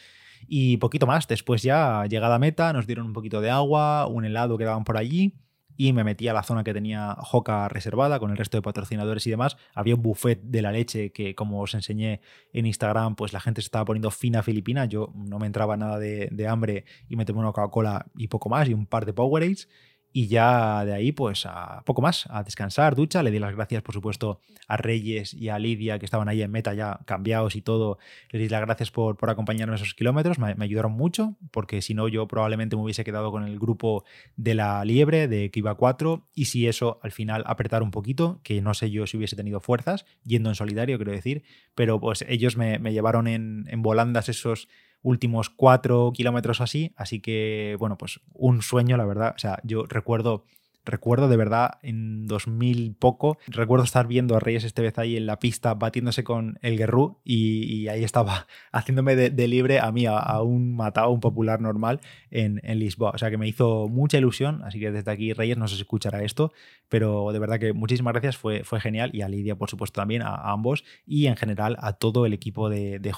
Y 0.48 0.76
poquito 0.76 1.06
más, 1.06 1.26
después 1.28 1.62
ya 1.62 2.04
llegada 2.06 2.36
a 2.36 2.38
meta, 2.38 2.72
nos 2.72 2.86
dieron 2.86 3.06
un 3.06 3.12
poquito 3.12 3.40
de 3.40 3.50
agua, 3.50 4.06
un 4.06 4.24
helado 4.24 4.58
que 4.58 4.64
daban 4.64 4.84
por 4.84 4.96
allí, 4.96 5.34
y 5.76 5.92
me 5.92 6.04
metí 6.04 6.28
a 6.28 6.32
la 6.32 6.42
zona 6.42 6.64
que 6.64 6.72
tenía 6.72 7.16
Joca 7.18 7.68
reservada 7.68 8.18
con 8.18 8.30
el 8.30 8.36
resto 8.36 8.56
de 8.56 8.62
patrocinadores 8.62 9.26
y 9.26 9.30
demás. 9.30 9.56
Había 9.74 9.94
un 9.94 10.02
buffet 10.02 10.40
de 10.42 10.62
la 10.62 10.72
leche 10.72 11.12
que, 11.12 11.34
como 11.34 11.60
os 11.60 11.74
enseñé 11.74 12.20
en 12.52 12.66
Instagram, 12.66 13.16
pues 13.16 13.32
la 13.32 13.40
gente 13.40 13.60
se 13.60 13.66
estaba 13.66 13.84
poniendo 13.84 14.10
fina 14.10 14.42
filipina. 14.42 14.86
Yo 14.86 15.12
no 15.14 15.38
me 15.38 15.46
entraba 15.46 15.76
nada 15.76 15.98
de, 15.98 16.28
de 16.30 16.48
hambre 16.48 16.84
y 17.08 17.16
me 17.16 17.24
tomé 17.24 17.40
una 17.40 17.52
Coca-Cola 17.52 18.06
y 18.16 18.28
poco 18.28 18.48
más 18.48 18.68
y 18.68 18.74
un 18.74 18.86
par 18.86 19.06
de 19.06 19.12
Powerades. 19.12 19.68
Y 20.16 20.28
ya 20.28 20.86
de 20.86 20.94
ahí, 20.94 21.12
pues 21.12 21.44
a 21.44 21.82
poco 21.84 22.00
más, 22.00 22.24
a 22.30 22.42
descansar, 22.42 22.94
ducha. 22.94 23.22
Le 23.22 23.30
di 23.30 23.38
las 23.38 23.54
gracias, 23.54 23.82
por 23.82 23.94
supuesto, 23.94 24.40
a 24.66 24.78
Reyes 24.78 25.34
y 25.34 25.50
a 25.50 25.58
Lidia, 25.58 25.98
que 25.98 26.06
estaban 26.06 26.26
ahí 26.26 26.40
en 26.40 26.50
meta 26.50 26.72
ya 26.72 27.00
cambiados 27.04 27.54
y 27.54 27.60
todo. 27.60 27.98
Les 28.30 28.40
di 28.40 28.48
las 28.48 28.62
gracias 28.62 28.90
por, 28.90 29.18
por 29.18 29.28
acompañarme 29.28 29.74
esos 29.74 29.92
kilómetros. 29.92 30.38
Me, 30.38 30.54
ayudaron 30.58 30.92
mucho, 30.92 31.36
porque 31.50 31.82
si 31.82 31.92
no, 31.92 32.08
yo 32.08 32.26
probablemente 32.28 32.76
me 32.76 32.82
hubiese 32.82 33.04
quedado 33.04 33.30
con 33.30 33.44
el 33.44 33.58
grupo 33.58 34.04
de 34.36 34.54
la 34.54 34.82
liebre, 34.86 35.28
de 35.28 35.50
que 35.50 35.58
iba 35.58 35.74
4. 35.74 36.26
Y 36.34 36.46
si 36.46 36.66
eso 36.66 36.98
al 37.02 37.12
final 37.12 37.44
apretar 37.46 37.82
un 37.82 37.90
poquito, 37.90 38.40
que 38.42 38.62
no 38.62 38.72
sé 38.72 38.90
yo 38.90 39.06
si 39.06 39.18
hubiese 39.18 39.36
tenido 39.36 39.60
fuerzas, 39.60 40.06
yendo 40.24 40.48
en 40.48 40.54
solidario, 40.54 40.96
quiero 40.96 41.12
decir. 41.12 41.44
Pero 41.74 42.00
pues 42.00 42.24
ellos 42.26 42.56
me, 42.56 42.78
me 42.78 42.94
llevaron 42.94 43.28
en, 43.28 43.66
en 43.68 43.82
volandas 43.82 44.30
esos 44.30 44.66
últimos 45.06 45.50
cuatro 45.50 46.10
kilómetros 46.12 46.60
así. 46.60 46.92
Así 46.96 47.20
que, 47.20 47.76
bueno, 47.78 47.96
pues 47.96 48.20
un 48.32 48.60
sueño, 48.60 48.96
la 48.96 49.06
verdad. 49.06 49.32
O 49.36 49.38
sea, 49.38 49.60
yo 49.62 49.84
recuerdo 49.86 50.44
recuerdo 50.86 51.28
de 51.28 51.36
verdad 51.36 51.78
en 51.82 52.26
2000 52.26 52.94
poco, 52.94 53.38
recuerdo 53.48 53.84
estar 53.84 54.06
viendo 54.06 54.36
a 54.36 54.40
Reyes 54.40 54.64
este 54.64 54.82
vez 54.82 54.98
ahí 54.98 55.16
en 55.16 55.26
la 55.26 55.38
pista 55.38 55.74
batiéndose 55.74 56.24
con 56.24 56.58
el 56.62 56.78
Guerrú 56.78 57.18
y, 57.24 57.88
ahí 57.88 58.04
estaba 58.04 58.46
haciéndome 58.72 59.16
de, 59.16 59.48
libre 59.48 59.80
a 59.80 59.92
mí, 59.92 60.06
a, 60.06 60.40
un 60.40 60.74
matado, 60.74 61.10
un 61.10 61.20
popular 61.20 61.60
normal 61.60 62.00
en, 62.30 62.60
Lisboa. 62.76 63.12
O 63.14 63.18
sea 63.18 63.30
que 63.30 63.38
me 63.38 63.48
hizo 63.48 63.88
mucha 63.88 64.18
ilusión, 64.18 64.62
así 64.64 64.78
que 64.78 64.90
desde 64.90 65.10
aquí 65.10 65.32
Reyes 65.32 65.56
no 65.56 65.66
se 65.66 65.76
escuchará 65.76 66.22
esto, 66.22 66.52
pero 66.88 67.32
de 67.32 67.38
verdad 67.38 67.58
que 67.58 67.72
muchísimas 67.72 68.12
gracias, 68.12 68.36
fue, 68.36 68.64
fue 68.64 68.80
genial 68.80 69.10
y 69.12 69.22
a 69.22 69.28
Lidia 69.28 69.56
por 69.56 69.70
supuesto 69.70 70.00
también, 70.00 70.22
a, 70.22 70.52
ambos 70.52 70.84
y 71.06 71.26
en 71.26 71.36
general 71.36 71.76
a 71.80 71.94
todo 71.94 72.26
el 72.26 72.32
equipo 72.32 72.68
de, 72.68 72.98
de 72.98 73.12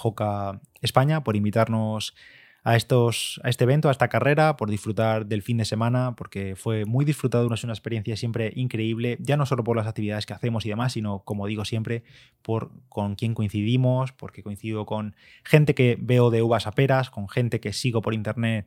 España 0.81 1.25
por 1.25 1.37
invitarnos 1.37 2.15
a, 2.65 2.77
estos, 2.77 3.41
a 3.45 3.49
este 3.49 3.65
evento, 3.65 3.89
a 3.89 3.93
esta 3.93 4.09
carrera, 4.09 4.57
por 4.57 4.71
disfrutar 4.71 5.27
del 5.27 5.43
fin 5.43 5.57
de 5.59 5.65
semana, 5.65 6.15
porque 6.17 6.57
fue 6.57 6.85
muy 6.85 7.05
disfrutado, 7.05 7.53
es 7.53 7.65
una 7.65 7.73
experiencia 7.73 8.17
siempre 8.17 8.53
increíble, 8.57 9.17
ya 9.21 9.37
no 9.37 9.47
solo 9.47 9.65
por 9.65 9.77
las 9.77 9.87
actividades 9.87 10.27
que 10.27 10.35
hacemos 10.35 10.67
y 10.67 10.69
demás, 10.69 10.93
sino, 10.93 11.21
como 11.21 11.47
digo 11.47 11.65
siempre, 11.65 12.03
por 12.43 12.71
con 12.89 13.15
quién 13.15 13.35
coincidimos, 13.35 14.13
porque 14.13 14.43
coincido 14.43 14.87
con 14.87 15.15
gente 15.45 15.75
que 15.75 15.97
veo 16.01 16.31
de 16.31 16.43
uvas 16.43 16.67
a 16.67 16.73
peras, 16.73 17.11
con 17.11 17.29
gente 17.29 17.61
que 17.61 17.73
sigo 17.73 18.03
por 18.03 18.15
internet 18.15 18.67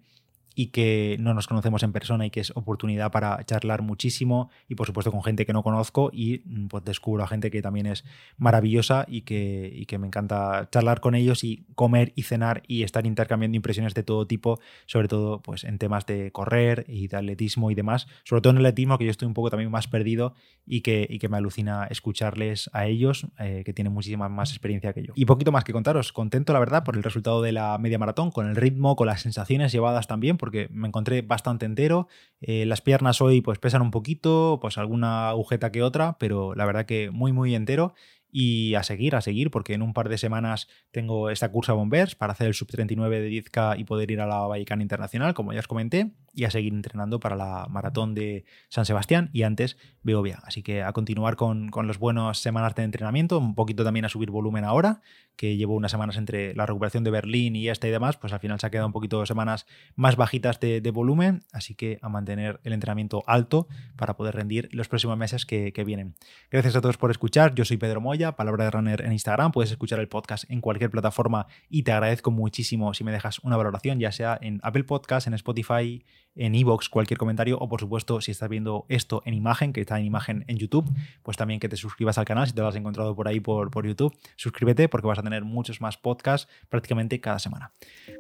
y 0.56 0.68
que 0.68 1.18
no 1.20 1.34
nos 1.34 1.48
conocemos 1.48 1.84
en 1.84 1.92
persona 1.92 2.26
y 2.26 2.30
que 2.30 2.40
es 2.40 2.52
oportunidad 2.56 3.12
para 3.12 3.44
charlar 3.46 3.82
muchísimo 3.82 4.50
y 4.68 4.76
por 4.76 4.88
supuesto 4.88 5.12
con 5.12 5.24
gente 5.24 5.46
que 5.46 5.54
no 5.54 5.64
conozco 5.64 6.10
y 6.14 6.42
mm, 6.46 6.68
pues 6.68 6.84
descubro 6.84 7.24
a 7.24 7.28
gente 7.28 7.52
que 7.52 7.62
también 7.62 7.88
es 7.88 8.04
maravillosa 8.38 9.06
y 9.08 9.22
que, 9.22 9.72
y 9.74 9.86
que 9.86 9.98
me 9.98 10.08
encanta 10.08 10.70
charlar 10.72 11.00
con 11.00 11.16
ellos 11.16 11.44
y 11.44 11.66
comer 11.76 12.14
y 12.16 12.24
cenar 12.24 12.64
y 12.68 12.84
estar 12.84 13.06
intercambiando 13.06 13.56
impresiones 13.56 13.94
de 13.94 14.04
todo 14.04 14.28
tipo, 14.28 14.60
sobre 14.86 15.08
todo 15.08 15.42
pues 15.42 15.64
en 15.64 15.78
temas 15.78 16.06
de 16.06 16.32
correr 16.32 16.86
y 16.88 17.08
de 17.08 17.18
atletismo 17.18 17.72
y 17.72 17.76
demás, 17.76 18.08
sobre 18.24 18.42
todo 18.42 18.52
en 18.52 18.58
el 18.58 18.66
atletismo 18.66 18.98
que 18.98 19.06
yo 19.06 19.12
estoy 19.12 19.28
un 19.28 19.34
poco 19.34 19.50
también 19.50 19.72
más 19.72 19.88
perdido 19.88 20.34
y 20.66 20.82
que, 20.82 21.08
y 21.10 21.20
que 21.20 21.30
me 21.30 21.38
alucina 21.38 21.88
escucharles 21.90 22.70
a 22.74 22.86
ellos 22.86 23.28
eh, 23.40 23.64
que 23.66 23.74
tienen 23.74 23.94
muchísima 23.94 24.30
más 24.30 24.52
experiencia 24.52 24.94
que 24.94 25.04
yo. 25.04 25.14
Y 25.16 25.26
poquito 25.26 25.52
más 25.52 25.64
que 25.64 25.74
contaros, 25.74 26.12
contento 26.14 26.54
la 26.54 26.60
verdad 26.60 26.84
por 26.84 26.96
el 26.96 27.04
resultado 27.04 27.42
de 27.42 27.52
la 27.52 27.78
media 27.78 27.98
maratón, 27.98 28.32
con 28.32 28.48
el 28.48 28.56
ritmo, 28.56 28.96
con 28.96 29.08
las 29.08 29.22
sensaciones 29.22 29.72
llevadas 29.72 30.08
también 30.08 30.38
porque 30.42 30.68
me 30.72 30.90
encontré 30.90 31.22
bastante 31.22 31.66
entero. 31.66 32.10
Eh, 32.42 32.66
las 32.66 32.82
piernas 32.82 33.22
hoy 33.22 33.40
pues 33.40 33.60
pesan 33.60 33.82
un 33.82 33.92
poquito, 33.92 34.60
pues 34.62 34.78
alguna 34.78 35.30
agujeta 35.30 35.72
que 35.72 35.84
otra, 35.84 36.18
pero 36.20 36.54
la 36.56 36.66
verdad 36.66 36.86
que 36.86 37.12
muy 37.12 37.32
muy 37.32 37.56
entero 37.56 37.94
y 38.32 38.76
a 38.76 38.84
seguir, 38.84 39.16
a 39.16 39.22
seguir, 39.22 39.52
porque 39.52 39.74
en 39.74 39.82
un 39.82 39.94
par 39.94 40.10
de 40.10 40.18
semanas 40.18 40.68
tengo 40.92 41.30
esta 41.30 41.52
cursa 41.52 41.74
Bombers 41.74 42.16
para 42.16 42.34
hacer 42.34 42.48
el 42.48 42.54
sub 42.54 42.68
39 42.68 43.22
de 43.22 43.30
10K 43.30 43.80
y 43.80 43.84
poder 43.86 44.12
ir 44.12 44.22
a 44.22 44.28
la 44.28 44.48
Vallecana 44.48 44.82
Internacional, 44.82 45.34
como 45.34 45.54
ya 45.54 45.60
os 45.60 45.68
comenté. 45.68 46.12
Y 46.34 46.46
a 46.46 46.52
seguir 46.52 46.74
entrenando 46.74 47.20
para 47.20 47.36
la 47.36 47.68
maratón 47.70 48.16
de 48.16 48.46
San 48.70 48.86
Sebastián 48.86 49.30
y 49.34 49.44
antes 49.44 49.78
Beovia. 50.04 50.40
Así 50.44 50.64
que 50.64 50.84
a 50.84 50.92
continuar 50.94 51.36
con, 51.36 51.70
con 51.70 51.88
los 51.88 52.00
buenos 52.00 52.40
semanas 52.40 52.76
de 52.76 52.84
entrenamiento, 52.84 53.38
un 53.38 53.56
poquito 53.56 53.84
también 53.84 54.06
a 54.06 54.10
subir 54.10 54.32
volumen 54.32 54.64
ahora, 54.64 55.02
que 55.36 55.58
llevo 55.58 55.76
unas 55.76 55.92
semanas 55.92 56.18
entre 56.18 56.54
la 56.56 56.66
recuperación 56.66 57.04
de 57.04 57.12
Berlín 57.12 57.56
y 57.56 57.68
esta 57.70 57.88
y 57.88 57.92
demás, 57.92 58.18
pues 58.18 58.32
al 58.34 58.40
final 58.40 58.60
se 58.60 58.68
ha 58.68 58.70
quedado 58.70 58.88
un 58.88 58.94
poquito 58.94 59.26
semanas 59.26 59.66
más 59.96 60.16
bajitas 60.16 60.60
de, 60.60 60.92
volumen, 60.92 61.44
así 61.52 61.74
que 61.74 62.00
a 62.02 62.10
mantener 62.10 62.60
el 62.64 62.74
entrenamiento 62.74 63.24
alto 63.26 63.68
para 63.96 64.18
poder 64.18 64.36
rendir 64.36 64.70
los 64.72 64.88
próximos 64.88 65.18
meses 65.18 65.46
que, 65.46 65.74
que 65.74 65.84
vienen. 65.84 66.16
Gracias 66.52 66.76
a 66.76 66.82
todos 66.82 66.98
por 66.98 67.12
escuchar, 67.12 67.56
yo 67.56 67.66
soy 67.66 67.78
Pedro 67.78 68.02
Moya, 68.02 68.36
Palabra 68.36 68.66
de 68.66 68.72
Runner 68.72 69.02
en 69.02 69.14
Instagram, 69.14 69.52
puedes 69.52 69.72
escuchar 69.72 70.00
el 70.00 70.08
podcast 70.08 70.44
en 70.50 70.62
cualquier 70.62 70.92
plataforma 70.92 71.48
y 71.70 71.84
te 71.84 71.92
agradezco 71.92 72.30
muchísimo 72.30 72.94
si 72.94 73.04
me 73.04 73.12
dejas 73.12 73.40
una 73.40 73.58
valoración, 73.58 74.00
ya 74.00 74.12
sea 74.12 74.38
en 74.42 74.60
Apple 74.64 74.84
Podcast, 74.84 75.28
en 75.28 75.34
Spotify, 75.34 76.04
en 76.36 76.56
Evox, 76.56 76.90
cualquier 76.90 77.18
comentario, 77.18 77.58
o 77.60 77.68
por 77.68 77.80
supuesto, 77.80 78.22
si 78.22 78.32
estás 78.32 78.50
viendo 78.50 78.86
esto 78.90 79.22
en 79.26 79.34
imagen, 79.34 79.74
que 79.74 79.82
está 79.82 80.00
en 80.00 80.06
imagen 80.06 80.46
en 80.48 80.58
YouTube, 80.58 80.90
pues 81.24 81.38
también 81.38 81.60
que 81.60 81.70
te 81.70 81.78
suscribas 81.78 82.18
al 82.18 82.26
canal 82.26 82.48
si 82.48 82.54
te 82.54 82.62
lo 82.62 82.68
has 82.68 82.76
encontrado 82.76 83.16
por 83.16 83.28
ahí 83.28 83.40
por, 83.40 83.72
por 83.72 83.86
YouTube. 83.86 84.16
Suscríbete 84.36 84.90
porque 84.90 85.08
vas 85.08 85.20
a 85.20 85.24
tener 85.24 85.44
muchos 85.44 85.82
más 85.82 85.98
podcasts 85.98 86.52
prácticamente 86.70 87.20
cada 87.20 87.40
semana. 87.40 87.72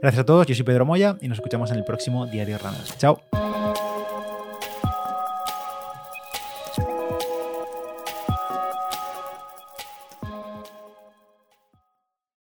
Gracias 0.01 0.21
a 0.21 0.25
todos, 0.25 0.45
yo 0.47 0.55
soy 0.55 0.65
Pedro 0.65 0.85
Moya 0.85 1.17
y 1.21 1.27
nos 1.27 1.37
escuchamos 1.37 1.71
en 1.71 1.77
el 1.77 1.83
próximo 1.83 2.25
Diario 2.27 2.57
Runner. 2.57 2.83
Chao. 2.97 3.21